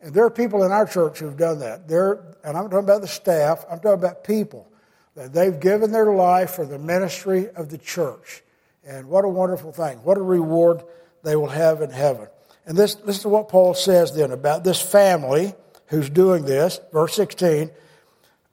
And 0.00 0.12
there 0.14 0.24
are 0.24 0.30
people 0.30 0.64
in 0.64 0.72
our 0.72 0.86
church 0.86 1.18
who've 1.18 1.36
done 1.36 1.60
that. 1.60 1.88
They're, 1.88 2.24
and 2.44 2.56
I'm 2.56 2.64
talking 2.64 2.78
about 2.80 3.00
the 3.00 3.08
staff, 3.08 3.64
I'm 3.70 3.78
talking 3.78 4.04
about 4.04 4.24
people. 4.24 4.71
That 5.14 5.32
they've 5.32 5.58
given 5.58 5.92
their 5.92 6.12
life 6.12 6.52
for 6.52 6.64
the 6.64 6.78
ministry 6.78 7.48
of 7.50 7.68
the 7.68 7.78
church. 7.78 8.42
And 8.84 9.08
what 9.08 9.24
a 9.24 9.28
wonderful 9.28 9.72
thing. 9.72 9.98
What 9.98 10.18
a 10.18 10.22
reward 10.22 10.82
they 11.22 11.36
will 11.36 11.48
have 11.48 11.82
in 11.82 11.90
heaven. 11.90 12.28
And 12.66 12.76
this, 12.76 12.94
this 12.94 13.18
is 13.18 13.26
what 13.26 13.48
Paul 13.48 13.74
says 13.74 14.14
then 14.14 14.30
about 14.30 14.64
this 14.64 14.80
family 14.80 15.54
who's 15.86 16.08
doing 16.08 16.44
this, 16.44 16.80
verse 16.92 17.14
16, 17.14 17.70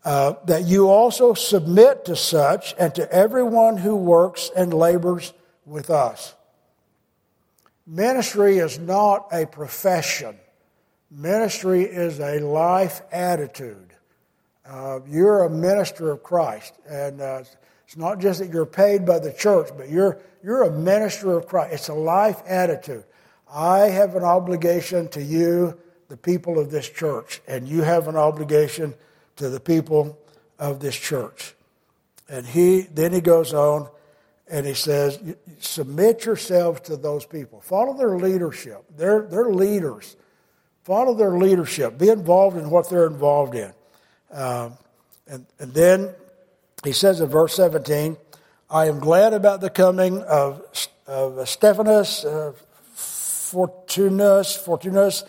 uh, 0.04 0.34
that 0.46 0.66
you 0.66 0.90
also 0.90 1.34
submit 1.34 2.06
to 2.06 2.16
such 2.16 2.74
and 2.80 2.94
to 2.96 3.12
everyone 3.12 3.78
who 3.78 3.96
works 3.96 4.50
and 4.56 4.74
labors 4.74 5.34
with 5.66 5.90
us. 5.90 6.36
Ministry 7.86 8.60
is 8.60 8.78
not 8.78 9.28
a 9.32 9.46
profession. 9.46 10.38
Ministry 11.12 11.84
is 11.84 12.20
a 12.20 12.40
life 12.40 13.02
attitude. 13.12 13.94
Uh, 14.70 15.00
you're 15.08 15.44
a 15.46 15.50
minister 15.50 16.12
of 16.12 16.22
Christ, 16.22 16.76
and 16.88 17.22
uh, 17.22 17.42
it's 17.86 17.98
not 17.98 18.20
just 18.20 18.40
that 18.40 18.54
you're 18.54 18.68
paid 18.68 19.04
by 19.04 19.18
the 19.18 19.34
church, 19.34 19.70
but 19.76 19.90
you're 19.90 20.20
you're 20.44 20.64
a 20.64 20.72
minister 20.72 21.36
of 21.36 21.48
Christ. 21.48 21.74
It's 21.74 21.88
a 21.90 21.94
life 21.94 22.42
attitude. 22.46 23.04
I 23.52 23.88
have 23.88 24.16
an 24.16 24.24
obligation 24.24 25.08
to 25.10 25.24
you 25.24 25.76
the 26.08 26.18
people 26.18 26.60
of 26.60 26.70
this 26.70 26.88
church, 26.88 27.42
and 27.48 27.68
you 27.68 27.82
have 27.82 28.08
an 28.08 28.16
obligation 28.16 28.94
to 29.38 29.50
the 29.50 29.60
people 29.60 30.20
of 30.60 30.80
this 30.80 30.96
church. 30.96 31.56
And 32.30 32.46
he 32.46 32.82
then 32.82 33.12
he 33.12 33.22
goes 33.22 33.56
on 33.56 33.90
and 34.50 34.66
he 34.66 34.74
says, 34.74 35.20
submit 35.60 36.26
yourselves 36.26 36.82
to 36.82 36.98
those 36.98 37.26
people. 37.26 37.62
Follow 37.62 37.96
their 37.96 38.18
leadership. 38.18 38.84
They're, 38.98 39.22
they're 39.22 39.52
leaders. 39.52 40.16
Follow 40.84 41.14
their 41.14 41.38
leadership. 41.38 42.00
Be 42.00 42.10
involved 42.10 42.58
in 42.58 42.70
what 42.72 42.90
they're 42.90 43.06
involved 43.06 43.54
in. 43.54 43.72
Um, 44.32 44.78
and, 45.28 45.46
and 45.60 45.74
then 45.74 46.14
he 46.84 46.92
says 46.92 47.22
in 47.22 47.30
verse 47.30 47.56
17, 47.56 48.18
I 48.70 48.88
am 48.88 49.00
glad 49.00 49.34
about 49.34 49.62
the 49.62 49.70
coming 49.70 50.22
of, 50.22 50.64
of 51.08 51.48
Stephanas, 51.50 52.24
uh, 52.26 52.54
Fortunus, 52.96 54.64
Fortunus, 54.64 55.24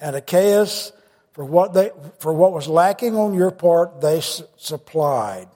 and 0.00 0.16
Achaeus, 0.16 0.92
for 1.32 1.44
what, 1.44 1.74
they, 1.74 1.90
for 2.18 2.32
what 2.32 2.52
was 2.52 2.68
lacking 2.68 3.14
on 3.14 3.34
your 3.34 3.50
part, 3.50 4.00
they 4.00 4.20
supplied. 4.22 5.48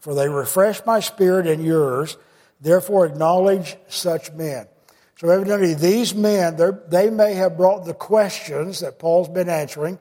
For 0.00 0.14
they 0.14 0.28
refreshed 0.28 0.86
my 0.86 1.00
spirit 1.00 1.46
and 1.46 1.62
yours. 1.62 2.16
Therefore, 2.60 3.06
acknowledge 3.06 3.76
such 3.88 4.32
men. 4.32 4.66
So, 5.16 5.28
evidently, 5.28 5.74
these 5.74 6.14
men, 6.14 6.58
they 6.88 7.10
may 7.10 7.34
have 7.34 7.56
brought 7.56 7.84
the 7.84 7.94
questions 7.94 8.80
that 8.80 8.98
Paul's 8.98 9.28
been 9.28 9.48
answering 9.48 9.98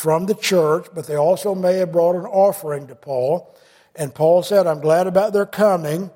from 0.00 0.26
the 0.26 0.34
church, 0.34 0.86
but 0.94 1.06
they 1.06 1.16
also 1.16 1.54
may 1.54 1.74
have 1.74 1.92
brought 1.92 2.16
an 2.16 2.26
offering 2.26 2.86
to 2.88 2.94
Paul. 2.94 3.54
And 3.94 4.14
Paul 4.14 4.42
said, 4.42 4.66
I'm 4.66 4.80
glad 4.80 5.06
about 5.06 5.32
their 5.32 5.46
coming, 5.46 6.10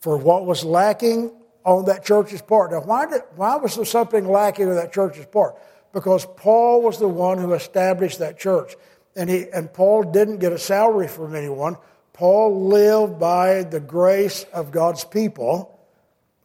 for 0.00 0.16
what 0.16 0.46
was 0.46 0.64
lacking 0.64 1.30
on 1.64 1.84
that 1.84 2.04
church's 2.04 2.42
part. 2.42 2.72
Now, 2.72 2.80
why, 2.80 3.06
did, 3.06 3.20
why 3.36 3.56
was 3.56 3.76
there 3.76 3.84
something 3.84 4.26
lacking 4.26 4.68
on 4.68 4.76
that 4.76 4.92
church's 4.92 5.26
part? 5.26 5.56
because 5.92 6.26
Paul 6.36 6.82
was 6.82 6.98
the 6.98 7.08
one 7.08 7.38
who 7.38 7.52
established 7.54 8.18
that 8.20 8.38
church. 8.38 8.74
And, 9.16 9.28
he, 9.28 9.46
and 9.52 9.72
Paul 9.72 10.04
didn't 10.04 10.38
get 10.38 10.52
a 10.52 10.58
salary 10.58 11.08
from 11.08 11.34
anyone. 11.34 11.76
Paul 12.12 12.68
lived 12.68 13.18
by 13.18 13.64
the 13.64 13.80
grace 13.80 14.44
of 14.52 14.70
God's 14.70 15.04
people. 15.04 15.78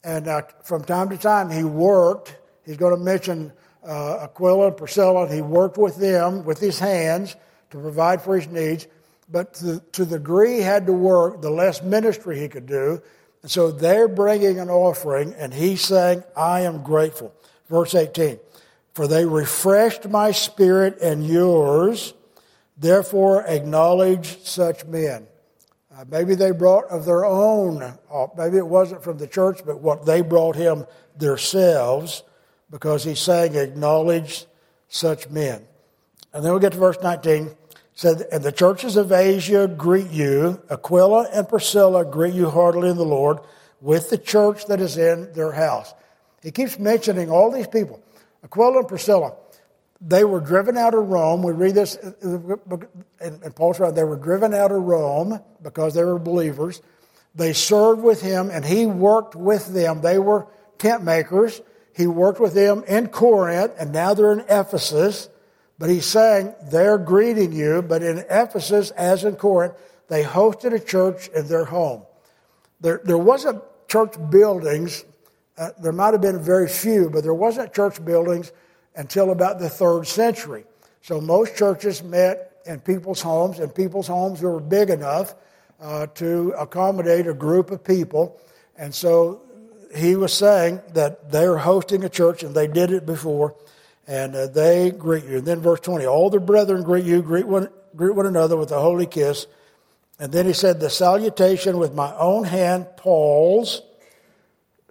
And 0.03 0.27
uh, 0.27 0.43
from 0.63 0.83
time 0.83 1.09
to 1.09 1.17
time, 1.17 1.49
he 1.49 1.63
worked. 1.63 2.35
He's 2.65 2.77
going 2.77 2.97
to 2.97 3.03
mention 3.03 3.53
uh, 3.85 4.23
Aquila 4.23 4.67
and 4.67 4.77
Priscilla. 4.77 5.31
He 5.31 5.41
worked 5.41 5.77
with 5.77 5.97
them 5.97 6.43
with 6.43 6.59
his 6.59 6.79
hands 6.79 7.35
to 7.71 7.79
provide 7.79 8.21
for 8.21 8.35
his 8.35 8.47
needs. 8.47 8.87
But 9.29 9.55
to, 9.55 9.81
to 9.93 10.05
the 10.05 10.17
degree 10.17 10.55
he 10.55 10.61
had 10.61 10.85
to 10.85 10.93
work, 10.93 11.41
the 11.41 11.49
less 11.49 11.81
ministry 11.81 12.39
he 12.39 12.47
could 12.47 12.67
do. 12.67 13.01
And 13.41 13.51
so 13.51 13.71
they're 13.71 14.07
bringing 14.07 14.59
an 14.59 14.69
offering, 14.69 15.33
and 15.33 15.53
he's 15.53 15.81
saying, 15.81 16.23
I 16.35 16.61
am 16.61 16.83
grateful. 16.83 17.33
Verse 17.69 17.95
18 17.95 18.39
for 18.95 19.09
they 19.09 19.25
refreshed 19.25 20.07
my 20.07 20.31
spirit 20.31 20.99
and 21.01 21.27
yours. 21.27 22.13
Therefore, 22.77 23.43
acknowledge 23.45 24.39
such 24.43 24.85
men. 24.85 25.27
Uh, 25.93 26.05
maybe 26.09 26.33
they 26.33 26.51
brought 26.51 26.85
of 26.85 27.05
their 27.05 27.25
own, 27.25 27.83
uh, 27.83 28.27
maybe 28.37 28.57
it 28.57 28.67
wasn't 28.67 29.03
from 29.03 29.17
the 29.17 29.27
church, 29.27 29.61
but 29.65 29.81
what 29.81 30.05
they 30.05 30.21
brought 30.21 30.55
him 30.55 30.85
themselves, 31.17 32.23
because 32.75 33.05
he's 33.05 33.21
saying, 33.21 33.55
acknowledge 33.55 34.47
such 34.89 35.29
men. 35.29 35.65
And 36.33 36.43
then 36.43 36.53
we 36.53 36.59
get 36.59 36.73
to 36.73 36.77
verse 36.77 36.97
19. 37.01 37.45
It 37.45 37.57
said, 37.93 38.27
And 38.33 38.43
the 38.43 38.51
churches 38.51 38.97
of 38.97 39.13
Asia 39.13 39.65
greet 39.65 40.11
you. 40.11 40.61
Aquila 40.69 41.29
and 41.31 41.47
Priscilla 41.47 42.03
greet 42.03 42.33
you 42.33 42.49
heartily 42.49 42.89
in 42.89 42.97
the 42.97 43.05
Lord 43.05 43.37
with 43.79 44.09
the 44.09 44.17
church 44.17 44.65
that 44.65 44.81
is 44.81 44.97
in 44.97 45.31
their 45.31 45.53
house. 45.53 45.93
He 46.43 46.51
keeps 46.51 46.77
mentioning 46.77 47.31
all 47.31 47.49
these 47.49 47.65
people. 47.65 48.03
Aquila 48.43 48.79
and 48.79 48.87
Priscilla, 48.89 49.35
they 50.01 50.25
were 50.25 50.41
driven 50.41 50.75
out 50.75 50.93
of 50.93 51.07
Rome. 51.07 51.43
We 51.43 51.53
read 51.53 51.75
this 51.75 51.95
in 51.95 53.53
Paul's 53.55 53.79
writing. 53.79 53.95
They 53.95 54.03
were 54.03 54.17
driven 54.17 54.53
out 54.53 54.73
of 54.73 54.83
Rome 54.83 55.39
because 55.63 55.93
they 55.93 56.03
were 56.03 56.19
believers. 56.19 56.81
They 57.35 57.53
served 57.53 58.03
with 58.03 58.21
him 58.21 58.49
and 58.51 58.65
he 58.65 58.85
worked 58.85 59.33
with 59.33 59.65
them. 59.73 60.01
They 60.01 60.19
were 60.19 60.47
tent 60.77 61.05
makers. 61.05 61.61
He 61.95 62.07
worked 62.07 62.41
with 62.41 62.53
them 62.53 62.83
in 62.87 63.07
Corinth 63.07 63.73
and 63.79 63.93
now 63.93 64.13
they're 64.13 64.33
in 64.33 64.41
Ephesus. 64.49 65.29
But 65.77 65.89
he's 65.89 66.05
saying 66.05 66.53
they're 66.71 66.97
greeting 66.97 67.51
you, 67.51 67.81
but 67.81 68.01
in 68.01 68.19
Ephesus, 68.29 68.91
as 68.91 69.23
in 69.23 69.35
Corinth, 69.35 69.73
they 70.07 70.23
hosted 70.23 70.73
a 70.73 70.79
church 70.79 71.27
in 71.29 71.47
their 71.47 71.65
home. 71.65 72.03
There, 72.79 73.01
there 73.03 73.17
wasn't 73.17 73.61
church 73.87 74.15
buildings. 74.29 75.03
Uh, 75.57 75.69
there 75.81 75.91
might 75.91 76.13
have 76.13 76.21
been 76.21 76.41
very 76.41 76.67
few, 76.67 77.09
but 77.09 77.23
there 77.23 77.33
wasn't 77.33 77.73
church 77.73 78.03
buildings 78.03 78.51
until 78.95 79.31
about 79.31 79.59
the 79.59 79.69
third 79.69 80.05
century. 80.05 80.65
So 81.01 81.19
most 81.19 81.55
churches 81.55 82.03
met 82.03 82.57
in 82.65 82.79
people's 82.79 83.21
homes, 83.21 83.59
and 83.59 83.73
people's 83.73 84.07
homes 84.07 84.41
were 84.41 84.59
big 84.59 84.89
enough 84.89 85.35
uh, 85.79 86.07
to 86.15 86.53
accommodate 86.57 87.27
a 87.27 87.33
group 87.33 87.71
of 87.71 87.83
people. 87.83 88.39
And 88.77 88.93
so 88.93 89.41
he 89.95 90.15
was 90.15 90.33
saying 90.33 90.81
that 90.93 91.31
they're 91.31 91.57
hosting 91.57 92.03
a 92.03 92.09
church, 92.09 92.43
and 92.43 92.55
they 92.55 92.67
did 92.67 92.91
it 92.91 93.05
before, 93.05 93.55
and 94.07 94.35
uh, 94.35 94.47
they 94.47 94.91
greet 94.91 95.25
you. 95.25 95.37
And 95.37 95.45
then 95.45 95.61
verse 95.61 95.79
20, 95.81 96.05
all 96.05 96.29
the 96.29 96.39
brethren 96.39 96.83
greet 96.83 97.05
you, 97.05 97.21
greet 97.21 97.47
one, 97.47 97.69
greet 97.95 98.15
one 98.15 98.25
another 98.25 98.57
with 98.57 98.71
a 98.71 98.79
holy 98.79 99.05
kiss. 99.05 99.47
And 100.19 100.31
then 100.31 100.45
he 100.45 100.53
said, 100.53 100.79
the 100.79 100.89
salutation 100.89 101.77
with 101.77 101.93
my 101.93 102.15
own 102.15 102.45
hand, 102.45 102.87
Paul's. 102.95 103.81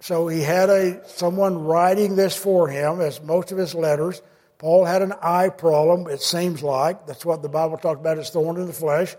So 0.01 0.27
he 0.27 0.41
had 0.41 0.69
a 0.69 1.07
someone 1.09 1.63
writing 1.63 2.15
this 2.15 2.35
for 2.35 2.67
him, 2.67 3.01
as 3.01 3.21
most 3.21 3.51
of 3.51 3.57
his 3.57 3.73
letters. 3.73 4.21
Paul 4.57 4.85
had 4.85 5.01
an 5.01 5.13
eye 5.21 5.49
problem, 5.49 6.07
it 6.07 6.21
seems 6.21 6.61
like. 6.63 7.07
That's 7.07 7.25
what 7.25 7.41
the 7.41 7.49
Bible 7.49 7.77
talked 7.77 8.01
about 8.01 8.19
as 8.19 8.29
thorn 8.29 8.57
in 8.57 8.67
the 8.67 8.73
flesh. 8.73 9.15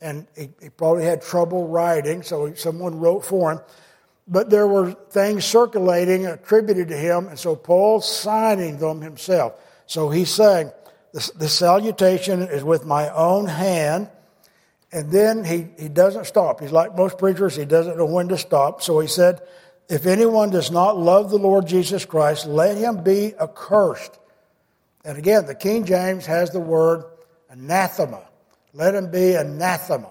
And 0.00 0.26
he, 0.36 0.50
he 0.60 0.70
probably 0.70 1.04
had 1.04 1.22
trouble 1.22 1.68
writing, 1.68 2.22
so 2.22 2.52
someone 2.54 2.98
wrote 2.98 3.24
for 3.24 3.52
him. 3.52 3.60
But 4.26 4.48
there 4.50 4.66
were 4.66 4.92
things 4.92 5.44
circulating 5.44 6.26
attributed 6.26 6.88
to 6.88 6.96
him, 6.96 7.28
and 7.28 7.38
so 7.38 7.54
Paul's 7.54 8.10
signing 8.10 8.78
them 8.78 9.02
himself. 9.02 9.54
So 9.86 10.08
he's 10.08 10.30
saying, 10.30 10.72
the, 11.14 11.30
the 11.36 11.48
salutation 11.48 12.42
is 12.42 12.64
with 12.64 12.84
my 12.84 13.08
own 13.10 13.46
hand. 13.46 14.10
And 14.92 15.10
then 15.12 15.44
he, 15.44 15.68
he 15.78 15.88
doesn't 15.88 16.26
stop. 16.26 16.60
He's 16.60 16.72
like 16.72 16.96
most 16.96 17.18
preachers, 17.18 17.54
he 17.54 17.64
doesn't 17.64 17.96
know 17.96 18.06
when 18.06 18.28
to 18.28 18.38
stop. 18.38 18.82
So 18.82 18.98
he 18.98 19.06
said, 19.06 19.40
If 19.88 20.06
anyone 20.06 20.50
does 20.50 20.72
not 20.72 20.96
love 20.96 21.30
the 21.30 21.38
Lord 21.38 21.66
Jesus 21.66 22.04
Christ, 22.04 22.46
let 22.46 22.76
him 22.76 23.04
be 23.04 23.32
accursed. 23.40 24.18
And 25.04 25.16
again, 25.16 25.46
the 25.46 25.54
King 25.54 25.84
James 25.84 26.26
has 26.26 26.50
the 26.50 26.60
word 26.60 27.04
anathema. 27.48 28.22
Let 28.72 28.94
him 28.94 29.10
be 29.10 29.34
anathema. 29.34 30.10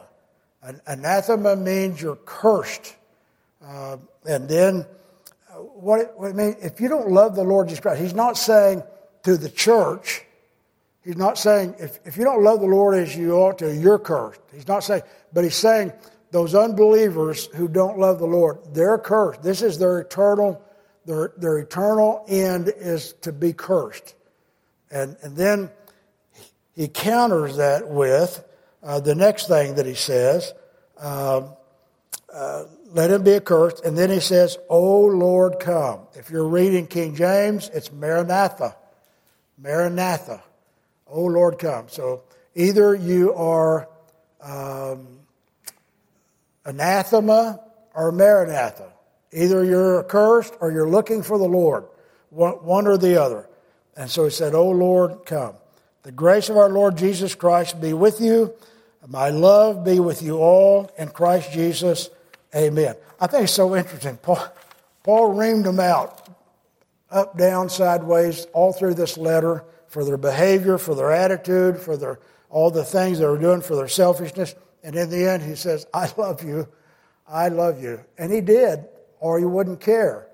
An 0.61 0.79
anathema 0.87 1.57
means 1.57 2.01
you're 2.01 2.15
cursed. 2.15 2.95
Uh, 3.65 3.97
and 4.25 4.47
then, 4.47 4.85
uh, 5.49 5.53
what 5.55 6.01
it, 6.01 6.11
what 6.15 6.37
it 6.37 6.57
if 6.61 6.81
you 6.81 6.89
don't 6.89 7.09
love 7.09 7.35
the 7.35 7.43
Lord 7.43 7.67
Jesus 7.67 7.81
Christ, 7.81 8.01
he's 8.01 8.13
not 8.13 8.37
saying 8.37 8.83
to 9.23 9.37
the 9.37 9.49
church, 9.49 10.25
He's 11.03 11.17
not 11.17 11.37
saying, 11.37 11.75
if, 11.79 11.99
if 12.05 12.17
you 12.17 12.23
don't 12.23 12.43
love 12.43 12.61
the 12.61 12.67
Lord 12.67 12.97
as 12.97 13.15
you 13.15 13.33
ought 13.33 13.57
to, 13.57 13.73
you're 13.73 13.99
cursed. 13.99 14.39
He's 14.53 14.67
not 14.67 14.83
saying, 14.83 15.01
but 15.33 15.43
he's 15.43 15.55
saying 15.55 15.91
those 16.31 16.55
unbelievers 16.55 17.47
who 17.47 17.67
don't 17.67 17.99
love 17.99 18.19
the 18.19 18.25
Lord, 18.25 18.59
they're 18.73 18.97
cursed. 18.97 19.43
This 19.43 19.61
is 19.61 19.77
their 19.77 19.99
eternal, 19.99 20.61
their, 21.05 21.33
their 21.37 21.57
eternal 21.57 22.23
end 22.27 22.71
is 22.77 23.13
to 23.21 23.33
be 23.33 23.51
cursed. 23.51 24.15
And, 24.91 25.17
and 25.21 25.35
then 25.35 25.71
he 26.73 26.87
counters 26.87 27.57
that 27.57 27.89
with 27.89 28.43
uh, 28.81 29.01
the 29.01 29.15
next 29.15 29.47
thing 29.47 29.75
that 29.75 29.85
he 29.85 29.95
says, 29.95 30.53
uh, 30.97 31.41
uh, 32.33 32.63
let 32.93 33.09
him 33.09 33.23
be 33.23 33.35
accursed. 33.35 33.83
And 33.83 33.97
then 33.97 34.09
he 34.09 34.19
says, 34.19 34.57
O 34.69 35.01
Lord, 35.01 35.59
come. 35.59 36.01
If 36.13 36.29
you're 36.29 36.47
reading 36.47 36.87
King 36.87 37.15
James, 37.15 37.69
it's 37.73 37.91
Maranatha. 37.91 38.75
Maranatha. 39.57 40.41
Oh 41.07 41.25
Lord, 41.25 41.57
come. 41.57 41.89
So 41.89 42.23
either 42.55 42.93
you 42.93 43.33
are 43.33 43.89
um, 44.41 45.07
anathema 46.65 47.59
or 47.95 48.11
maranatha. 48.11 48.91
Either 49.31 49.63
you're 49.63 49.99
accursed 50.05 50.53
or 50.59 50.71
you're 50.71 50.89
looking 50.89 51.23
for 51.23 51.39
the 51.39 51.47
Lord, 51.47 51.85
one, 52.29 52.87
or 52.87 52.97
the 52.97 53.19
other. 53.19 53.49
And 53.97 54.09
so 54.09 54.25
he 54.25 54.29
said, 54.29 54.53
Oh 54.53 54.69
Lord, 54.69 55.25
come. 55.25 55.55
The 56.03 56.11
grace 56.11 56.49
of 56.49 56.57
our 56.57 56.69
Lord 56.69 56.97
Jesus 56.97 57.33
Christ 57.33 57.81
be 57.81 57.93
with 57.93 58.21
you. 58.21 58.53
My 59.07 59.29
love 59.29 59.83
be 59.83 59.99
with 59.99 60.21
you 60.21 60.37
all 60.37 60.91
in 60.97 61.09
Christ 61.09 61.51
Jesus. 61.51 62.09
Amen. 62.55 62.95
I 63.19 63.27
think 63.27 63.45
it's 63.45 63.53
so 63.53 63.75
interesting. 63.75 64.17
Paul, 64.17 64.45
Paul 65.03 65.35
reamed 65.35 65.63
them 65.63 65.79
out 65.79 66.23
up, 67.13 67.37
down, 67.37 67.69
sideways, 67.69 68.47
all 68.53 68.73
through 68.73 68.95
this 68.95 69.17
letter 69.17 69.63
for 69.87 70.03
their 70.03 70.17
behavior, 70.17 70.77
for 70.77 70.95
their 70.95 71.11
attitude, 71.11 71.79
for 71.79 71.95
their, 71.95 72.19
all 72.49 72.71
the 72.71 72.83
things 72.83 73.19
they 73.19 73.25
were 73.25 73.37
doing, 73.37 73.61
for 73.61 73.75
their 73.75 73.87
selfishness. 73.87 74.55
And 74.83 74.95
in 74.95 75.09
the 75.09 75.29
end, 75.29 75.43
he 75.43 75.55
says, 75.55 75.85
I 75.93 76.11
love 76.17 76.43
you. 76.43 76.67
I 77.27 77.49
love 77.49 77.81
you. 77.81 78.03
And 78.17 78.33
he 78.33 78.41
did, 78.41 78.85
or 79.19 79.39
he 79.39 79.45
wouldn't 79.45 79.79
care. 79.79 80.27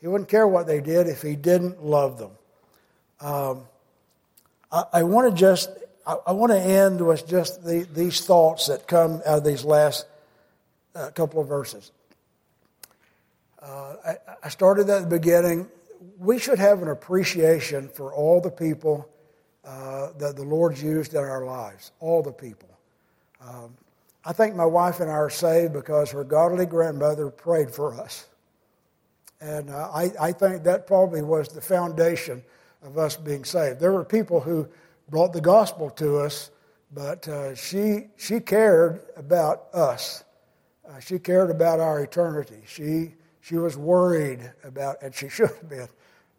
He 0.00 0.06
wouldn't 0.06 0.30
care 0.30 0.46
what 0.46 0.66
they 0.66 0.80
did 0.80 1.08
if 1.08 1.20
he 1.20 1.36
didn't 1.36 1.84
love 1.84 2.18
them. 2.18 2.30
Um, 3.20 3.64
I, 4.70 4.84
I 4.92 5.02
want 5.02 5.30
to 5.30 5.38
just, 5.38 5.70
I, 6.06 6.16
I, 6.28 6.32
want 6.32 6.50
to 6.50 6.58
end 6.58 7.04
with 7.04 7.28
just 7.28 7.64
the, 7.64 7.86
these 7.92 8.24
thoughts 8.24 8.66
that 8.66 8.88
come 8.88 9.22
out 9.26 9.38
of 9.38 9.44
these 9.44 9.64
last 9.64 10.06
uh, 10.94 11.10
couple 11.10 11.40
of 11.40 11.48
verses. 11.48 11.92
Uh, 13.60 13.94
I, 14.04 14.16
I 14.44 14.48
started 14.48 14.88
at 14.90 15.02
the 15.02 15.08
beginning 15.08 15.68
we 16.18 16.38
should 16.38 16.58
have 16.58 16.82
an 16.82 16.88
appreciation 16.88 17.88
for 17.88 18.12
all 18.12 18.40
the 18.40 18.50
people 18.50 19.08
uh, 19.64 20.12
that 20.18 20.36
the 20.36 20.42
Lord's 20.42 20.82
used 20.82 21.14
in 21.14 21.20
our 21.20 21.44
lives, 21.44 21.92
all 22.00 22.22
the 22.22 22.32
people. 22.32 22.68
Um, 23.40 23.76
I 24.24 24.32
think 24.32 24.54
my 24.54 24.64
wife 24.64 25.00
and 25.00 25.10
I 25.10 25.14
are 25.14 25.30
saved 25.30 25.72
because 25.72 26.10
her 26.10 26.24
godly 26.24 26.66
grandmother 26.66 27.28
prayed 27.30 27.70
for 27.70 27.94
us. 27.94 28.26
And 29.40 29.70
uh, 29.70 29.90
I, 29.92 30.12
I 30.20 30.32
think 30.32 30.62
that 30.64 30.86
probably 30.86 31.22
was 31.22 31.48
the 31.48 31.60
foundation 31.60 32.42
of 32.84 32.98
us 32.98 33.16
being 33.16 33.44
saved. 33.44 33.80
There 33.80 33.92
were 33.92 34.04
people 34.04 34.40
who 34.40 34.68
brought 35.08 35.32
the 35.32 35.40
gospel 35.40 35.90
to 35.90 36.18
us, 36.18 36.50
but 36.92 37.26
uh, 37.26 37.54
she, 37.54 38.06
she 38.16 38.38
cared 38.38 39.00
about 39.16 39.66
us. 39.74 40.22
Uh, 40.92 41.00
she 41.00 41.18
cared 41.18 41.50
about 41.50 41.80
our 41.80 42.00
eternity. 42.00 42.62
She 42.66 43.14
she 43.40 43.56
was 43.56 43.76
worried 43.76 44.52
about, 44.62 45.02
and 45.02 45.14
she 45.14 45.28
should 45.30 45.48
have 45.48 45.68
been, 45.68 45.88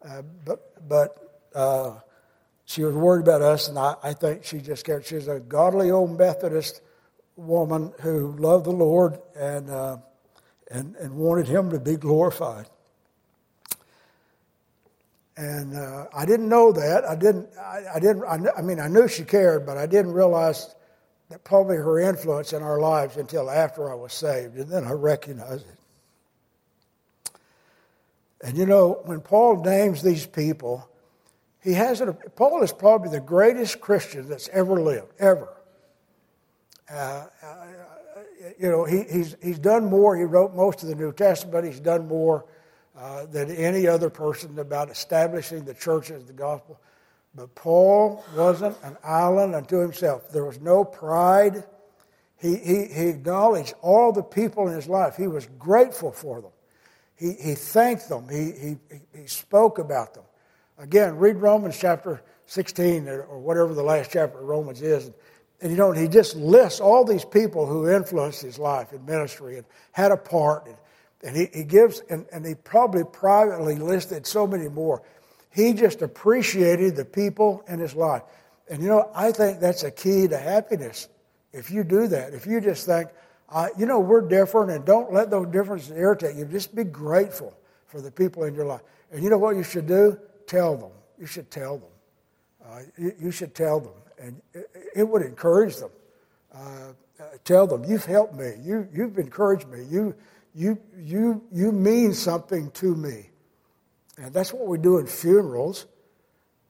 uh, 0.06 0.22
but, 0.44 0.88
but 0.88 1.40
uh, 1.54 1.98
she 2.64 2.82
was 2.82 2.94
worried 2.94 3.22
about 3.22 3.42
us, 3.42 3.68
and 3.68 3.78
I, 3.78 3.94
I 4.02 4.12
think 4.14 4.44
she 4.44 4.58
just 4.58 4.84
cared. 4.84 5.04
She's 5.04 5.28
a 5.28 5.38
godly 5.38 5.90
old 5.90 6.18
Methodist 6.18 6.80
woman 7.36 7.92
who 8.00 8.32
loved 8.38 8.64
the 8.64 8.70
Lord 8.70 9.18
and, 9.36 9.68
uh, 9.68 9.98
and, 10.70 10.96
and 10.96 11.14
wanted 11.14 11.46
Him 11.46 11.70
to 11.70 11.78
be 11.78 11.96
glorified. 11.96 12.66
And 15.36 15.76
uh, 15.76 16.06
I 16.16 16.24
didn't 16.24 16.48
know 16.48 16.72
that. 16.72 17.04
I 17.04 17.16
didn't. 17.16 17.48
I, 17.58 17.82
I 17.96 17.98
didn't. 18.00 18.24
I, 18.24 18.38
I, 18.56 18.62
mean, 18.62 18.78
I 18.78 18.86
knew 18.86 19.08
she 19.08 19.24
cared, 19.24 19.66
but 19.66 19.76
I 19.76 19.86
didn't 19.86 20.12
realize 20.12 20.74
probably 21.44 21.76
her 21.76 21.98
influence 21.98 22.52
in 22.52 22.62
our 22.62 22.78
lives 22.78 23.16
until 23.16 23.50
after 23.50 23.90
I 23.90 23.94
was 23.94 24.12
saved, 24.12 24.56
and 24.56 24.68
then 24.68 24.84
I 24.84 24.92
recognized 24.92 25.66
it. 25.66 25.78
And 28.42 28.58
you 28.58 28.66
know, 28.66 29.00
when 29.04 29.20
Paul 29.20 29.62
names 29.62 30.02
these 30.02 30.26
people, 30.26 30.88
he 31.62 31.72
has 31.72 32.02
it. 32.02 32.36
Paul 32.36 32.62
is 32.62 32.72
probably 32.72 33.08
the 33.08 33.20
greatest 33.20 33.80
Christian 33.80 34.28
that's 34.28 34.48
ever 34.50 34.80
lived, 34.80 35.12
ever. 35.18 35.48
Uh, 36.90 37.26
uh, 37.42 37.66
you 38.58 38.68
know, 38.68 38.84
he, 38.84 39.04
he's, 39.10 39.36
he's 39.42 39.58
done 39.58 39.86
more. 39.86 40.16
He 40.16 40.24
wrote 40.24 40.54
most 40.54 40.82
of 40.82 40.90
the 40.90 40.94
New 40.94 41.12
Testament. 41.12 41.64
He's 41.64 41.80
done 41.80 42.06
more 42.06 42.44
uh, 42.96 43.24
than 43.26 43.50
any 43.50 43.86
other 43.86 44.10
person 44.10 44.58
about 44.58 44.90
establishing 44.90 45.64
the 45.64 45.74
church 45.74 46.10
as 46.10 46.26
the 46.26 46.32
gospel. 46.34 46.78
But 47.34 47.54
Paul 47.54 48.24
wasn't 48.36 48.76
an 48.82 48.96
island 49.02 49.54
unto 49.54 49.78
himself. 49.78 50.30
There 50.30 50.44
was 50.44 50.60
no 50.60 50.84
pride. 50.84 51.64
He, 52.38 52.56
he, 52.56 52.84
he 52.86 53.08
acknowledged 53.08 53.74
all 53.82 54.12
the 54.12 54.22
people 54.22 54.68
in 54.68 54.74
his 54.74 54.86
life. 54.86 55.16
He 55.16 55.26
was 55.26 55.48
grateful 55.58 56.12
for 56.12 56.40
them. 56.40 56.52
He, 57.16 57.32
he 57.32 57.54
thanked 57.54 58.08
them. 58.08 58.28
He, 58.28 58.52
he, 58.52 58.76
he 59.20 59.26
spoke 59.26 59.78
about 59.78 60.14
them. 60.14 60.24
Again, 60.78 61.16
read 61.16 61.36
Romans 61.36 61.76
chapter 61.78 62.22
16 62.46 63.08
or 63.08 63.38
whatever 63.38 63.74
the 63.74 63.82
last 63.82 64.10
chapter 64.12 64.38
of 64.38 64.44
Romans 64.44 64.82
is. 64.82 65.10
And 65.60 65.70
you 65.70 65.78
know, 65.78 65.92
he 65.92 66.08
just 66.08 66.36
lists 66.36 66.80
all 66.80 67.04
these 67.04 67.24
people 67.24 67.66
who 67.66 67.88
influenced 67.88 68.42
his 68.42 68.58
life 68.58 68.92
in 68.92 69.04
ministry 69.04 69.56
and 69.56 69.66
had 69.92 70.12
a 70.12 70.16
part. 70.16 70.66
And, 70.66 70.76
And 71.22 71.36
he, 71.36 71.48
he 71.52 71.64
gives, 71.64 72.02
and, 72.10 72.26
and 72.32 72.44
he 72.44 72.54
probably 72.54 73.04
privately 73.04 73.76
listed 73.76 74.26
so 74.26 74.46
many 74.46 74.68
more. 74.68 75.02
He 75.54 75.72
just 75.72 76.02
appreciated 76.02 76.96
the 76.96 77.04
people 77.04 77.64
in 77.68 77.78
his 77.78 77.94
life. 77.94 78.22
And 78.68 78.82
you 78.82 78.88
know, 78.88 79.10
I 79.14 79.30
think 79.30 79.60
that's 79.60 79.84
a 79.84 79.90
key 79.90 80.26
to 80.26 80.36
happiness. 80.36 81.08
If 81.52 81.70
you 81.70 81.84
do 81.84 82.08
that, 82.08 82.34
if 82.34 82.44
you 82.44 82.60
just 82.60 82.86
think, 82.86 83.08
uh, 83.48 83.68
you 83.78 83.86
know, 83.86 84.00
we're 84.00 84.22
different 84.22 84.72
and 84.72 84.84
don't 84.84 85.12
let 85.12 85.30
those 85.30 85.46
differences 85.48 85.92
irritate 85.92 86.34
you, 86.34 86.44
just 86.46 86.74
be 86.74 86.82
grateful 86.82 87.56
for 87.86 88.00
the 88.00 88.10
people 88.10 88.42
in 88.44 88.54
your 88.54 88.66
life. 88.66 88.80
And 89.12 89.22
you 89.22 89.30
know 89.30 89.38
what 89.38 89.54
you 89.54 89.62
should 89.62 89.86
do? 89.86 90.18
Tell 90.48 90.76
them. 90.76 90.90
You 91.20 91.26
should 91.26 91.50
tell 91.50 91.78
them. 91.78 91.88
Uh, 92.68 92.80
you, 93.20 93.30
should 93.30 93.54
tell 93.54 93.78
them. 93.78 93.92
And 94.18 94.42
it, 94.54 94.70
it 94.96 95.08
would 95.08 95.22
encourage 95.22 95.76
them. 95.76 95.90
Uh, 96.52 96.58
uh, 97.20 97.24
tell 97.44 97.68
them, 97.68 97.84
you've 97.84 98.04
helped 98.04 98.34
me. 98.34 98.54
You, 98.60 98.88
you've 98.92 99.18
encouraged 99.18 99.68
me. 99.68 99.84
You, 99.88 100.16
you, 100.54 100.78
you, 100.98 101.44
you 101.52 101.70
mean 101.70 102.12
something 102.12 102.72
to 102.72 102.96
me. 102.96 103.30
And 104.16 104.32
that's 104.32 104.52
what 104.52 104.66
we 104.66 104.78
do 104.78 104.98
in 104.98 105.06
funerals. 105.06 105.86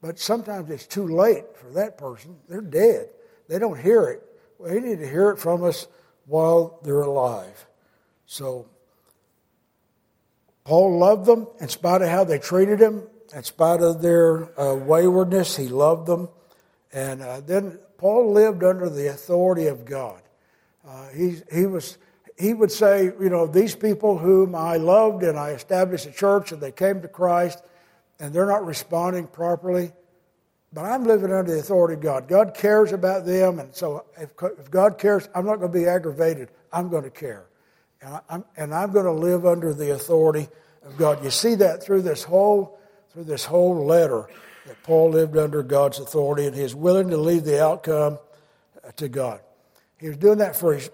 But 0.01 0.19
sometimes 0.19 0.69
it's 0.69 0.87
too 0.87 1.07
late 1.07 1.45
for 1.55 1.71
that 1.71 1.97
person. 1.97 2.37
They're 2.47 2.61
dead. 2.61 3.09
They 3.47 3.59
don't 3.59 3.79
hear 3.79 4.03
it. 4.05 4.23
They 4.63 4.79
need 4.79 4.99
to 4.99 5.07
hear 5.09 5.29
it 5.31 5.37
from 5.37 5.63
us 5.63 5.87
while 6.25 6.79
they're 6.83 7.01
alive. 7.01 7.67
So, 8.25 8.67
Paul 10.63 10.97
loved 10.97 11.25
them 11.25 11.47
in 11.59 11.69
spite 11.69 12.01
of 12.01 12.09
how 12.09 12.23
they 12.23 12.39
treated 12.39 12.79
him, 12.79 13.03
in 13.33 13.43
spite 13.43 13.81
of 13.81 14.01
their 14.01 14.59
uh, 14.59 14.75
waywardness. 14.75 15.55
He 15.55 15.67
loved 15.67 16.07
them. 16.07 16.29
And 16.91 17.21
uh, 17.21 17.41
then 17.41 17.77
Paul 17.97 18.31
lived 18.33 18.63
under 18.63 18.89
the 18.89 19.07
authority 19.07 19.67
of 19.67 19.85
God. 19.85 20.21
Uh, 20.87 21.09
he, 21.09 21.41
he, 21.51 21.65
was, 21.65 21.97
he 22.37 22.53
would 22.53 22.71
say, 22.71 23.05
you 23.05 23.29
know, 23.29 23.47
these 23.47 23.75
people 23.75 24.17
whom 24.17 24.55
I 24.55 24.77
loved 24.77 25.23
and 25.23 25.39
I 25.39 25.51
established 25.51 26.05
a 26.05 26.11
church 26.11 26.51
and 26.51 26.61
they 26.61 26.71
came 26.71 27.01
to 27.01 27.07
Christ 27.07 27.63
and 28.19 28.33
they're 28.33 28.45
not 28.45 28.65
responding 28.65 29.27
properly, 29.27 29.91
but 30.73 30.83
I'm 30.83 31.05
living 31.05 31.31
under 31.31 31.53
the 31.53 31.59
authority 31.59 31.93
of 31.93 32.01
God. 32.01 32.27
God 32.27 32.53
cares 32.53 32.91
about 32.91 33.25
them, 33.25 33.59
and 33.59 33.73
so 33.73 34.05
if, 34.17 34.31
if 34.59 34.69
God 34.69 34.97
cares, 34.97 35.29
I'm 35.33 35.45
not 35.45 35.57
going 35.57 35.71
to 35.71 35.77
be 35.77 35.85
aggravated. 35.85 36.49
I'm 36.71 36.89
going 36.89 37.03
to 37.03 37.09
care. 37.09 37.45
And 38.01 38.19
I'm, 38.29 38.45
and 38.57 38.73
I'm 38.73 38.91
going 38.91 39.05
to 39.05 39.11
live 39.11 39.45
under 39.45 39.73
the 39.73 39.93
authority 39.93 40.49
of 40.83 40.97
God. 40.97 41.23
You 41.23 41.29
see 41.29 41.55
that 41.55 41.81
through 41.81 42.01
this 42.01 42.23
whole, 42.23 42.77
through 43.11 43.23
this 43.23 43.45
whole 43.45 43.85
letter 43.85 44.27
that 44.65 44.81
Paul 44.83 45.11
lived 45.11 45.37
under 45.37 45.63
God's 45.63 45.99
authority, 45.99 46.47
and 46.47 46.55
he's 46.55 46.75
willing 46.75 47.09
to 47.09 47.17
leave 47.17 47.45
the 47.45 47.63
outcome 47.63 48.19
uh, 48.83 48.91
to 48.97 49.07
God. 49.07 49.39
He 49.97 50.09
was 50.09 50.17
doing 50.17 50.39
that 50.39 50.57
for 50.57 50.73
his 50.73 50.89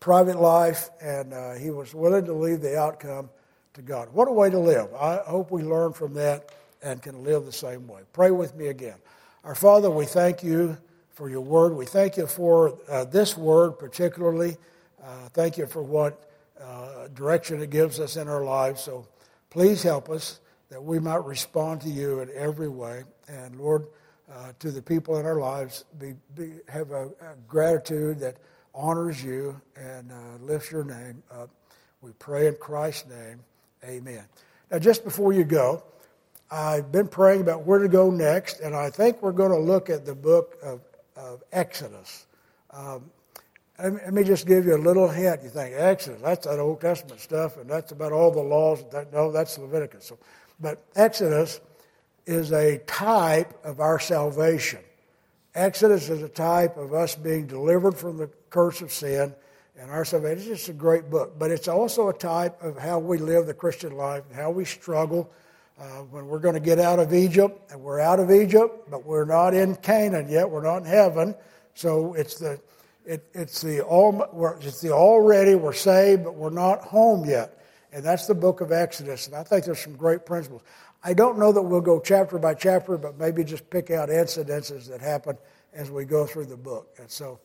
private 0.00 0.40
life, 0.40 0.90
and 1.00 1.32
uh, 1.32 1.54
he 1.54 1.70
was 1.70 1.94
willing 1.94 2.24
to 2.24 2.32
leave 2.32 2.60
the 2.60 2.78
outcome 2.78 3.30
to 3.74 3.82
God. 3.82 4.08
What 4.12 4.28
a 4.28 4.32
way 4.32 4.50
to 4.50 4.58
live. 4.58 4.94
I 4.94 5.18
hope 5.26 5.50
we 5.50 5.62
learn 5.62 5.92
from 5.92 6.14
that 6.14 6.50
and 6.82 7.02
can 7.02 7.24
live 7.24 7.44
the 7.44 7.52
same 7.52 7.86
way. 7.88 8.02
Pray 8.12 8.30
with 8.30 8.54
me 8.54 8.68
again. 8.68 8.96
Our 9.44 9.54
Father, 9.54 9.90
we 9.90 10.04
thank 10.04 10.42
you 10.42 10.76
for 11.10 11.28
your 11.28 11.40
word. 11.40 11.74
We 11.74 11.86
thank 11.86 12.16
you 12.16 12.26
for 12.26 12.78
uh, 12.88 13.04
this 13.04 13.36
word 13.36 13.72
particularly. 13.78 14.56
Uh, 15.02 15.28
thank 15.32 15.58
you 15.58 15.66
for 15.66 15.82
what 15.82 16.30
uh, 16.60 17.08
direction 17.14 17.60
it 17.60 17.70
gives 17.70 17.98
us 17.98 18.16
in 18.16 18.28
our 18.28 18.44
lives. 18.44 18.80
So 18.80 19.06
please 19.50 19.82
help 19.82 20.10
us 20.10 20.40
that 20.70 20.82
we 20.82 20.98
might 20.98 21.24
respond 21.24 21.80
to 21.82 21.88
you 21.88 22.20
in 22.20 22.30
every 22.34 22.68
way. 22.68 23.04
And 23.26 23.56
Lord, 23.56 23.86
uh, 24.30 24.52
to 24.58 24.70
the 24.70 24.82
people 24.82 25.16
in 25.18 25.26
our 25.26 25.40
lives, 25.40 25.84
be, 25.98 26.14
be, 26.34 26.52
have 26.68 26.90
a, 26.90 27.06
a, 27.06 27.34
gratitude 27.46 28.20
that 28.20 28.36
honors 28.78 29.22
you 29.22 29.60
and 29.76 30.12
uh, 30.12 30.14
lifts 30.40 30.70
your 30.70 30.84
name 30.84 31.22
up. 31.32 31.50
We 32.00 32.12
pray 32.12 32.46
in 32.46 32.54
Christ's 32.54 33.08
name. 33.08 33.40
Amen. 33.84 34.24
Now, 34.70 34.78
just 34.78 35.02
before 35.02 35.32
you 35.32 35.44
go, 35.44 35.82
I've 36.50 36.92
been 36.92 37.08
praying 37.08 37.40
about 37.40 37.66
where 37.66 37.80
to 37.80 37.88
go 37.88 38.10
next, 38.10 38.60
and 38.60 38.74
I 38.74 38.88
think 38.88 39.20
we're 39.20 39.32
going 39.32 39.50
to 39.50 39.58
look 39.58 39.90
at 39.90 40.06
the 40.06 40.14
book 40.14 40.56
of, 40.62 40.80
of 41.16 41.42
Exodus. 41.52 42.26
Um, 42.70 43.10
let 43.78 44.12
me 44.12 44.24
just 44.24 44.46
give 44.46 44.64
you 44.64 44.76
a 44.76 44.78
little 44.78 45.08
hint. 45.08 45.42
You 45.42 45.50
think 45.50 45.74
Exodus, 45.76 46.20
that's 46.22 46.46
that 46.46 46.58
Old 46.58 46.80
Testament 46.80 47.20
stuff, 47.20 47.56
and 47.58 47.68
that's 47.68 47.92
about 47.92 48.12
all 48.12 48.30
the 48.30 48.42
laws. 48.42 48.84
That, 48.92 49.12
no, 49.12 49.30
that's 49.30 49.58
Leviticus. 49.58 50.06
So, 50.06 50.18
but 50.60 50.82
Exodus 50.96 51.60
is 52.26 52.52
a 52.52 52.78
type 52.78 53.64
of 53.64 53.80
our 53.80 53.98
salvation. 53.98 54.80
Exodus 55.54 56.08
is 56.08 56.22
a 56.22 56.28
type 56.28 56.76
of 56.76 56.92
us 56.92 57.14
being 57.14 57.46
delivered 57.46 57.96
from 57.96 58.16
the 58.16 58.30
curse 58.50 58.80
of 58.80 58.92
sin 58.92 59.34
and 59.78 59.90
our 59.90 60.04
salvation. 60.04 60.52
It's 60.52 60.68
a 60.68 60.72
great 60.72 61.08
book, 61.10 61.38
but 61.38 61.50
it's 61.50 61.68
also 61.68 62.08
a 62.08 62.12
type 62.12 62.60
of 62.62 62.76
how 62.76 62.98
we 62.98 63.18
live 63.18 63.46
the 63.46 63.54
Christian 63.54 63.96
life 63.96 64.24
how 64.34 64.50
we 64.50 64.64
struggle 64.64 65.30
uh, 65.78 66.02
when 66.10 66.26
we're 66.26 66.40
going 66.40 66.54
to 66.54 66.60
get 66.60 66.78
out 66.78 66.98
of 66.98 67.14
Egypt. 67.14 67.70
And 67.70 67.80
we're 67.80 68.00
out 68.00 68.18
of 68.18 68.30
Egypt, 68.30 68.90
but 68.90 69.04
we're 69.04 69.24
not 69.24 69.54
in 69.54 69.76
Canaan 69.76 70.28
yet. 70.28 70.50
We're 70.50 70.62
not 70.62 70.78
in 70.78 70.84
heaven. 70.84 71.34
So 71.74 72.14
it's 72.14 72.38
the 72.38 72.60
it, 73.06 73.24
it's 73.32 73.62
the 73.62 73.80
all 73.82 74.28
we're 74.32 74.58
it's 74.58 74.80
the 74.80 74.90
already 74.90 75.54
we're 75.54 75.72
saved, 75.72 76.24
but 76.24 76.34
we're 76.34 76.50
not 76.50 76.82
home 76.82 77.24
yet. 77.24 77.54
And 77.92 78.04
that's 78.04 78.26
the 78.26 78.34
book 78.34 78.60
of 78.60 78.70
Exodus. 78.70 79.28
And 79.28 79.36
I 79.36 79.42
think 79.42 79.64
there's 79.64 79.80
some 79.80 79.96
great 79.96 80.26
principles. 80.26 80.62
I 81.02 81.14
don't 81.14 81.38
know 81.38 81.52
that 81.52 81.62
we'll 81.62 81.80
go 81.80 82.00
chapter 82.00 82.38
by 82.38 82.54
chapter, 82.54 82.98
but 82.98 83.16
maybe 83.18 83.44
just 83.44 83.70
pick 83.70 83.90
out 83.90 84.08
incidences 84.08 84.88
that 84.88 85.00
happen 85.00 85.38
as 85.72 85.90
we 85.90 86.04
go 86.04 86.26
through 86.26 86.46
the 86.46 86.56
book. 86.56 86.94
And 86.98 87.08
so 87.10 87.38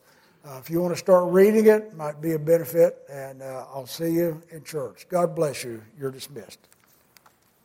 uh, 0.46 0.58
if 0.58 0.68
you 0.68 0.80
want 0.80 0.92
to 0.92 0.98
start 0.98 1.32
reading 1.32 1.66
it, 1.66 1.82
it 1.82 1.96
might 1.96 2.20
be 2.20 2.32
a 2.32 2.38
benefit. 2.38 2.98
And 3.10 3.42
uh, 3.42 3.66
I'll 3.72 3.86
see 3.86 4.10
you 4.10 4.42
in 4.50 4.62
church. 4.62 5.06
God 5.08 5.34
bless 5.34 5.64
you. 5.64 5.82
You're 5.98 6.10
dismissed. 6.10 6.58